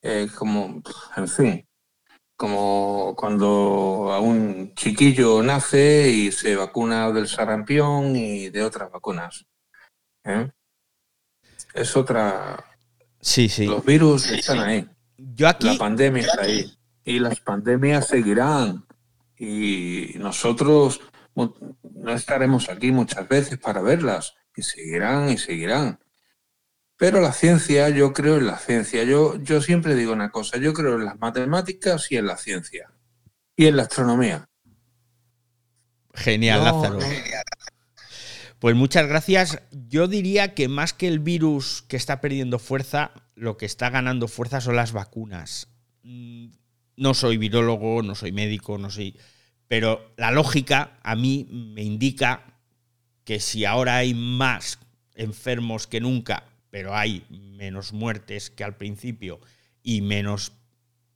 eh, 0.00 0.28
como, 0.38 0.80
en 1.16 1.26
fin, 1.26 1.68
como 2.36 3.16
cuando 3.16 4.12
a 4.12 4.20
un 4.20 4.76
chiquillo 4.76 5.42
nace 5.42 6.08
y 6.08 6.30
se 6.30 6.54
vacuna 6.54 7.10
del 7.10 7.26
sarampión 7.26 8.14
y 8.14 8.50
de 8.50 8.62
otras 8.62 8.92
vacunas. 8.92 9.44
¿eh? 10.22 10.52
Es 11.74 11.96
otra, 11.96 12.73
Sí, 13.24 13.48
sí. 13.48 13.64
Los 13.64 13.82
virus 13.82 14.30
están 14.30 14.58
ahí. 14.58 14.86
Yo 15.16 15.48
aquí... 15.48 15.66
La 15.66 15.78
pandemia 15.78 16.22
está 16.22 16.42
ahí. 16.42 16.70
Y 17.04 17.18
las 17.18 17.40
pandemias 17.40 18.06
seguirán. 18.06 18.84
Y 19.38 20.12
nosotros 20.16 21.00
no 21.34 22.14
estaremos 22.14 22.68
aquí 22.68 22.92
muchas 22.92 23.26
veces 23.26 23.58
para 23.58 23.80
verlas. 23.80 24.34
Y 24.54 24.62
seguirán 24.62 25.30
y 25.30 25.38
seguirán. 25.38 25.98
Pero 26.98 27.22
la 27.22 27.32
ciencia, 27.32 27.88
yo 27.88 28.12
creo 28.12 28.36
en 28.36 28.46
la 28.46 28.58
ciencia. 28.58 29.04
Yo, 29.04 29.42
yo 29.42 29.62
siempre 29.62 29.94
digo 29.94 30.12
una 30.12 30.30
cosa, 30.30 30.58
yo 30.58 30.74
creo 30.74 30.96
en 30.96 31.06
las 31.06 31.18
matemáticas 31.18 32.12
y 32.12 32.18
en 32.18 32.26
la 32.26 32.36
ciencia. 32.36 32.92
Y 33.56 33.66
en 33.66 33.78
la 33.78 33.84
astronomía. 33.84 34.50
Genial, 36.12 36.62
Lázaro. 36.62 36.98
Pues 38.64 38.76
muchas 38.76 39.06
gracias. 39.06 39.60
Yo 39.90 40.08
diría 40.08 40.54
que 40.54 40.68
más 40.68 40.94
que 40.94 41.06
el 41.06 41.18
virus 41.18 41.84
que 41.86 41.98
está 41.98 42.22
perdiendo 42.22 42.58
fuerza, 42.58 43.10
lo 43.34 43.58
que 43.58 43.66
está 43.66 43.90
ganando 43.90 44.26
fuerza 44.26 44.62
son 44.62 44.76
las 44.76 44.92
vacunas. 44.92 45.68
Mm, 46.02 46.46
no 46.96 47.12
soy 47.12 47.36
virólogo, 47.36 48.02
no 48.02 48.14
soy 48.14 48.32
médico, 48.32 48.78
no 48.78 48.88
soy... 48.88 49.18
Pero 49.68 50.14
la 50.16 50.30
lógica 50.30 50.98
a 51.02 51.14
mí 51.14 51.46
me 51.50 51.82
indica 51.82 52.58
que 53.24 53.38
si 53.38 53.66
ahora 53.66 53.98
hay 53.98 54.14
más 54.14 54.78
enfermos 55.14 55.86
que 55.86 56.00
nunca, 56.00 56.44
pero 56.70 56.96
hay 56.96 57.22
menos 57.28 57.92
muertes 57.92 58.48
que 58.48 58.64
al 58.64 58.78
principio 58.78 59.40
y 59.82 60.00
menos 60.00 60.52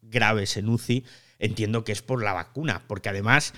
graves 0.02 0.58
en 0.58 0.68
UCI, 0.68 1.02
entiendo 1.38 1.82
que 1.82 1.92
es 1.92 2.02
por 2.02 2.22
la 2.22 2.34
vacuna, 2.34 2.84
porque 2.86 3.08
además, 3.08 3.54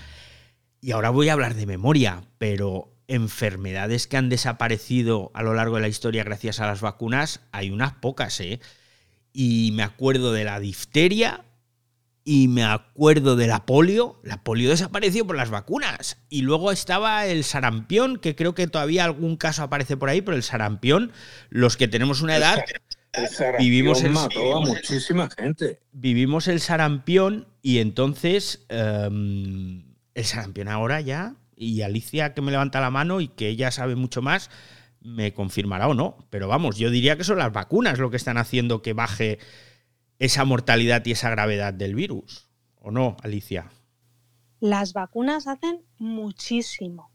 y 0.79 0.91
ahora 0.91 1.09
voy 1.09 1.27
a 1.27 1.33
hablar 1.33 1.55
de 1.55 1.65
memoria, 1.65 2.23
pero 2.37 2.90
enfermedades 3.11 4.07
que 4.07 4.17
han 4.17 4.29
desaparecido 4.29 5.31
a 5.33 5.43
lo 5.43 5.53
largo 5.53 5.75
de 5.75 5.81
la 5.81 5.87
historia 5.87 6.23
gracias 6.23 6.59
a 6.59 6.67
las 6.67 6.81
vacunas, 6.81 7.41
hay 7.51 7.69
unas 7.69 7.93
pocas, 7.93 8.39
¿eh? 8.39 8.59
Y 9.33 9.71
me 9.73 9.83
acuerdo 9.83 10.33
de 10.33 10.43
la 10.43 10.59
difteria, 10.59 11.45
y 12.23 12.47
me 12.47 12.63
acuerdo 12.63 13.35
de 13.35 13.47
la 13.47 13.65
polio. 13.65 14.19
La 14.23 14.43
polio 14.43 14.69
desapareció 14.69 15.25
por 15.25 15.35
las 15.35 15.49
vacunas. 15.49 16.17
Y 16.29 16.41
luego 16.43 16.71
estaba 16.71 17.25
el 17.25 17.43
sarampión, 17.43 18.17
que 18.17 18.35
creo 18.35 18.53
que 18.53 18.67
todavía 18.67 19.05
algún 19.05 19.37
caso 19.37 19.63
aparece 19.63 19.97
por 19.97 20.09
ahí, 20.09 20.21
pero 20.21 20.37
el 20.37 20.43
sarampión, 20.43 21.11
los 21.49 21.77
que 21.77 21.87
tenemos 21.87 22.21
una 22.21 22.37
edad, 22.37 22.63
vivimos 23.57 24.03
el 24.03 24.11
mató 24.11 24.57
a 24.57 24.61
muchísima 24.61 25.29
gente. 25.29 25.79
Vivimos 25.91 26.47
el 26.47 26.59
sarampión 26.59 27.47
y 27.61 27.79
entonces 27.79 28.65
um, 28.69 29.83
el 30.13 30.25
sarampión 30.25 30.67
ahora 30.67 31.01
ya, 31.01 31.35
y 31.61 31.83
Alicia 31.83 32.33
que 32.33 32.41
me 32.41 32.51
levanta 32.51 32.81
la 32.81 32.89
mano 32.89 33.21
y 33.21 33.27
que 33.27 33.47
ella 33.47 33.69
sabe 33.69 33.95
mucho 33.95 34.21
más, 34.21 34.49
me 34.99 35.33
confirmará 35.33 35.87
o 35.87 35.93
no. 35.93 36.17
Pero 36.29 36.47
vamos, 36.47 36.77
yo 36.77 36.89
diría 36.89 37.17
que 37.17 37.23
son 37.23 37.37
las 37.37 37.53
vacunas 37.53 37.99
lo 37.99 38.09
que 38.09 38.17
están 38.17 38.37
haciendo 38.37 38.81
que 38.81 38.93
baje 38.93 39.37
esa 40.17 40.43
mortalidad 40.43 41.05
y 41.05 41.11
esa 41.11 41.29
gravedad 41.29 41.73
del 41.73 41.93
virus. 41.93 42.49
¿O 42.79 42.89
no, 42.89 43.15
Alicia? 43.21 43.69
Las 44.59 44.93
vacunas 44.93 45.47
hacen 45.47 45.83
muchísimo, 45.97 47.11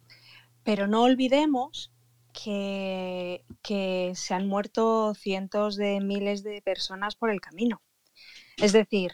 pero 0.63 0.87
no 0.87 1.03
olvidemos 1.03 1.93
que, 2.33 3.43
se 4.15 4.35
han 4.35 4.47
muerto 4.47 5.15
cientos 5.15 5.77
de 5.77 6.01
miles 6.01 6.45
de 6.45 6.63
personas 6.63 7.17
por 7.17 7.31
el 7.31 7.41
camino. 7.41 7.83
Es 8.59 8.73
decir, 8.73 9.13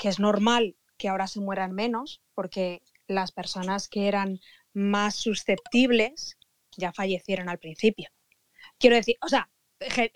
que 0.00 0.08
es 0.08 0.18
normal 0.18 0.76
que 0.96 1.08
ahora 1.08 1.26
se 1.26 1.40
mueran 1.40 1.72
menos 1.72 2.22
porque 2.34 2.82
las 3.08 3.32
personas 3.32 3.88
que 3.88 4.08
eran 4.08 4.40
más 4.72 5.16
susceptibles 5.16 6.38
ya 6.76 6.92
fallecieron 6.92 7.48
al 7.48 7.58
principio. 7.58 8.08
Quiero 8.78 8.96
decir, 8.96 9.16
o 9.22 9.28
sea, 9.28 9.50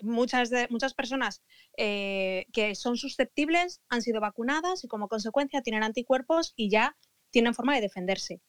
muchas, 0.01 0.51
muchas 0.69 0.93
personas 0.93 1.41
eh, 1.77 2.45
que 2.53 2.75
son 2.75 2.97
susceptibles 2.97 3.81
han 3.89 4.01
sido 4.01 4.21
vacunadas 4.21 4.83
y 4.83 4.87
como 4.87 5.07
consecuencia 5.07 5.61
tienen 5.61 5.83
anticuerpos 5.83 6.53
y 6.55 6.69
ya 6.69 6.95
tienen 7.31 7.53
forma 7.53 7.75
de 7.75 7.81
defenderse. 7.81 8.41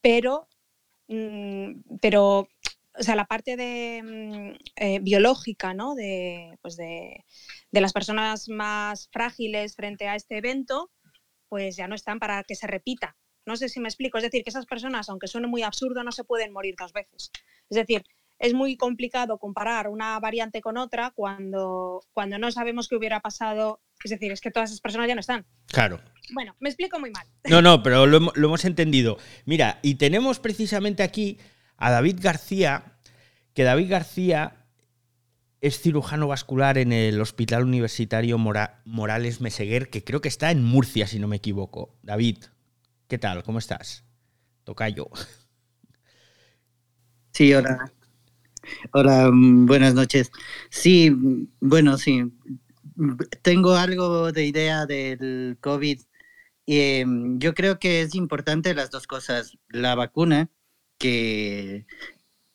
Pero, 0.00 0.48
mm, 1.08 1.98
pero 2.00 2.48
o 2.98 3.02
sea, 3.02 3.14
la 3.14 3.26
parte 3.26 3.56
de, 3.56 4.02
mm, 4.02 4.52
eh, 4.76 4.98
biológica 5.00 5.72
¿no? 5.74 5.94
de, 5.94 6.58
pues 6.62 6.76
de, 6.76 7.24
de, 7.70 7.80
las 7.80 7.92
personas 7.92 8.48
más 8.48 9.08
frágiles 9.12 9.76
frente 9.76 10.08
a 10.08 10.16
este 10.16 10.38
evento, 10.38 10.90
pues 11.48 11.76
ya 11.76 11.86
no 11.88 11.94
están 11.94 12.18
para 12.18 12.42
que 12.44 12.56
se 12.56 12.66
repita. 12.66 13.16
No 13.48 13.56
sé 13.56 13.70
si 13.70 13.80
me 13.80 13.88
explico. 13.88 14.18
Es 14.18 14.24
decir, 14.24 14.44
que 14.44 14.50
esas 14.50 14.66
personas, 14.66 15.08
aunque 15.08 15.26
suene 15.26 15.46
muy 15.46 15.62
absurdo, 15.62 16.04
no 16.04 16.12
se 16.12 16.22
pueden 16.22 16.52
morir 16.52 16.74
dos 16.78 16.92
veces. 16.92 17.32
Es 17.70 17.76
decir, 17.76 18.04
es 18.38 18.52
muy 18.52 18.76
complicado 18.76 19.38
comparar 19.38 19.88
una 19.88 20.20
variante 20.20 20.60
con 20.60 20.76
otra 20.76 21.12
cuando, 21.16 22.02
cuando 22.12 22.38
no 22.38 22.52
sabemos 22.52 22.88
qué 22.88 22.96
hubiera 22.96 23.20
pasado. 23.20 23.80
Es 24.04 24.10
decir, 24.10 24.32
es 24.32 24.42
que 24.42 24.50
todas 24.50 24.68
esas 24.68 24.82
personas 24.82 25.08
ya 25.08 25.14
no 25.14 25.20
están. 25.20 25.46
Claro. 25.66 25.98
Bueno, 26.34 26.56
me 26.60 26.68
explico 26.68 27.00
muy 27.00 27.10
mal. 27.10 27.26
No, 27.48 27.62
no, 27.62 27.82
pero 27.82 28.06
lo, 28.06 28.20
lo 28.20 28.46
hemos 28.46 28.66
entendido. 28.66 29.16
Mira, 29.46 29.78
y 29.80 29.94
tenemos 29.94 30.40
precisamente 30.40 31.02
aquí 31.02 31.38
a 31.78 31.90
David 31.90 32.18
García, 32.20 32.98
que 33.54 33.64
David 33.64 33.90
García 33.90 34.66
es 35.62 35.80
cirujano 35.80 36.28
vascular 36.28 36.76
en 36.76 36.92
el 36.92 37.18
Hospital 37.18 37.64
Universitario 37.64 38.36
Mora 38.36 38.82
Morales 38.84 39.40
Meseguer, 39.40 39.88
que 39.88 40.04
creo 40.04 40.20
que 40.20 40.28
está 40.28 40.50
en 40.50 40.62
Murcia, 40.62 41.06
si 41.06 41.18
no 41.18 41.28
me 41.28 41.36
equivoco. 41.36 41.96
David, 42.02 42.44
¿qué 43.08 43.18
tal? 43.18 43.42
¿Cómo 43.42 43.58
estás? 43.58 44.04
Tocayo. 44.64 45.08
Sí, 47.32 47.54
hola. 47.54 47.92
Hola, 48.92 49.30
mm, 49.30 49.66
buenas 49.66 49.94
noches. 49.94 50.32
Sí, 50.70 51.10
mm, 51.10 51.46
bueno, 51.60 51.96
sí. 51.96 52.32
Tengo 53.42 53.76
algo 53.76 54.32
de 54.32 54.44
idea 54.46 54.86
del 54.86 55.56
COVID. 55.60 56.00
Eh, 56.66 57.04
yo 57.36 57.54
creo 57.54 57.78
que 57.78 58.00
es 58.02 58.16
importante 58.16 58.74
las 58.74 58.90
dos 58.90 59.06
cosas. 59.06 59.56
La 59.68 59.94
vacuna, 59.94 60.50
que 60.98 61.86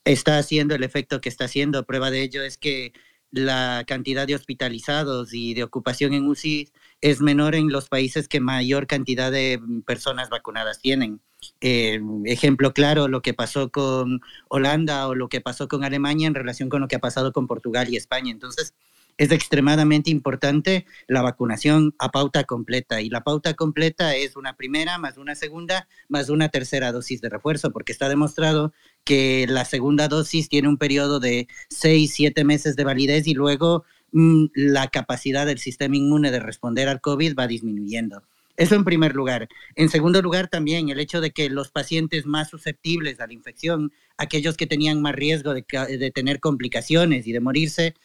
está 0.04 0.38
haciendo 0.38 0.76
el 0.76 0.84
efecto 0.84 1.22
que 1.22 1.30
está 1.30 1.46
haciendo. 1.46 1.86
Prueba 1.86 2.12
de 2.12 2.24
ello 2.24 2.44
es 2.44 2.58
que 2.58 2.92
la 3.32 3.86
cantidad 3.88 4.28
de 4.28 4.36
hospitalizados 4.36 5.34
y 5.34 5.54
de 5.54 5.64
ocupación 5.64 6.14
en 6.14 6.28
UCI 6.28 6.72
es 7.04 7.20
menor 7.20 7.54
en 7.54 7.70
los 7.70 7.90
países 7.90 8.30
que 8.30 8.40
mayor 8.40 8.88
cantidad 8.88 9.30
de 9.30 9.60
mm, 9.62 9.82
personas 9.82 10.30
vacunadas 10.30 10.80
tienen. 10.80 11.20
Eh, 11.60 12.00
ejemplo 12.24 12.74
claro, 12.74 13.10
lo 13.10 13.22
que 13.22 13.34
pasó 13.34 13.70
con 13.72 14.22
Holanda 14.48 15.10
o 15.10 15.14
lo 15.14 15.28
que 15.28 15.42
pasó 15.42 15.68
con 15.68 15.84
Alemania 15.84 16.28
en 16.28 16.34
relación 16.34 16.70
con 16.70 16.80
lo 16.80 16.88
que 16.88 16.96
ha 16.96 17.00
pasado 17.00 17.34
con 17.34 17.46
Portugal 17.46 17.90
y 17.90 17.98
España. 17.98 18.32
Entonces, 18.32 18.74
es 19.18 19.32
extremadamente 19.32 20.12
importante 20.12 20.86
la 21.08 21.22
vacunación 21.22 21.94
a 22.00 22.10
pauta 22.10 22.46
completa. 22.46 23.02
Y 23.02 23.10
la 23.10 23.22
pauta 23.22 23.54
completa 23.54 24.16
es 24.16 24.38
una 24.38 24.56
primera, 24.56 24.98
más 24.98 25.18
una 25.18 25.36
segunda, 25.36 25.90
más 26.08 26.30
una 26.30 26.48
tercera 26.48 26.94
dosis 26.94 27.20
de 27.20 27.28
refuerzo, 27.28 27.72
porque 27.72 27.92
está 27.92 28.08
demostrado 28.08 28.72
que 29.04 29.46
la 29.50 29.66
segunda 29.66 30.08
dosis 30.08 30.48
tiene 30.48 30.70
un 30.70 30.78
periodo 30.78 31.20
de 31.20 31.50
seis, 31.70 32.14
siete 32.14 32.46
meses 32.46 32.78
de 32.78 32.86
validez 32.86 33.28
y 33.28 33.34
luego 33.34 33.84
la 34.14 34.88
capacidad 34.88 35.46
del 35.46 35.60
sistema 35.60 35.98
inmune 35.98 36.32
de 36.32 36.40
responder 36.40 36.88
al 36.88 37.02
COVID 37.02 37.36
va 37.38 37.48
disminuyendo. 37.48 38.24
Eso 38.56 38.76
en 38.76 38.84
primer 38.84 39.16
lugar. 39.16 39.50
En 39.76 39.90
segundo 39.90 40.22
lugar, 40.22 40.48
también 40.48 40.90
el 40.90 41.00
hecho 41.00 41.22
de 41.22 41.32
que 41.32 41.50
los 41.50 41.72
pacientes 41.72 42.28
más 42.28 42.50
susceptibles 42.50 43.20
a 43.20 43.26
la 43.26 43.34
infección, 43.34 43.92
aquellos 44.18 44.58
que 44.58 44.68
tenían 44.68 45.02
más 45.02 45.16
riesgo 45.16 45.56
de, 45.56 45.66
de 45.98 46.12
tener 46.12 46.40
complicaciones 46.40 47.26
y 47.26 47.32
de 47.32 47.40
morirse, 47.40 47.96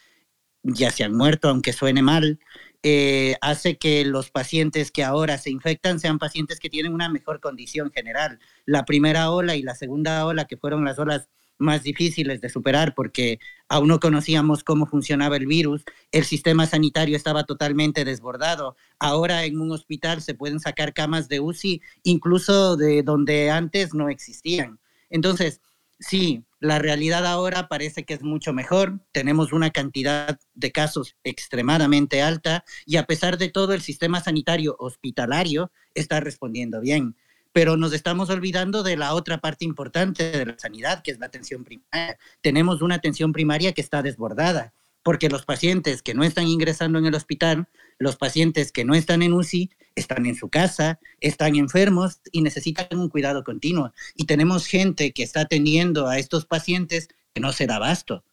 ya 0.63 0.91
se 0.91 1.03
han 1.03 1.15
muerto, 1.15 1.49
aunque 1.49 1.71
suene 1.71 2.01
mal, 2.01 2.39
eh, 2.81 3.35
hace 3.41 3.77
que 3.77 4.05
los 4.05 4.31
pacientes 4.31 4.91
que 4.91 5.03
ahora 5.03 5.37
se 5.37 5.51
infectan 5.51 5.99
sean 5.99 6.17
pacientes 6.17 6.59
que 6.59 6.69
tienen 6.69 6.93
una 6.93 7.09
mejor 7.09 7.41
condición 7.41 7.91
general. 7.91 8.39
La 8.65 8.85
primera 8.85 9.31
ola 9.31 9.55
y 9.55 9.61
la 9.61 9.75
segunda 9.75 10.25
ola, 10.25 10.45
que 10.45 10.57
fueron 10.57 10.85
las 10.85 10.97
olas 10.97 11.29
más 11.59 11.83
difíciles 11.83 12.41
de 12.41 12.49
superar 12.49 12.95
porque 12.95 13.39
aún 13.67 13.89
no 13.89 13.99
conocíamos 13.99 14.63
cómo 14.63 14.87
funcionaba 14.87 15.37
el 15.37 15.45
virus, 15.45 15.83
el 16.11 16.23
sistema 16.23 16.65
sanitario 16.65 17.15
estaba 17.15 17.43
totalmente 17.43 18.05
desbordado. 18.05 18.75
Ahora 18.97 19.45
en 19.45 19.59
un 19.59 19.71
hospital 19.71 20.21
se 20.21 20.33
pueden 20.33 20.59
sacar 20.59 20.93
camas 20.93 21.27
de 21.27 21.39
UCI 21.39 21.81
incluso 22.03 22.77
de 22.77 23.03
donde 23.03 23.51
antes 23.51 23.93
no 23.93 24.09
existían. 24.09 24.79
Entonces, 25.09 25.61
sí, 25.99 26.43
la 26.59 26.79
realidad 26.79 27.25
ahora 27.25 27.67
parece 27.67 28.05
que 28.05 28.13
es 28.13 28.23
mucho 28.23 28.53
mejor. 28.53 28.99
Tenemos 29.11 29.53
una 29.53 29.69
cantidad 29.69 30.39
de 30.53 30.71
casos 30.71 31.15
extremadamente 31.23 32.21
alta 32.21 32.63
y 32.85 32.97
a 32.97 33.05
pesar 33.05 33.37
de 33.37 33.49
todo 33.49 33.73
el 33.73 33.81
sistema 33.81 34.21
sanitario 34.21 34.75
hospitalario 34.79 35.71
está 35.93 36.19
respondiendo 36.19 36.81
bien. 36.81 37.15
Pero 37.51 37.77
nos 37.77 37.93
estamos 37.93 38.29
olvidando 38.29 38.83
de 38.83 38.97
la 38.97 39.13
otra 39.13 39.39
parte 39.39 39.65
importante 39.65 40.31
de 40.31 40.45
la 40.45 40.59
sanidad, 40.59 41.01
que 41.01 41.11
es 41.11 41.19
la 41.19 41.25
atención 41.25 41.63
primaria. 41.63 42.17
Tenemos 42.41 42.81
una 42.81 42.95
atención 42.95 43.33
primaria 43.33 43.73
que 43.73 43.81
está 43.81 44.01
desbordada 44.01 44.73
porque 45.03 45.29
los 45.29 45.45
pacientes 45.45 46.01
que 46.01 46.13
no 46.13 46.23
están 46.23 46.47
ingresando 46.47 46.99
en 46.99 47.05
el 47.05 47.15
hospital, 47.15 47.67
los 47.97 48.15
pacientes 48.15 48.71
que 48.71 48.85
no 48.85 48.93
están 48.93 49.23
en 49.23 49.33
UCI, 49.33 49.71
están 49.95 50.25
en 50.25 50.35
su 50.35 50.49
casa, 50.49 50.99
están 51.19 51.55
enfermos 51.55 52.21
y 52.31 52.41
necesitan 52.41 52.87
un 52.91 53.09
cuidado 53.09 53.43
continuo. 53.43 53.93
Y 54.15 54.25
tenemos 54.25 54.67
gente 54.67 55.11
que 55.11 55.23
está 55.23 55.41
atendiendo 55.41 56.07
a 56.07 56.19
estos 56.19 56.45
pacientes 56.45 57.07
que 57.33 57.41
no 57.41 57.53
se 57.53 57.65
da 57.65 57.77
abasto. 57.77 58.23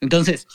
Entonces, 0.00 0.46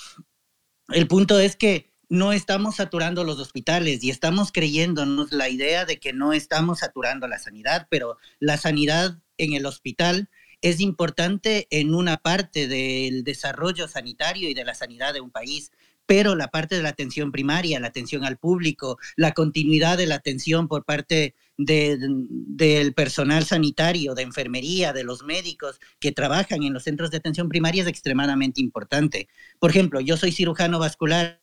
el 0.89 1.07
punto 1.07 1.39
es 1.39 1.55
que 1.55 1.92
no 2.13 2.31
estamos 2.31 2.75
saturando 2.75 3.23
los 3.23 3.39
hospitales 3.39 4.03
y 4.03 4.11
estamos 4.11 4.51
creyéndonos 4.51 5.31
la 5.31 5.49
idea 5.49 5.83
de 5.83 5.99
que 5.99 6.13
no 6.13 6.31
estamos 6.31 6.77
saturando 6.77 7.27
la 7.27 7.39
sanidad, 7.39 7.87
pero 7.89 8.17
la 8.39 8.57
sanidad 8.57 9.17
en 9.39 9.53
el 9.53 9.65
hospital 9.65 10.29
es 10.61 10.79
importante 10.79 11.65
en 11.71 11.95
una 11.95 12.17
parte 12.17 12.67
del 12.67 13.23
desarrollo 13.23 13.87
sanitario 13.87 14.47
y 14.47 14.53
de 14.53 14.63
la 14.63 14.75
sanidad 14.75 15.11
de 15.11 15.21
un 15.21 15.31
país, 15.31 15.71
pero 16.05 16.35
la 16.35 16.49
parte 16.49 16.75
de 16.75 16.83
la 16.83 16.89
atención 16.89 17.31
primaria, 17.31 17.79
la 17.79 17.87
atención 17.87 18.25
al 18.25 18.37
público, 18.37 18.99
la 19.15 19.31
continuidad 19.31 19.97
de 19.97 20.05
la 20.05 20.13
atención 20.13 20.67
por 20.67 20.85
parte 20.85 21.33
del 21.57 22.93
personal 22.93 23.43
sanitario, 23.45 24.13
de 24.13 24.21
enfermería, 24.21 24.93
de 24.93 25.03
los 25.03 25.23
médicos 25.23 25.79
que 25.99 26.11
trabajan 26.11 26.61
en 26.61 26.73
los 26.73 26.83
centros 26.83 27.09
de 27.09 27.17
atención 27.17 27.49
primaria 27.49 27.81
es 27.81 27.89
extremadamente 27.89 28.61
importante. 28.61 29.27
Por 29.57 29.71
ejemplo, 29.71 29.99
yo 29.99 30.15
soy 30.15 30.31
cirujano 30.31 30.77
vascular, 30.77 31.39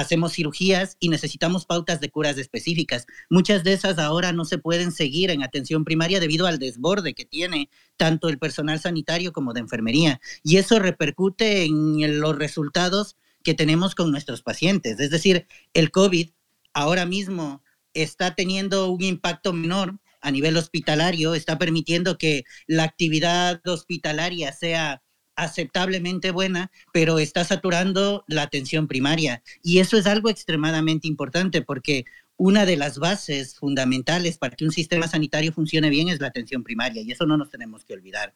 hacemos 0.00 0.32
cirugías 0.32 0.96
y 1.00 1.08
necesitamos 1.08 1.66
pautas 1.66 2.00
de 2.00 2.10
curas 2.10 2.38
específicas. 2.38 3.06
Muchas 3.28 3.64
de 3.64 3.72
esas 3.72 3.98
ahora 3.98 4.32
no 4.32 4.44
se 4.44 4.58
pueden 4.58 4.92
seguir 4.92 5.30
en 5.30 5.42
atención 5.42 5.84
primaria 5.84 6.20
debido 6.20 6.46
al 6.46 6.58
desborde 6.58 7.14
que 7.14 7.24
tiene 7.24 7.68
tanto 7.96 8.28
el 8.28 8.38
personal 8.38 8.78
sanitario 8.78 9.32
como 9.32 9.52
de 9.52 9.60
enfermería. 9.60 10.20
Y 10.42 10.56
eso 10.56 10.78
repercute 10.78 11.64
en 11.64 12.20
los 12.20 12.36
resultados 12.36 13.16
que 13.42 13.54
tenemos 13.54 13.94
con 13.94 14.10
nuestros 14.10 14.42
pacientes. 14.42 15.00
Es 15.00 15.10
decir, 15.10 15.46
el 15.74 15.90
COVID 15.90 16.30
ahora 16.72 17.04
mismo 17.04 17.62
está 17.92 18.34
teniendo 18.34 18.90
un 18.90 19.02
impacto 19.02 19.52
menor 19.52 19.98
a 20.20 20.30
nivel 20.30 20.56
hospitalario, 20.56 21.34
está 21.34 21.58
permitiendo 21.58 22.18
que 22.18 22.44
la 22.66 22.84
actividad 22.84 23.66
hospitalaria 23.66 24.52
sea 24.52 25.02
aceptablemente 25.38 26.32
buena, 26.32 26.70
pero 26.92 27.18
está 27.18 27.44
saturando 27.44 28.24
la 28.26 28.42
atención 28.42 28.88
primaria. 28.88 29.42
Y 29.62 29.78
eso 29.78 29.96
es 29.96 30.06
algo 30.06 30.28
extremadamente 30.28 31.06
importante 31.06 31.62
porque 31.62 32.04
una 32.36 32.66
de 32.66 32.76
las 32.76 32.98
bases 32.98 33.54
fundamentales 33.54 34.36
para 34.36 34.56
que 34.56 34.64
un 34.64 34.72
sistema 34.72 35.06
sanitario 35.08 35.52
funcione 35.52 35.90
bien 35.90 36.08
es 36.08 36.20
la 36.20 36.28
atención 36.28 36.64
primaria 36.64 37.02
y 37.02 37.12
eso 37.12 37.24
no 37.24 37.36
nos 37.36 37.50
tenemos 37.50 37.84
que 37.84 37.94
olvidar. 37.94 38.34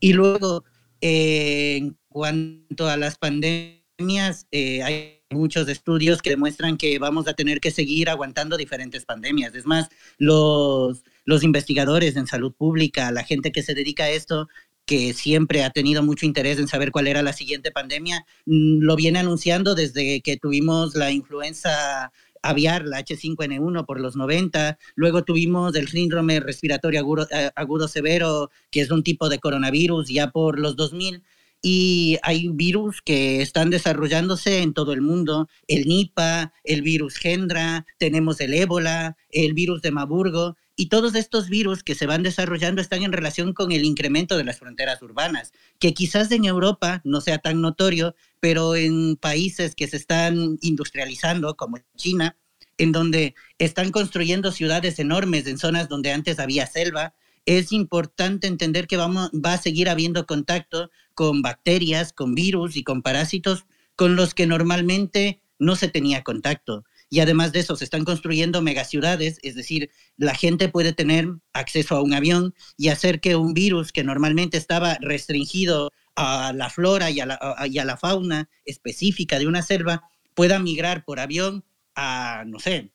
Y 0.00 0.14
luego, 0.14 0.64
eh, 1.00 1.76
en 1.76 1.98
cuanto 2.08 2.88
a 2.88 2.96
las 2.96 3.18
pandemias, 3.18 4.46
eh, 4.50 4.82
hay 4.82 5.22
muchos 5.30 5.68
estudios 5.68 6.22
que 6.22 6.30
demuestran 6.30 6.76
que 6.78 6.98
vamos 6.98 7.28
a 7.28 7.34
tener 7.34 7.60
que 7.60 7.70
seguir 7.70 8.08
aguantando 8.08 8.56
diferentes 8.56 9.04
pandemias. 9.04 9.54
Es 9.54 9.66
más, 9.66 9.90
los, 10.18 11.04
los 11.24 11.42
investigadores 11.42 12.16
en 12.16 12.26
salud 12.26 12.52
pública, 12.54 13.12
la 13.12 13.24
gente 13.24 13.52
que 13.52 13.62
se 13.62 13.74
dedica 13.74 14.04
a 14.04 14.10
esto, 14.10 14.48
que 14.86 15.12
siempre 15.14 15.64
ha 15.64 15.70
tenido 15.70 16.02
mucho 16.02 16.26
interés 16.26 16.58
en 16.58 16.68
saber 16.68 16.90
cuál 16.90 17.06
era 17.06 17.22
la 17.22 17.32
siguiente 17.32 17.70
pandemia, 17.70 18.26
mm, 18.46 18.82
lo 18.82 18.96
viene 18.96 19.18
anunciando 19.20 19.74
desde 19.74 20.20
que 20.22 20.36
tuvimos 20.36 20.94
la 20.94 21.10
influenza 21.10 22.12
aviar, 22.42 22.84
la 22.86 22.98
H5N1 22.98 23.86
por 23.86 24.00
los 24.00 24.16
90, 24.16 24.78
luego 24.96 25.24
tuvimos 25.24 25.74
el 25.76 25.88
síndrome 25.88 26.40
respiratorio 26.40 27.00
agudo, 27.00 27.28
eh, 27.30 27.50
agudo 27.54 27.88
severo, 27.88 28.50
que 28.70 28.80
es 28.80 28.90
un 28.90 29.02
tipo 29.02 29.28
de 29.28 29.38
coronavirus 29.38 30.08
ya 30.08 30.30
por 30.30 30.58
los 30.58 30.76
2000, 30.76 31.22
y 31.62 32.18
hay 32.22 32.48
virus 32.48 33.00
que 33.02 33.40
están 33.40 33.70
desarrollándose 33.70 34.62
en 34.62 34.74
todo 34.74 34.92
el 34.92 35.00
mundo, 35.00 35.48
el 35.68 35.86
Nipah, 35.86 36.52
el 36.64 36.82
virus 36.82 37.16
Gendra, 37.16 37.86
tenemos 37.98 38.40
el 38.40 38.52
ébola, 38.52 39.16
el 39.30 39.54
virus 39.54 39.80
de 39.80 39.92
Maburgo, 39.92 40.56
y 40.76 40.86
todos 40.86 41.14
estos 41.14 41.48
virus 41.48 41.82
que 41.82 41.94
se 41.94 42.06
van 42.06 42.22
desarrollando 42.22 42.80
están 42.80 43.02
en 43.02 43.12
relación 43.12 43.52
con 43.52 43.72
el 43.72 43.84
incremento 43.84 44.36
de 44.36 44.44
las 44.44 44.58
fronteras 44.58 45.02
urbanas, 45.02 45.52
que 45.78 45.94
quizás 45.94 46.30
en 46.32 46.44
Europa 46.44 47.00
no 47.04 47.20
sea 47.20 47.38
tan 47.38 47.60
notorio, 47.60 48.14
pero 48.40 48.74
en 48.74 49.16
países 49.16 49.74
que 49.74 49.88
se 49.88 49.96
están 49.96 50.58
industrializando, 50.62 51.56
como 51.56 51.78
China, 51.96 52.36
en 52.78 52.92
donde 52.92 53.34
están 53.58 53.90
construyendo 53.90 54.50
ciudades 54.50 54.98
enormes 54.98 55.46
en 55.46 55.58
zonas 55.58 55.88
donde 55.88 56.12
antes 56.12 56.38
había 56.38 56.66
selva, 56.66 57.14
es 57.44 57.72
importante 57.72 58.46
entender 58.46 58.86
que 58.86 58.96
vamos, 58.96 59.30
va 59.30 59.54
a 59.54 59.58
seguir 59.58 59.88
habiendo 59.88 60.26
contacto 60.26 60.90
con 61.14 61.42
bacterias, 61.42 62.12
con 62.12 62.34
virus 62.34 62.76
y 62.76 62.84
con 62.84 63.02
parásitos 63.02 63.66
con 63.96 64.16
los 64.16 64.34
que 64.34 64.46
normalmente 64.46 65.42
no 65.58 65.76
se 65.76 65.88
tenía 65.88 66.22
contacto. 66.22 66.84
Y 67.12 67.20
además 67.20 67.52
de 67.52 67.60
eso, 67.60 67.76
se 67.76 67.84
están 67.84 68.06
construyendo 68.06 68.62
megaciudades, 68.62 69.38
es 69.42 69.54
decir, 69.54 69.90
la 70.16 70.34
gente 70.34 70.70
puede 70.70 70.94
tener 70.94 71.28
acceso 71.52 71.94
a 71.94 72.00
un 72.00 72.14
avión 72.14 72.54
y 72.78 72.88
hacer 72.88 73.20
que 73.20 73.36
un 73.36 73.52
virus 73.52 73.92
que 73.92 74.02
normalmente 74.02 74.56
estaba 74.56 74.96
restringido 74.98 75.92
a 76.16 76.54
la 76.54 76.70
flora 76.70 77.10
y 77.10 77.20
a 77.20 77.26
la, 77.26 77.96
fauna 77.98 78.48
específica 78.64 79.38
de 79.38 79.46
una 79.46 79.60
selva 79.60 80.08
pueda 80.32 80.58
migrar 80.58 81.04
por 81.04 81.20
avión 81.20 81.66
a, 81.94 82.44
no 82.46 82.58
sé, 82.58 82.92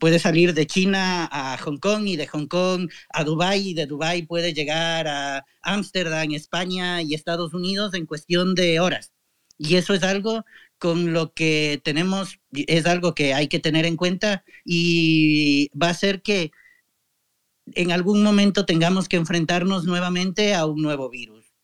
puede 0.00 0.18
salir 0.20 0.54
de 0.54 0.66
China 0.66 1.28
a 1.30 1.58
Hong 1.58 1.76
Kong 1.76 2.06
y 2.06 2.16
de 2.16 2.26
Hong 2.28 2.46
Kong 2.46 2.88
a 3.10 3.24
Dubái 3.24 3.68
y 3.68 3.74
de 3.74 3.84
Dubái 3.84 4.22
puede 4.22 4.54
llegar 4.54 5.06
a 5.06 5.44
Ámsterdam, 5.60 6.32
España 6.32 7.02
y 7.02 7.12
Estados 7.12 7.52
Unidos 7.52 7.92
en 7.92 8.06
cuestión 8.06 8.54
de 8.54 8.80
horas. 8.80 9.12
Y 9.58 9.76
eso 9.76 9.92
es 9.92 10.02
algo 10.02 10.46
con 10.84 11.14
lo 11.14 11.32
que 11.32 11.80
tenemos, 11.82 12.40
es 12.52 12.84
algo 12.84 13.14
que 13.14 13.32
hay 13.32 13.48
que 13.48 13.58
tener 13.58 13.86
en 13.86 13.96
cuenta 13.96 14.44
y 14.66 15.70
va 15.70 15.88
a 15.88 15.94
ser 15.94 16.20
que 16.20 16.50
en 17.72 17.90
algún 17.90 18.22
momento 18.22 18.66
tengamos 18.66 19.08
que 19.08 19.16
enfrentarnos 19.16 19.84
nuevamente 19.86 20.54
a 20.54 20.66
un 20.66 20.82
nuevo 20.82 21.08
virus, 21.08 21.54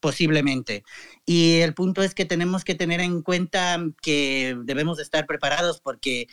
posiblemente. 0.00 0.82
Y 1.24 1.60
el 1.60 1.74
punto 1.74 2.02
es 2.02 2.12
que 2.12 2.24
tenemos 2.24 2.64
que 2.64 2.74
tener 2.74 2.98
en 3.00 3.22
cuenta 3.22 3.78
que 4.02 4.56
debemos 4.64 4.98
estar 4.98 5.28
preparados 5.28 5.80
porque 5.80 6.26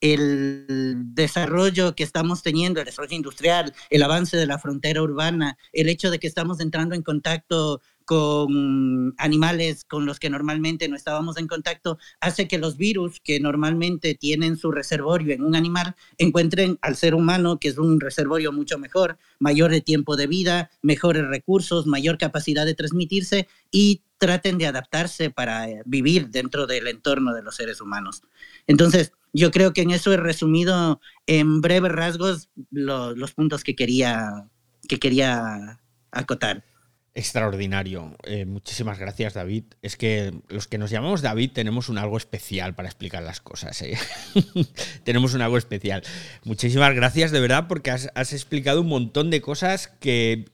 el 0.00 0.96
desarrollo 1.14 1.94
que 1.94 2.02
estamos 2.02 2.42
teniendo, 2.42 2.80
el 2.80 2.86
desarrollo 2.86 3.14
industrial, 3.14 3.74
el 3.90 4.02
avance 4.02 4.36
de 4.36 4.46
la 4.46 4.58
frontera 4.58 5.02
urbana, 5.02 5.56
el 5.72 5.88
hecho 5.88 6.10
de 6.10 6.18
que 6.18 6.26
estamos 6.26 6.58
entrando 6.58 6.96
en 6.96 7.02
contacto 7.02 7.80
con 8.10 9.14
animales 9.18 9.84
con 9.84 10.04
los 10.04 10.18
que 10.18 10.30
normalmente 10.30 10.88
no 10.88 10.96
estábamos 10.96 11.36
en 11.36 11.46
contacto, 11.46 11.96
hace 12.20 12.48
que 12.48 12.58
los 12.58 12.76
virus 12.76 13.20
que 13.20 13.38
normalmente 13.38 14.16
tienen 14.16 14.56
su 14.56 14.72
reservorio 14.72 15.32
en 15.32 15.44
un 15.44 15.54
animal 15.54 15.94
encuentren 16.18 16.76
al 16.82 16.96
ser 16.96 17.14
humano, 17.14 17.60
que 17.60 17.68
es 17.68 17.78
un 17.78 18.00
reservorio 18.00 18.50
mucho 18.50 18.80
mejor, 18.80 19.16
mayor 19.38 19.70
de 19.70 19.80
tiempo 19.80 20.16
de 20.16 20.26
vida, 20.26 20.72
mejores 20.82 21.24
recursos, 21.28 21.86
mayor 21.86 22.18
capacidad 22.18 22.66
de 22.66 22.74
transmitirse 22.74 23.46
y 23.70 24.02
traten 24.18 24.58
de 24.58 24.66
adaptarse 24.66 25.30
para 25.30 25.70
eh, 25.70 25.82
vivir 25.86 26.30
dentro 26.30 26.66
del 26.66 26.88
entorno 26.88 27.32
de 27.32 27.42
los 27.42 27.54
seres 27.54 27.80
humanos. 27.80 28.22
Entonces, 28.66 29.12
yo 29.32 29.52
creo 29.52 29.72
que 29.72 29.82
en 29.82 29.92
eso 29.92 30.12
he 30.12 30.16
resumido 30.16 31.00
en 31.28 31.60
breves 31.60 31.92
rasgos 31.92 32.50
los 32.72 33.32
puntos 33.34 33.62
que 33.62 33.76
quería, 33.76 34.50
que 34.88 34.98
quería 34.98 35.80
acotar. 36.10 36.64
Extraordinario. 37.12 38.16
Eh, 38.22 38.44
muchísimas 38.44 38.98
gracias, 38.98 39.34
David. 39.34 39.64
Es 39.82 39.96
que 39.96 40.32
los 40.48 40.68
que 40.68 40.78
nos 40.78 40.90
llamamos 40.90 41.22
David 41.22 41.50
tenemos 41.52 41.88
un 41.88 41.98
algo 41.98 42.16
especial 42.16 42.76
para 42.76 42.88
explicar 42.88 43.22
las 43.24 43.40
cosas. 43.40 43.82
¿eh? 43.82 43.98
tenemos 45.04 45.34
un 45.34 45.42
algo 45.42 45.58
especial. 45.58 46.04
Muchísimas 46.44 46.94
gracias, 46.94 47.32
de 47.32 47.40
verdad, 47.40 47.66
porque 47.66 47.90
has, 47.90 48.10
has, 48.14 48.32
explicado 48.32 48.80
un 48.82 48.86
montón 48.86 49.30
de 49.30 49.40
cosas 49.40 49.88
que 49.88 50.44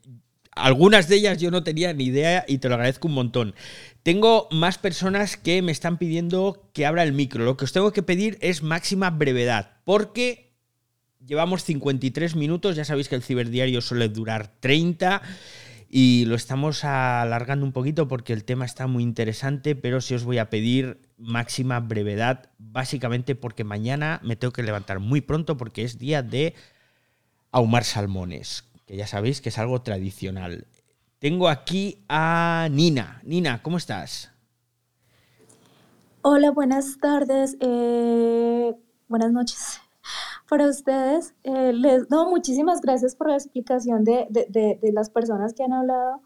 algunas 0.52 1.08
de 1.08 1.16
ellas 1.16 1.38
yo 1.38 1.50
no 1.50 1.62
tenía 1.62 1.92
ni 1.92 2.04
idea 2.04 2.46
y 2.48 2.56
te 2.56 2.70
lo 2.70 2.76
agradezco 2.76 3.08
un 3.08 3.14
montón. 3.14 3.54
Tengo 4.02 4.48
más 4.50 4.78
personas 4.78 5.36
que 5.36 5.60
me 5.60 5.72
están 5.72 5.98
pidiendo 5.98 6.70
que 6.72 6.86
abra 6.86 7.02
el 7.02 7.12
micro. 7.12 7.44
Lo 7.44 7.58
que 7.58 7.66
os 7.66 7.72
tengo 7.74 7.92
que 7.92 8.02
pedir 8.02 8.38
es 8.40 8.62
máxima 8.62 9.10
brevedad, 9.10 9.72
porque 9.84 10.54
llevamos 11.26 11.64
53 11.64 12.34
minutos. 12.34 12.76
Ya 12.76 12.86
sabéis 12.86 13.10
que 13.10 13.14
el 13.14 13.22
ciberdiario 13.22 13.82
suele 13.82 14.08
durar 14.08 14.54
30 14.60 15.20
y 15.98 16.26
lo 16.26 16.34
estamos 16.34 16.84
alargando 16.84 17.64
un 17.64 17.72
poquito 17.72 18.06
porque 18.06 18.34
el 18.34 18.44
tema 18.44 18.66
está 18.66 18.86
muy 18.86 19.02
interesante, 19.02 19.74
pero 19.74 20.02
sí 20.02 20.12
os 20.12 20.24
voy 20.24 20.36
a 20.36 20.50
pedir 20.50 21.00
máxima 21.16 21.80
brevedad, 21.80 22.50
básicamente 22.58 23.34
porque 23.34 23.64
mañana 23.64 24.20
me 24.22 24.36
tengo 24.36 24.52
que 24.52 24.62
levantar 24.62 25.00
muy 25.00 25.22
pronto 25.22 25.56
porque 25.56 25.84
es 25.84 25.96
día 25.96 26.22
de 26.22 26.52
ahumar 27.50 27.84
salmones, 27.84 28.64
que 28.84 28.94
ya 28.94 29.06
sabéis 29.06 29.40
que 29.40 29.48
es 29.48 29.56
algo 29.56 29.80
tradicional. 29.80 30.66
Tengo 31.18 31.48
aquí 31.48 32.04
a 32.10 32.68
Nina. 32.70 33.22
Nina, 33.24 33.62
¿cómo 33.62 33.78
estás? 33.78 34.30
Hola, 36.20 36.50
buenas 36.50 36.98
tardes. 37.00 37.56
Eh, 37.58 38.74
buenas 39.08 39.32
noches 39.32 39.80
para 40.48 40.68
ustedes. 40.68 41.34
Eh, 41.44 41.72
les 41.72 42.08
doy 42.08 42.28
muchísimas 42.30 42.80
gracias 42.80 43.14
por 43.14 43.28
la 43.28 43.34
explicación 43.34 44.04
de, 44.04 44.26
de, 44.30 44.78
de, 44.80 44.92
las 44.92 45.10
personas 45.10 45.54
que 45.54 45.64
han 45.64 45.72
hablado. 45.72 46.20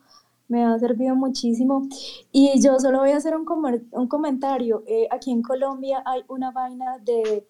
Me 0.48 0.64
ha 0.64 0.78
servido 0.78 1.14
muchísimo. 1.14 1.86
Y 2.32 2.60
yo 2.62 2.78
solo 2.80 2.98
voy 2.98 3.10
a 3.10 3.16
hacer 3.16 3.36
un, 3.36 3.46
un 3.92 4.08
comentario. 4.08 4.82
Eh, 4.86 5.06
aquí 5.10 5.30
en 5.30 5.42
Colombia 5.42 6.02
hay 6.04 6.22
una 6.28 6.50
vaina 6.50 6.98
de 6.98 7.46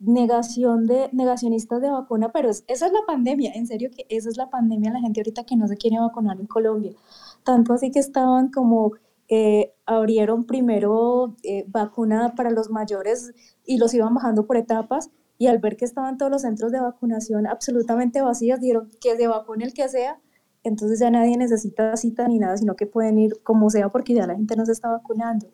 negación 0.00 0.86
de 0.86 1.08
negacionistas 1.12 1.80
de 1.80 1.88
vacuna, 1.88 2.30
pero 2.30 2.50
esa 2.50 2.64
es 2.68 2.92
la 2.92 3.06
pandemia, 3.06 3.52
en 3.54 3.66
serio 3.66 3.90
que 3.90 4.04
esa 4.10 4.28
es 4.28 4.36
la 4.36 4.50
pandemia, 4.50 4.92
la 4.92 5.00
gente 5.00 5.20
ahorita 5.20 5.44
que 5.44 5.56
no 5.56 5.66
se 5.66 5.76
quiere 5.76 5.98
vacunar 5.98 6.38
en 6.38 6.46
Colombia. 6.46 6.92
Tanto 7.42 7.72
así 7.72 7.90
que 7.90 8.00
estaban 8.00 8.50
como 8.50 8.92
eh, 9.28 9.72
abrieron 9.86 10.44
primero 10.44 11.34
vacuna 11.68 12.34
para 12.36 12.50
los 12.50 12.70
mayores 12.70 13.32
y 13.64 13.78
los 13.78 13.94
iban 13.94 14.12
bajando 14.14 14.46
por 14.46 14.58
etapas 14.58 15.10
y 15.38 15.48
al 15.48 15.58
ver 15.58 15.76
que 15.76 15.84
estaban 15.84 16.16
todos 16.16 16.30
los 16.30 16.42
centros 16.42 16.72
de 16.72 16.80
vacunación 16.80 17.46
absolutamente 17.46 18.20
vacíos, 18.22 18.60
dijeron 18.60 18.90
que 19.00 19.16
se 19.16 19.26
vacune 19.26 19.64
el 19.64 19.74
que 19.74 19.88
sea, 19.88 20.20
entonces 20.62 20.98
ya 20.98 21.10
nadie 21.10 21.36
necesita 21.36 21.96
cita 21.96 22.26
ni 22.26 22.38
nada, 22.38 22.56
sino 22.56 22.74
que 22.74 22.86
pueden 22.86 23.18
ir 23.18 23.42
como 23.42 23.68
sea 23.70 23.90
porque 23.90 24.14
ya 24.14 24.26
la 24.26 24.34
gente 24.34 24.56
no 24.56 24.64
se 24.64 24.72
está 24.72 24.88
vacunando. 24.88 25.46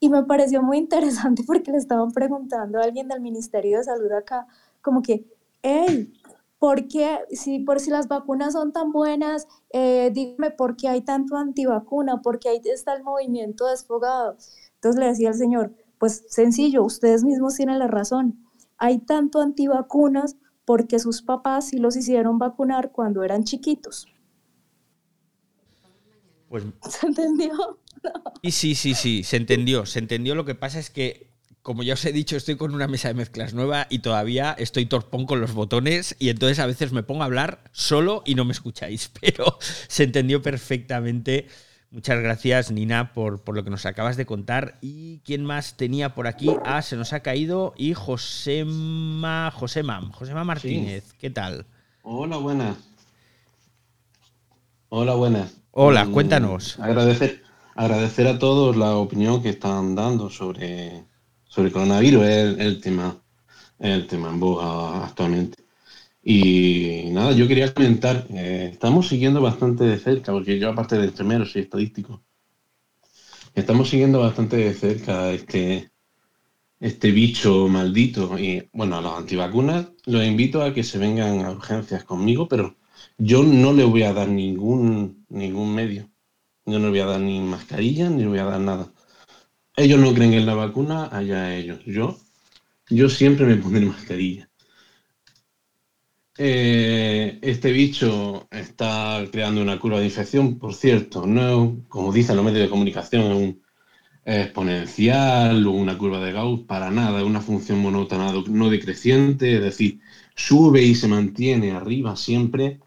Y 0.00 0.08
me 0.10 0.22
pareció 0.22 0.62
muy 0.62 0.78
interesante 0.78 1.42
porque 1.46 1.72
le 1.72 1.78
estaban 1.78 2.12
preguntando 2.12 2.78
a 2.78 2.84
alguien 2.84 3.08
del 3.08 3.20
Ministerio 3.20 3.78
de 3.78 3.84
Salud 3.84 4.10
acá, 4.12 4.46
como 4.80 5.02
que, 5.02 5.26
hey, 5.62 6.12
¿por 6.58 6.86
qué, 6.86 7.18
si, 7.30 7.60
por 7.60 7.80
si 7.80 7.90
las 7.90 8.06
vacunas 8.08 8.52
son 8.52 8.72
tan 8.72 8.92
buenas, 8.92 9.48
eh, 9.70 10.10
dígame 10.14 10.50
por 10.52 10.76
qué 10.76 10.88
hay 10.88 11.00
tanto 11.02 11.36
antivacuna, 11.36 12.22
por 12.22 12.38
qué 12.38 12.50
ahí 12.50 12.60
está 12.64 12.94
el 12.94 13.02
movimiento 13.02 13.66
desfogado? 13.66 14.36
Entonces 14.74 15.00
le 15.00 15.06
decía 15.06 15.28
al 15.30 15.34
señor, 15.34 15.72
Pues 15.98 16.24
sencillo, 16.28 16.84
ustedes 16.84 17.24
mismos 17.24 17.56
tienen 17.56 17.80
la 17.80 17.88
razón. 17.88 18.47
Hay 18.78 19.00
tanto 19.00 19.40
antivacunas 19.40 20.36
porque 20.64 20.98
sus 20.98 21.22
papás 21.22 21.68
sí 21.68 21.78
los 21.78 21.96
hicieron 21.96 22.38
vacunar 22.38 22.92
cuando 22.92 23.24
eran 23.24 23.44
chiquitos. 23.44 24.06
Pues, 26.48 26.64
¿Se 26.88 27.06
entendió? 27.06 27.80
y 28.42 28.52
sí, 28.52 28.74
sí, 28.74 28.94
sí, 28.94 29.22
se 29.24 29.36
entendió. 29.36 29.86
Se 29.86 29.98
entendió. 29.98 30.34
Lo 30.34 30.44
que 30.44 30.54
pasa 30.54 30.78
es 30.78 30.90
que, 30.90 31.30
como 31.62 31.82
ya 31.82 31.94
os 31.94 32.04
he 32.04 32.12
dicho, 32.12 32.36
estoy 32.36 32.56
con 32.56 32.74
una 32.74 32.88
mesa 32.88 33.08
de 33.08 33.14
mezclas 33.14 33.54
nueva 33.54 33.86
y 33.90 34.00
todavía 34.00 34.54
estoy 34.58 34.86
torpón 34.86 35.26
con 35.26 35.40
los 35.40 35.52
botones 35.52 36.16
y 36.18 36.28
entonces 36.28 36.58
a 36.58 36.66
veces 36.66 36.92
me 36.92 37.02
pongo 37.02 37.22
a 37.22 37.26
hablar 37.26 37.64
solo 37.72 38.22
y 38.24 38.34
no 38.34 38.44
me 38.44 38.52
escucháis. 38.52 39.10
Pero 39.20 39.58
se 39.60 40.04
entendió 40.04 40.42
perfectamente. 40.42 41.46
Muchas 41.90 42.20
gracias, 42.20 42.70
Nina, 42.70 43.12
por, 43.14 43.40
por 43.42 43.54
lo 43.54 43.64
que 43.64 43.70
nos 43.70 43.86
acabas 43.86 44.16
de 44.18 44.26
contar. 44.26 44.76
¿Y 44.82 45.20
quién 45.20 45.44
más 45.44 45.76
tenía 45.76 46.14
por 46.14 46.26
aquí? 46.26 46.50
Ah, 46.64 46.82
se 46.82 46.96
nos 46.96 47.14
ha 47.14 47.20
caído. 47.20 47.72
Y 47.78 47.94
Josema, 47.94 49.50
Josema, 49.54 50.02
Josema 50.12 50.44
Martínez. 50.44 51.14
¿Qué 51.18 51.30
tal? 51.30 51.64
Hola, 52.02 52.36
buenas. 52.36 52.76
Hola, 54.90 55.14
buenas. 55.14 55.54
Hola, 55.70 56.04
Mm, 56.04 56.12
cuéntanos. 56.12 56.78
Agradecer, 56.78 57.42
agradecer 57.74 58.26
a 58.26 58.38
todos 58.38 58.76
la 58.76 58.96
opinión 58.96 59.42
que 59.42 59.50
están 59.50 59.94
dando 59.94 60.28
sobre, 60.28 61.04
sobre 61.46 61.68
el 61.68 61.72
coronavirus, 61.72 62.24
el, 62.24 62.60
el 62.60 62.80
tema, 62.80 63.16
el 63.78 64.06
tema 64.06 64.28
en 64.28 64.40
boga 64.40 65.04
actualmente. 65.06 65.62
Y 66.30 67.08
nada, 67.10 67.32
yo 67.32 67.48
quería 67.48 67.72
comentar, 67.72 68.26
eh, 68.28 68.68
estamos 68.70 69.08
siguiendo 69.08 69.40
bastante 69.40 69.84
de 69.84 69.98
cerca, 69.98 70.30
porque 70.30 70.58
yo 70.58 70.68
aparte 70.68 70.98
de 70.98 71.06
enfermero 71.06 71.46
soy 71.46 71.62
estadístico, 71.62 72.22
estamos 73.54 73.88
siguiendo 73.88 74.20
bastante 74.20 74.58
de 74.58 74.74
cerca 74.74 75.32
este, 75.32 75.90
este 76.80 77.12
bicho 77.12 77.66
maldito. 77.68 78.38
Y 78.38 78.68
bueno, 78.74 78.98
a 78.98 79.00
los 79.00 79.16
antivacunas 79.16 79.88
los 80.04 80.22
invito 80.22 80.62
a 80.62 80.74
que 80.74 80.84
se 80.84 80.98
vengan 80.98 81.46
a 81.46 81.50
urgencias 81.50 82.04
conmigo, 82.04 82.46
pero 82.46 82.76
yo 83.16 83.42
no 83.42 83.72
le 83.72 83.84
voy 83.84 84.02
a 84.02 84.12
dar 84.12 84.28
ningún, 84.28 85.24
ningún 85.30 85.74
medio. 85.74 86.10
Yo 86.66 86.78
no 86.78 86.90
voy 86.90 87.00
a 87.00 87.06
dar 87.06 87.20
ni 87.20 87.40
mascarilla, 87.40 88.10
ni 88.10 88.26
voy 88.26 88.40
a 88.40 88.44
dar 88.44 88.60
nada. 88.60 88.92
Ellos 89.76 89.98
no 89.98 90.12
creen 90.12 90.34
en 90.34 90.44
la 90.44 90.54
vacuna, 90.54 91.08
allá 91.10 91.56
ellos. 91.56 91.80
Yo, 91.86 92.18
yo 92.90 93.08
siempre 93.08 93.46
me 93.46 93.56
pondré 93.56 93.86
mascarilla. 93.86 94.47
Eh, 96.40 97.38
este 97.42 97.72
bicho 97.72 98.46
está 98.50 99.24
creando 99.32 99.60
una 99.60 99.78
curva 99.80 99.98
de 99.98 100.04
infección, 100.04 100.56
por 100.58 100.72
cierto, 100.72 101.26
no, 101.26 101.84
como 101.88 102.12
dicen 102.12 102.36
los 102.36 102.44
medios 102.44 102.62
de 102.62 102.70
comunicación, 102.70 103.22
es 103.22 103.36
un 103.36 103.62
exponencial 104.24 105.66
o 105.66 105.72
una 105.72 105.98
curva 105.98 106.20
de 106.20 106.32
Gauss, 106.32 106.60
para 106.62 106.90
nada, 106.90 107.20
es 107.20 107.26
una 107.26 107.40
función 107.40 107.80
monótona 107.80 108.32
no 108.48 108.70
decreciente, 108.70 109.56
es 109.56 109.62
decir, 109.62 110.00
sube 110.36 110.82
y 110.82 110.94
se 110.94 111.08
mantiene 111.08 111.72
arriba 111.72 112.16
siempre 112.16 112.80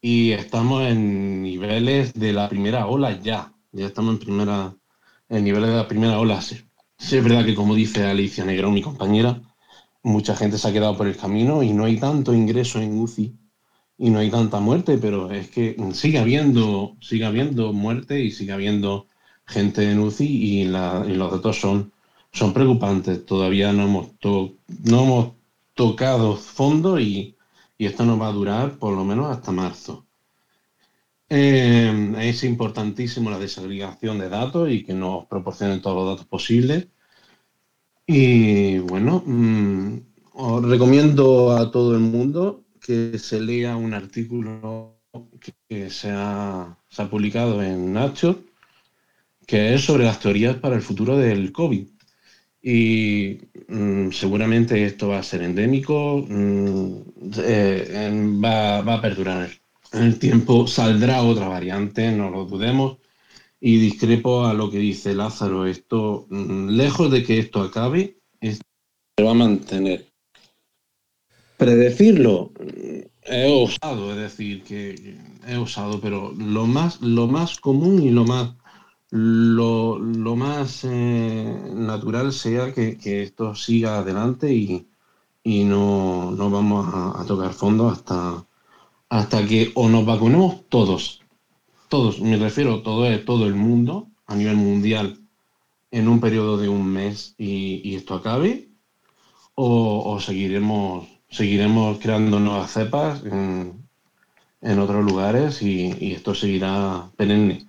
y 0.00 0.32
estamos 0.32 0.84
en 0.84 1.42
niveles 1.42 2.14
de 2.14 2.32
la 2.32 2.48
primera 2.48 2.86
ola 2.86 3.20
ya, 3.20 3.54
ya 3.72 3.86
estamos 3.86 4.20
en 4.26 4.40
en 5.28 5.44
niveles 5.44 5.70
de 5.70 5.76
la 5.76 5.88
primera 5.88 6.18
ola. 6.18 6.42
Sí 6.42 6.56
es 6.98 7.24
verdad 7.24 7.44
que 7.44 7.54
como 7.54 7.74
dice 7.74 8.04
Alicia 8.04 8.44
Negrón, 8.44 8.74
mi 8.74 8.82
compañera, 8.82 9.40
mucha 10.02 10.34
gente 10.36 10.58
se 10.58 10.68
ha 10.68 10.72
quedado 10.72 10.96
por 10.96 11.06
el 11.06 11.16
camino 11.16 11.62
y 11.62 11.72
no 11.72 11.84
hay 11.84 11.98
tanto 11.98 12.34
ingreso 12.34 12.80
en 12.80 12.98
UCI 12.98 13.38
y 13.98 14.10
no 14.10 14.18
hay 14.18 14.30
tanta 14.30 14.60
muerte, 14.60 14.98
pero 14.98 15.30
es 15.30 15.50
que 15.50 15.76
sigue 15.92 16.18
habiendo, 16.18 16.96
sigue 17.00 17.24
habiendo 17.26 17.72
muerte 17.72 18.20
y 18.20 18.30
sigue 18.30 18.52
habiendo 18.52 19.06
gente 19.46 19.90
en 19.90 19.98
UCI 20.00 20.60
y, 20.62 20.64
los 20.66 21.30
datos 21.32 21.60
son, 21.60 21.92
son 22.32 22.52
preocupantes. 22.52 23.24
Todavía 23.26 23.72
no 23.72 23.84
hemos, 23.84 24.18
to- 24.18 24.54
no 24.84 25.02
hemos 25.04 25.32
tocado 25.74 26.36
fondo 26.36 26.98
y, 27.00 27.36
y 27.78 27.86
esto 27.86 28.04
nos 28.04 28.20
va 28.20 28.28
a 28.28 28.32
durar 28.32 28.78
por 28.78 28.94
lo 28.94 29.04
menos 29.04 29.30
hasta 29.30 29.52
marzo. 29.52 30.06
Eh, 31.30 32.12
es 32.18 32.42
importantísimo 32.44 33.30
la 33.30 33.38
desagregación 33.38 34.18
de 34.18 34.28
datos 34.28 34.68
y 34.70 34.82
que 34.84 34.92
nos 34.94 35.26
proporcionen 35.26 35.80
todos 35.80 35.96
los 35.96 36.06
datos 36.08 36.26
posibles. 36.26 36.88
Y 38.12 38.80
bueno, 38.80 39.22
mm, 39.24 40.00
os 40.32 40.64
recomiendo 40.64 41.52
a 41.56 41.70
todo 41.70 41.94
el 41.94 42.00
mundo 42.00 42.64
que 42.84 43.16
se 43.20 43.40
lea 43.40 43.76
un 43.76 43.94
artículo 43.94 44.98
que, 45.68 45.90
se, 45.90 46.10
ha, 46.10 46.76
publicado 47.08 47.62
en 47.62 47.92
Nature, 47.92 48.36
que 49.46 49.74
es 49.74 49.84
sobre 49.84 50.06
las 50.06 50.18
teorías 50.18 50.56
para 50.56 50.74
el 50.74 50.82
futuro 50.82 51.16
del 51.16 51.52
COVID. 51.52 51.86
Y 52.60 53.38
mm, 53.68 54.10
seguramente 54.10 54.84
esto 54.84 55.10
va 55.10 55.20
a 55.20 55.22
ser 55.22 55.42
endémico, 55.42 56.26
mm, 56.28 57.02
eh, 57.44 58.10
va, 58.44 58.80
va 58.82 58.94
a 58.94 59.02
perdurar 59.02 59.48
en 59.92 60.02
el 60.02 60.18
tiempo, 60.18 60.66
saldrá 60.66 61.22
otra 61.22 61.46
variante, 61.46 62.10
no 62.10 62.28
lo 62.28 62.44
dudemos. 62.44 62.98
Y 63.60 63.78
discrepo 63.78 64.46
a 64.46 64.54
lo 64.54 64.70
que 64.70 64.78
dice 64.78 65.14
Lázaro, 65.14 65.66
esto, 65.66 66.26
mm, 66.30 66.68
lejos 66.70 67.10
de 67.10 67.22
que 67.22 67.38
esto 67.38 67.60
acabe, 67.60 68.16
esto 68.40 68.64
se 69.16 69.24
va 69.24 69.32
a 69.32 69.34
mantener. 69.34 70.06
Predecirlo 71.58 72.52
mm, 72.58 73.00
es 73.22 73.52
osado, 73.52 74.12
es 74.12 74.16
decir, 74.16 74.62
que 74.64 75.18
es 75.46 75.56
osado, 75.58 76.00
pero 76.00 76.32
lo 76.32 76.66
más, 76.66 77.00
lo 77.02 77.26
más 77.26 77.58
común 77.58 78.02
y 78.02 78.10
lo 78.10 78.24
más, 78.24 78.54
lo, 79.10 79.98
lo 79.98 80.36
más 80.36 80.84
eh, 80.84 81.54
natural 81.74 82.32
sea 82.32 82.72
que, 82.72 82.96
que 82.96 83.22
esto 83.22 83.54
siga 83.54 83.98
adelante 83.98 84.52
y, 84.52 84.88
y 85.42 85.64
no, 85.64 86.30
no 86.30 86.50
vamos 86.50 86.88
a, 86.92 87.20
a 87.20 87.26
tocar 87.26 87.52
fondo 87.52 87.88
hasta, 87.88 88.46
hasta 89.10 89.46
que 89.46 89.72
o 89.74 89.88
nos 89.88 90.06
vacunemos 90.06 90.68
todos, 90.68 91.19
todos, 91.90 92.20
me 92.20 92.38
refiero 92.38 92.76
a 92.76 92.82
todo, 92.82 93.20
todo 93.24 93.46
el 93.46 93.54
mundo 93.54 94.08
a 94.26 94.34
nivel 94.34 94.56
mundial 94.56 95.18
en 95.90 96.08
un 96.08 96.20
periodo 96.20 96.56
de 96.56 96.68
un 96.68 96.86
mes 96.86 97.34
y, 97.36 97.82
y 97.84 97.96
esto 97.96 98.14
acabe, 98.14 98.68
o, 99.56 100.04
o 100.10 100.20
seguiremos, 100.20 101.08
seguiremos 101.28 101.98
creando 101.98 102.38
nuevas 102.38 102.72
cepas 102.72 103.22
en, 103.24 103.86
en 104.62 104.78
otros 104.78 105.04
lugares 105.04 105.60
y, 105.60 105.94
y 105.98 106.14
esto 106.14 106.34
seguirá 106.34 107.10
perenne. 107.16 107.66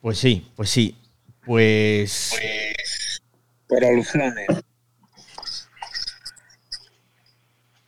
Pues 0.00 0.18
sí, 0.18 0.46
pues 0.56 0.70
sí. 0.70 0.96
Pues. 1.44 2.38
Por 3.68 3.84
alusiones. 3.84 4.46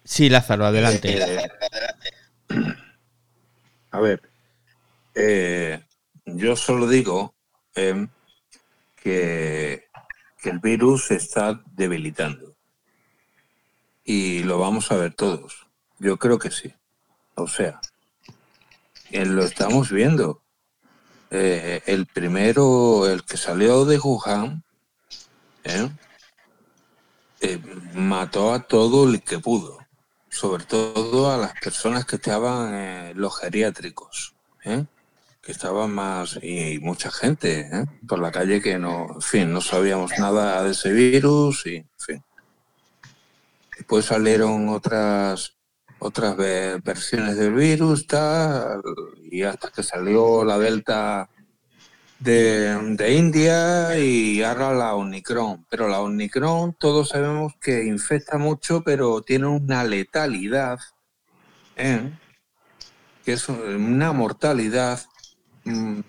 Sí, 0.05 0.29
Lázaro, 0.29 0.67
adelante. 0.67 1.19
A 3.91 4.01
ver, 4.01 4.31
eh, 5.15 5.85
yo 6.25 6.55
solo 6.57 6.87
digo 6.89 7.35
em, 7.75 8.09
que, 8.97 9.89
que 10.41 10.51
el 10.51 10.61
virus 10.61 11.07
se 11.07 11.17
está 11.17 11.61
debilitando. 11.73 12.55
Y 14.05 14.43
lo 14.45 14.59
vamos 14.59 14.91
a 14.93 14.97
ver 14.97 15.15
todos. 15.15 15.67
Yo 15.99 16.17
creo 16.17 16.39
que 16.39 16.51
sí. 16.51 16.73
O 17.35 17.47
sea, 17.47 17.81
eh, 19.11 19.25
lo 19.25 19.45
estamos 19.45 19.91
viendo. 19.91 20.43
Eh, 21.31 21.83
el 21.87 22.07
primero, 22.07 23.09
el 23.09 23.25
que 23.25 23.37
salió 23.37 23.85
de 23.85 23.99
Wuhan, 23.99 24.65
¿eh? 25.65 25.89
Mató 27.95 28.53
a 28.53 28.61
todo 28.67 29.09
el 29.09 29.23
que 29.23 29.39
pudo, 29.39 29.80
sobre 30.31 30.65
todo 30.65 31.31
a 31.31 31.37
las 31.37 31.53
personas 31.61 32.07
que 32.07 32.17
estaban 32.17 32.75
en 32.75 33.21
los 33.21 33.39
geriátricos, 33.39 34.35
¿eh? 34.65 34.85
que 35.43 35.53
estaban 35.53 35.91
más, 35.91 36.39
y 36.43 36.79
mucha 36.81 37.11
gente 37.11 37.61
¿eh? 37.61 37.85
por 38.07 38.21
la 38.21 38.31
calle 38.31 38.63
que 38.63 38.79
no, 38.79 39.15
en 39.15 39.23
fin, 39.23 39.53
no 39.53 39.61
sabíamos 39.61 40.13
nada 40.19 40.63
de 40.63 40.71
ese 40.71 40.93
virus, 40.93 41.67
y 41.67 41.77
en 41.77 41.89
fin. 41.99 42.25
Después 43.77 44.05
salieron 44.05 44.69
otras 44.69 45.57
otras 46.03 46.35
ve- 46.37 46.81
versiones 46.83 47.37
del 47.37 47.53
virus, 47.53 48.07
tal, 48.07 48.83
y 49.31 49.43
hasta 49.43 49.71
que 49.71 49.83
salió 49.83 50.45
la 50.45 50.59
Delta 50.59 51.29
de, 52.21 52.97
de 52.97 53.15
India 53.15 53.99
y 53.99 54.43
ahora 54.43 54.73
la 54.73 54.95
Omicron. 54.95 55.67
Pero 55.69 55.89
la 55.89 56.01
Omicron 56.01 56.75
todos 56.79 57.09
sabemos 57.09 57.55
que 57.61 57.85
infecta 57.85 58.39
mucho, 58.39 58.83
pero 58.83 59.23
tiene 59.23 59.47
una 59.47 59.83
letalidad, 59.83 60.79
¿eh? 61.77 62.13
que 63.25 63.33
es 63.33 63.49
una 63.49 64.13
mortalidad, 64.13 65.01
mm, 65.65 66.01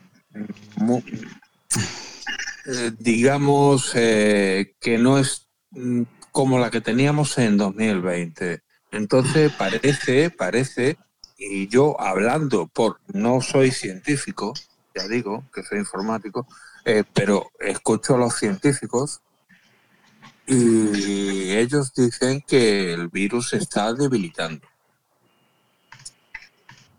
eh, 2.66 2.92
digamos, 3.00 3.92
eh, 3.96 4.76
que 4.80 4.98
no 4.98 5.18
es 5.18 5.48
mm, 5.72 6.04
como 6.32 6.60
la 6.60 6.70
que 6.70 6.82
teníamos 6.82 7.38
en 7.38 7.58
2020. 7.58 8.62
Entonces 8.92 9.52
parece, 9.54 10.30
parece, 10.30 10.98
y 11.38 11.68
yo 11.68 12.00
hablando 12.00 12.68
por, 12.68 13.00
no 13.14 13.42
soy 13.42 13.72
científico, 13.72 14.54
ya 14.96 15.08
digo 15.08 15.44
que 15.54 15.64
soy 15.64 15.80
informático, 15.80 16.48
Eh, 16.84 17.04
pero 17.14 17.52
escucho 17.60 18.16
a 18.16 18.18
los 18.18 18.36
científicos 18.36 19.22
y 20.48 21.52
ellos 21.52 21.94
dicen 21.94 22.42
que 22.42 22.94
el 22.94 23.08
virus 23.08 23.50
se 23.50 23.58
está 23.58 23.94
debilitando. 23.94 24.68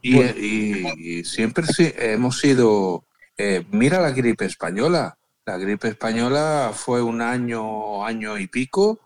Y, 0.01 0.21
y 0.21 1.25
siempre 1.25 1.67
sí, 1.67 1.93
hemos 1.97 2.39
sido, 2.39 3.05
eh, 3.37 3.65
mira 3.73 4.01
la 4.01 4.11
gripe 4.11 4.45
española, 4.45 5.17
la 5.45 5.57
gripe 5.59 5.89
española 5.89 6.71
fue 6.73 7.03
un 7.03 7.21
año, 7.21 8.07
año 8.07 8.39
y 8.39 8.47
pico, 8.47 9.01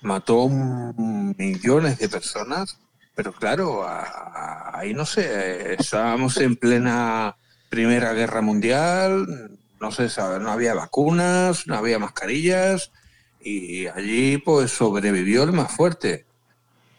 mató 0.00 0.48
millones 0.48 1.98
de 1.98 2.08
personas, 2.08 2.78
pero 3.16 3.32
claro, 3.32 3.84
ahí 4.72 4.94
no 4.94 5.04
sé, 5.04 5.74
estábamos 5.74 6.36
en 6.36 6.54
plena 6.54 7.36
Primera 7.70 8.12
Guerra 8.12 8.42
Mundial, 8.42 9.26
no 9.80 9.92
sé, 9.92 10.08
no 10.40 10.50
había 10.50 10.74
vacunas, 10.74 11.66
no 11.66 11.76
había 11.76 11.98
mascarillas 11.98 12.90
y 13.40 13.86
allí 13.86 14.36
pues 14.36 14.70
sobrevivió 14.70 15.44
el 15.44 15.52
más 15.52 15.74
fuerte. 15.74 16.26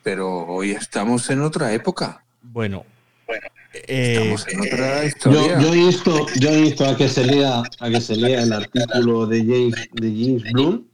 Pero 0.01 0.47
hoy 0.47 0.72
estamos 0.72 1.30
en 1.30 1.41
otra 1.41 1.72
época. 1.74 2.24
Bueno, 2.41 2.84
estamos 3.72 4.47
en 4.47 4.61
otra 4.61 5.01
Yo, 5.01 5.07
historia. 5.07 5.59
yo 5.59 5.76
insto, 5.76 6.26
yo 6.39 6.57
insto 6.57 6.86
a 6.88 6.97
que 6.97 7.07
se 7.07 7.26
lea, 7.26 7.61
a 7.80 7.89
que 7.89 8.01
se 8.01 8.15
lea 8.15 8.41
el 8.41 8.51
artículo 8.51 9.28
de 9.28 9.39
James, 9.41 9.89
de 9.93 10.09
James 10.09 10.51
Bloom 10.51 10.86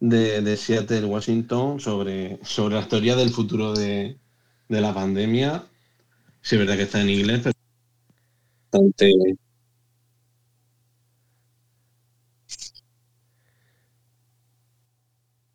de, 0.00 0.42
de 0.42 0.56
Seattle, 0.56 1.04
Washington, 1.06 1.80
sobre, 1.80 2.38
sobre 2.44 2.76
la 2.76 2.86
teoría 2.86 3.16
del 3.16 3.30
futuro 3.30 3.72
de, 3.74 4.16
de 4.68 4.80
la 4.80 4.94
pandemia. 4.94 5.64
Sí, 6.40 6.54
es 6.54 6.60
verdad 6.60 6.76
que 6.76 6.82
está 6.82 7.00
en 7.00 7.10
inglés, 7.10 7.40
pero 7.42 7.57
bastante, 8.70 9.12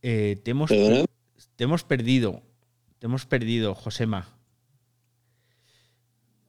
Eh, 0.06 0.42
te, 0.44 0.52
hemos, 0.52 0.70
te 0.70 1.64
hemos 1.64 1.86
perdido. 1.86 2.42
Te 3.00 3.06
hemos 3.06 3.26
perdido, 3.26 3.74
Josema. 3.74 4.28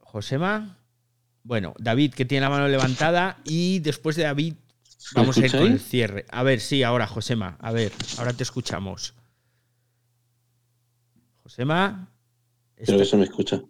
Josema. 0.00 0.78
Bueno, 1.44 1.74
David, 1.78 2.14
que 2.14 2.24
tiene 2.24 2.42
la 2.42 2.50
mano 2.50 2.66
levantada. 2.66 3.40
Y 3.44 3.78
después 3.78 4.16
de 4.16 4.24
David, 4.24 4.54
¿Me 5.14 5.20
vamos 5.20 5.36
a 5.36 5.46
ir 5.46 5.52
con 5.52 5.70
el 5.70 5.78
cierre. 5.78 6.26
A 6.30 6.42
ver, 6.42 6.60
sí, 6.60 6.82
ahora, 6.82 7.06
Josema. 7.06 7.56
A 7.60 7.70
ver, 7.70 7.92
ahora 8.18 8.32
te 8.32 8.42
escuchamos. 8.42 9.14
Josema. 11.44 12.10
creo 12.74 12.98
que 12.98 13.04
se 13.04 13.16
me 13.16 13.24
escucha. 13.24 13.62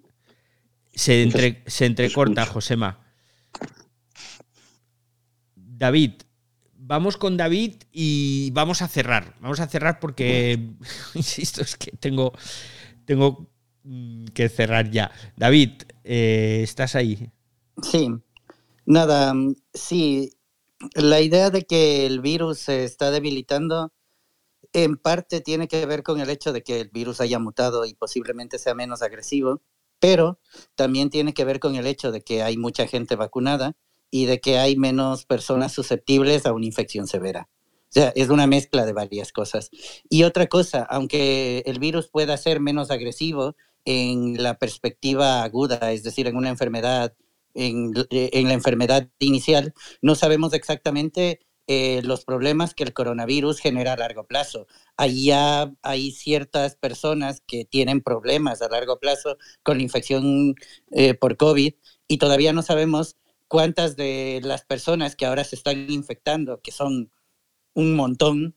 Se, 0.95 1.22
entre- 1.22 1.62
se 1.66 1.86
entrecorta. 1.86 2.47
Josema. 2.47 3.01
David, 5.57 6.12
vamos 6.74 7.16
con 7.16 7.36
David 7.36 7.74
y 7.92 8.51
vamos 8.53 8.82
a 8.82 8.88
cerrar. 8.88 9.34
Vamos 9.40 9.61
a 9.61 9.68
cerrar 9.68 10.01
porque, 10.01 10.70
insisto, 11.14 11.62
es 11.62 11.76
que 11.76 11.90
tengo, 11.92 12.32
tengo 13.05 13.51
mm, 13.82 14.26
que 14.26 14.49
cerrar 14.49 14.90
ya. 14.90 15.11
David, 15.36 15.82
eh, 16.05 16.61
¿estás 16.62 16.95
ahí? 16.95 17.30
Sí, 17.82 18.09
nada, 18.86 19.34
mm, 19.34 19.57
sí, 19.72 20.30
la 20.95 21.20
idea 21.20 21.51
de 21.51 21.64
que 21.64 22.07
el 22.07 22.20
virus 22.20 22.59
se 22.59 22.84
está 22.84 23.11
debilitando 23.11 23.92
en 24.72 24.97
parte 24.97 25.40
tiene 25.40 25.68
que 25.68 25.86
ver 25.86 26.03
con 26.03 26.20
el 26.20 26.30
hecho 26.30 26.53
de 26.53 26.62
que 26.62 26.80
el 26.80 26.90
virus 26.90 27.20
haya 27.20 27.38
mutado 27.38 27.84
y 27.86 27.95
posiblemente 27.95 28.59
sea 28.59 28.74
menos 28.74 29.03
agresivo, 29.03 29.62
pero 30.05 30.38
también 30.74 31.09
tiene 31.09 31.32
que 31.32 31.46
ver 31.46 31.61
con 31.61 31.76
el 31.76 31.86
hecho 31.86 32.12
de 32.12 32.20
que 32.20 32.42
hay 32.42 32.59
mucha 32.59 32.86
gente 32.86 33.16
vacunada 33.16 33.74
y 34.11 34.26
de 34.26 34.38
que 34.38 34.59
hay 34.59 34.76
menos 34.76 35.24
personas 35.24 35.72
susceptibles 35.72 36.44
a 36.44 36.52
una 36.52 36.66
infección 36.66 37.07
severa. 37.07 37.48
O 37.84 37.86
sea, 37.88 38.12
es 38.14 38.28
una 38.28 38.46
mezcla 38.46 38.84
de 38.84 38.92
varias 38.92 39.32
cosas. 39.32 39.70
Y 40.11 40.24
otra 40.24 40.46
cosa, 40.46 40.82
aunque 40.90 41.62
el 41.64 41.78
virus 41.78 42.11
pueda 42.11 42.36
ser 42.36 42.61
menos 42.61 42.90
agresivo 42.90 43.57
en 43.86 44.42
la 44.42 44.59
perspectiva 44.59 45.42
aguda, 45.42 45.90
es 45.90 46.02
decir, 46.02 46.26
en 46.26 46.36
una 46.36 46.50
enfermedad 46.50 47.14
en, 47.55 47.94
en 48.11 48.48
la 48.48 48.52
enfermedad 48.52 49.09
inicial, 49.20 49.72
no 50.02 50.16
sabemos 50.16 50.52
exactamente 50.52 51.40
eh, 51.66 52.02
los 52.04 52.24
problemas 52.24 52.74
que 52.74 52.84
el 52.84 52.92
coronavirus 52.92 53.60
genera 53.60 53.94
a 53.94 53.96
largo 53.96 54.26
plazo. 54.26 54.66
Ahí 54.96 55.26
ya 55.26 55.72
hay 55.82 56.10
ciertas 56.12 56.76
personas 56.76 57.42
que 57.46 57.64
tienen 57.64 58.02
problemas 58.02 58.62
a 58.62 58.68
largo 58.68 58.98
plazo 59.00 59.38
con 59.62 59.78
la 59.78 59.82
infección 59.82 60.54
eh, 60.90 61.14
por 61.14 61.36
COVID 61.36 61.74
y 62.08 62.18
todavía 62.18 62.52
no 62.52 62.62
sabemos 62.62 63.16
cuántas 63.48 63.96
de 63.96 64.40
las 64.42 64.64
personas 64.64 65.16
que 65.16 65.26
ahora 65.26 65.44
se 65.44 65.56
están 65.56 65.90
infectando, 65.90 66.60
que 66.60 66.72
son 66.72 67.10
un 67.74 67.96
montón, 67.96 68.56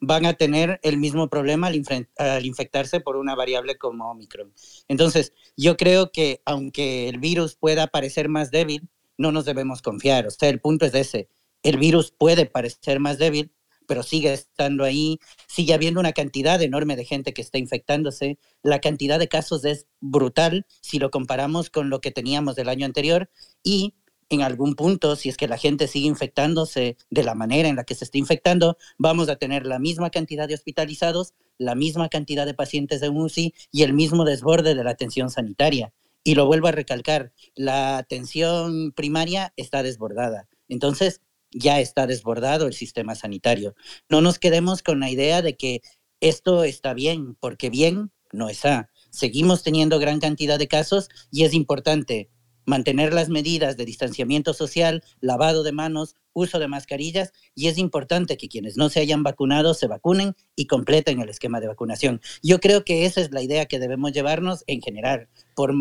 van 0.00 0.26
a 0.26 0.34
tener 0.34 0.80
el 0.82 0.96
mismo 0.98 1.28
problema 1.28 1.68
al, 1.68 1.82
al 2.18 2.46
infectarse 2.46 3.00
por 3.00 3.16
una 3.16 3.34
variable 3.34 3.78
como 3.78 4.10
Omicron. 4.10 4.52
Entonces, 4.88 5.32
yo 5.56 5.76
creo 5.76 6.10
que 6.12 6.42
aunque 6.44 7.08
el 7.08 7.18
virus 7.18 7.56
pueda 7.56 7.86
parecer 7.86 8.28
más 8.28 8.50
débil, 8.50 8.88
no 9.16 9.32
nos 9.32 9.44
debemos 9.44 9.82
confiar. 9.82 10.26
O 10.26 10.30
sea, 10.30 10.48
el 10.48 10.60
punto 10.60 10.86
es 10.86 10.94
ese. 10.94 11.28
El 11.62 11.78
virus 11.78 12.12
puede 12.12 12.46
parecer 12.46 13.00
más 13.00 13.18
débil, 13.18 13.52
pero 13.86 14.02
sigue 14.02 14.32
estando 14.32 14.84
ahí, 14.84 15.18
sigue 15.48 15.74
habiendo 15.74 15.98
una 15.98 16.12
cantidad 16.12 16.60
enorme 16.60 16.94
de 16.94 17.04
gente 17.04 17.32
que 17.32 17.42
está 17.42 17.58
infectándose. 17.58 18.38
La 18.62 18.80
cantidad 18.80 19.18
de 19.18 19.28
casos 19.28 19.64
es 19.64 19.86
brutal 20.00 20.66
si 20.82 20.98
lo 20.98 21.10
comparamos 21.10 21.70
con 21.70 21.90
lo 21.90 22.00
que 22.00 22.10
teníamos 22.10 22.54
del 22.54 22.68
año 22.68 22.84
anterior 22.84 23.30
y 23.62 23.94
en 24.30 24.42
algún 24.42 24.74
punto, 24.74 25.16
si 25.16 25.30
es 25.30 25.38
que 25.38 25.48
la 25.48 25.56
gente 25.56 25.88
sigue 25.88 26.06
infectándose 26.06 26.98
de 27.08 27.22
la 27.22 27.34
manera 27.34 27.68
en 27.68 27.76
la 27.76 27.84
que 27.84 27.94
se 27.94 28.04
está 28.04 28.18
infectando, 28.18 28.76
vamos 28.98 29.30
a 29.30 29.36
tener 29.36 29.66
la 29.66 29.78
misma 29.78 30.10
cantidad 30.10 30.46
de 30.46 30.54
hospitalizados, 30.54 31.32
la 31.56 31.74
misma 31.74 32.10
cantidad 32.10 32.44
de 32.44 32.52
pacientes 32.54 33.00
de 33.00 33.08
UCI 33.08 33.54
y 33.72 33.82
el 33.84 33.94
mismo 33.94 34.24
desborde 34.24 34.74
de 34.74 34.84
la 34.84 34.90
atención 34.90 35.30
sanitaria. 35.30 35.94
Y 36.24 36.34
lo 36.34 36.44
vuelvo 36.44 36.68
a 36.68 36.72
recalcar, 36.72 37.32
la 37.54 37.96
atención 37.96 38.92
primaria 38.92 39.54
está 39.56 39.82
desbordada. 39.82 40.46
Entonces, 40.68 41.22
ya 41.50 41.80
está 41.80 42.06
desbordado 42.06 42.66
el 42.66 42.74
sistema 42.74 43.14
sanitario. 43.14 43.74
No 44.08 44.20
nos 44.20 44.38
quedemos 44.38 44.82
con 44.82 45.00
la 45.00 45.10
idea 45.10 45.42
de 45.42 45.56
que 45.56 45.82
esto 46.20 46.64
está 46.64 46.94
bien, 46.94 47.36
porque 47.40 47.70
bien 47.70 48.10
no 48.32 48.48
está. 48.48 48.90
Seguimos 49.10 49.62
teniendo 49.62 49.98
gran 49.98 50.20
cantidad 50.20 50.58
de 50.58 50.68
casos 50.68 51.08
y 51.30 51.44
es 51.44 51.54
importante 51.54 52.30
mantener 52.66 53.14
las 53.14 53.30
medidas 53.30 53.76
de 53.76 53.86
distanciamiento 53.86 54.52
social, 54.52 55.02
lavado 55.20 55.62
de 55.62 55.72
manos, 55.72 56.16
uso 56.34 56.58
de 56.58 56.68
mascarillas 56.68 57.32
y 57.54 57.68
es 57.68 57.78
importante 57.78 58.36
que 58.36 58.48
quienes 58.48 58.76
no 58.76 58.90
se 58.90 59.00
hayan 59.00 59.22
vacunado 59.22 59.72
se 59.74 59.86
vacunen 59.86 60.36
y 60.54 60.66
completen 60.66 61.20
el 61.20 61.30
esquema 61.30 61.60
de 61.60 61.68
vacunación. 61.68 62.20
Yo 62.42 62.60
creo 62.60 62.84
que 62.84 63.06
esa 63.06 63.22
es 63.22 63.32
la 63.32 63.42
idea 63.42 63.66
que 63.66 63.78
debemos 63.78 64.12
llevarnos 64.12 64.64
en 64.66 64.82
general, 64.82 65.28
por 65.56 65.72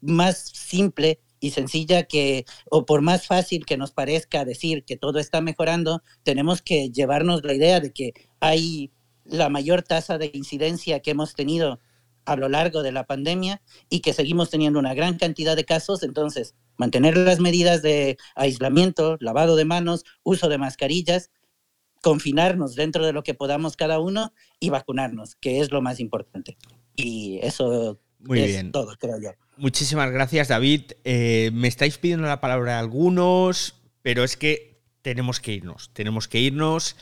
más 0.00 0.38
simple 0.38 1.20
y 1.40 1.50
sencilla 1.50 2.04
que, 2.04 2.44
o 2.70 2.86
por 2.86 3.00
más 3.00 3.26
fácil 3.26 3.64
que 3.66 3.76
nos 3.76 3.92
parezca 3.92 4.44
decir 4.44 4.84
que 4.84 4.96
todo 4.96 5.18
está 5.18 5.40
mejorando, 5.40 6.02
tenemos 6.22 6.62
que 6.62 6.90
llevarnos 6.90 7.44
la 7.44 7.54
idea 7.54 7.80
de 7.80 7.92
que 7.92 8.12
hay 8.40 8.92
la 9.24 9.48
mayor 9.48 9.82
tasa 9.82 10.18
de 10.18 10.30
incidencia 10.32 11.00
que 11.00 11.10
hemos 11.10 11.34
tenido 11.34 11.80
a 12.24 12.36
lo 12.36 12.48
largo 12.48 12.82
de 12.82 12.92
la 12.92 13.06
pandemia 13.06 13.62
y 13.88 14.00
que 14.00 14.12
seguimos 14.12 14.50
teniendo 14.50 14.78
una 14.78 14.94
gran 14.94 15.16
cantidad 15.16 15.56
de 15.56 15.64
casos, 15.64 16.02
entonces 16.02 16.54
mantener 16.76 17.16
las 17.16 17.40
medidas 17.40 17.82
de 17.82 18.18
aislamiento, 18.34 19.16
lavado 19.20 19.56
de 19.56 19.64
manos, 19.64 20.04
uso 20.22 20.48
de 20.48 20.58
mascarillas, 20.58 21.30
confinarnos 22.02 22.74
dentro 22.74 23.04
de 23.04 23.12
lo 23.12 23.22
que 23.22 23.34
podamos 23.34 23.76
cada 23.76 23.98
uno 23.98 24.32
y 24.60 24.70
vacunarnos, 24.70 25.34
que 25.36 25.60
es 25.60 25.72
lo 25.72 25.82
más 25.82 26.00
importante. 26.00 26.56
Y 26.94 27.40
eso 27.42 27.98
Muy 28.18 28.40
es 28.40 28.46
bien. 28.48 28.72
todo, 28.72 28.94
creo 28.98 29.20
yo. 29.20 29.30
Muchísimas 29.58 30.12
gracias, 30.12 30.46
David. 30.46 30.92
Eh, 31.02 31.50
me 31.52 31.66
estáis 31.66 31.98
pidiendo 31.98 32.28
la 32.28 32.40
palabra 32.40 32.78
algunos, 32.78 33.74
pero 34.02 34.22
es 34.22 34.36
que 34.36 34.84
tenemos 35.02 35.40
que 35.40 35.50
irnos. 35.52 35.90
Tenemos 35.94 36.28
que 36.28 36.38
irnos 36.38 36.94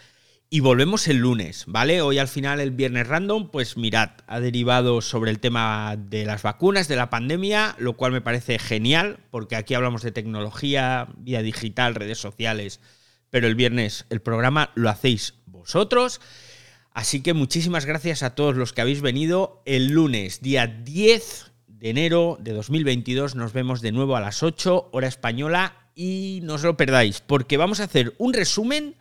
y 0.48 0.60
volvemos 0.60 1.06
el 1.06 1.18
lunes, 1.18 1.64
¿vale? 1.66 2.00
Hoy 2.00 2.16
al 2.16 2.28
final, 2.28 2.60
el 2.60 2.70
viernes 2.70 3.08
random, 3.08 3.50
pues 3.50 3.76
mirad, 3.76 4.12
ha 4.26 4.40
derivado 4.40 5.02
sobre 5.02 5.32
el 5.32 5.38
tema 5.38 5.96
de 5.98 6.24
las 6.24 6.42
vacunas, 6.42 6.88
de 6.88 6.96
la 6.96 7.10
pandemia, 7.10 7.76
lo 7.78 7.92
cual 7.98 8.12
me 8.12 8.22
parece 8.22 8.58
genial, 8.58 9.18
porque 9.30 9.56
aquí 9.56 9.74
hablamos 9.74 10.00
de 10.00 10.12
tecnología, 10.12 11.08
vía 11.18 11.42
digital, 11.42 11.94
redes 11.94 12.16
sociales, 12.16 12.80
pero 13.28 13.48
el 13.48 13.54
viernes 13.54 14.06
el 14.08 14.22
programa 14.22 14.70
lo 14.76 14.88
hacéis 14.88 15.34
vosotros. 15.44 16.22
Así 16.94 17.22
que 17.22 17.34
muchísimas 17.34 17.84
gracias 17.84 18.22
a 18.22 18.34
todos 18.34 18.56
los 18.56 18.72
que 18.72 18.80
habéis 18.80 19.02
venido. 19.02 19.62
El 19.66 19.88
lunes, 19.88 20.40
día 20.40 20.66
10 20.66 21.52
de 21.78 21.90
enero 21.90 22.38
de 22.40 22.52
2022, 22.52 23.34
nos 23.34 23.52
vemos 23.52 23.80
de 23.82 23.92
nuevo 23.92 24.16
a 24.16 24.20
las 24.20 24.42
8, 24.42 24.90
hora 24.92 25.08
española, 25.08 25.90
y 25.94 26.40
no 26.42 26.54
os 26.54 26.62
lo 26.62 26.76
perdáis, 26.76 27.20
porque 27.20 27.56
vamos 27.56 27.80
a 27.80 27.84
hacer 27.84 28.14
un 28.18 28.32
resumen 28.32 28.96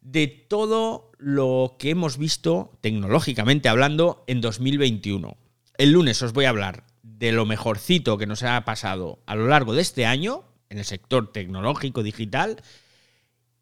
de 0.00 0.26
todo 0.26 1.10
lo 1.18 1.76
que 1.78 1.90
hemos 1.90 2.18
visto, 2.18 2.78
tecnológicamente 2.80 3.68
hablando, 3.68 4.24
en 4.26 4.40
2021. 4.40 5.36
El 5.76 5.92
lunes 5.92 6.22
os 6.22 6.32
voy 6.32 6.46
a 6.46 6.50
hablar 6.50 6.84
de 7.02 7.32
lo 7.32 7.46
mejorcito 7.46 8.16
que 8.18 8.26
nos 8.26 8.42
ha 8.42 8.64
pasado 8.64 9.18
a 9.26 9.34
lo 9.34 9.46
largo 9.46 9.74
de 9.74 9.82
este 9.82 10.06
año 10.06 10.44
en 10.68 10.78
el 10.78 10.84
sector 10.84 11.32
tecnológico 11.32 12.02
digital 12.02 12.62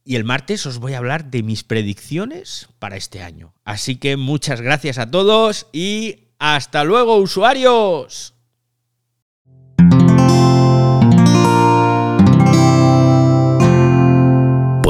Y 0.05 0.17
el 0.17 0.25
martes 0.25 0.67
os 0.67 0.79
voy 0.79 0.95
a 0.95 0.99
hablar 0.99 1.31
de 1.31 1.45
mis 1.45 1.63
predicciones 1.63 2.69
para 2.81 2.97
este 2.97 3.23
año. 3.23 3.55
Así 3.65 3.97
que 3.97 4.17
muchas 4.17 4.61
gracias 4.61 4.99
a 4.99 5.11
todos 5.11 5.69
y 5.73 6.31
hasta 6.39 6.83
luego 6.83 7.19
usuarios. 7.19 8.35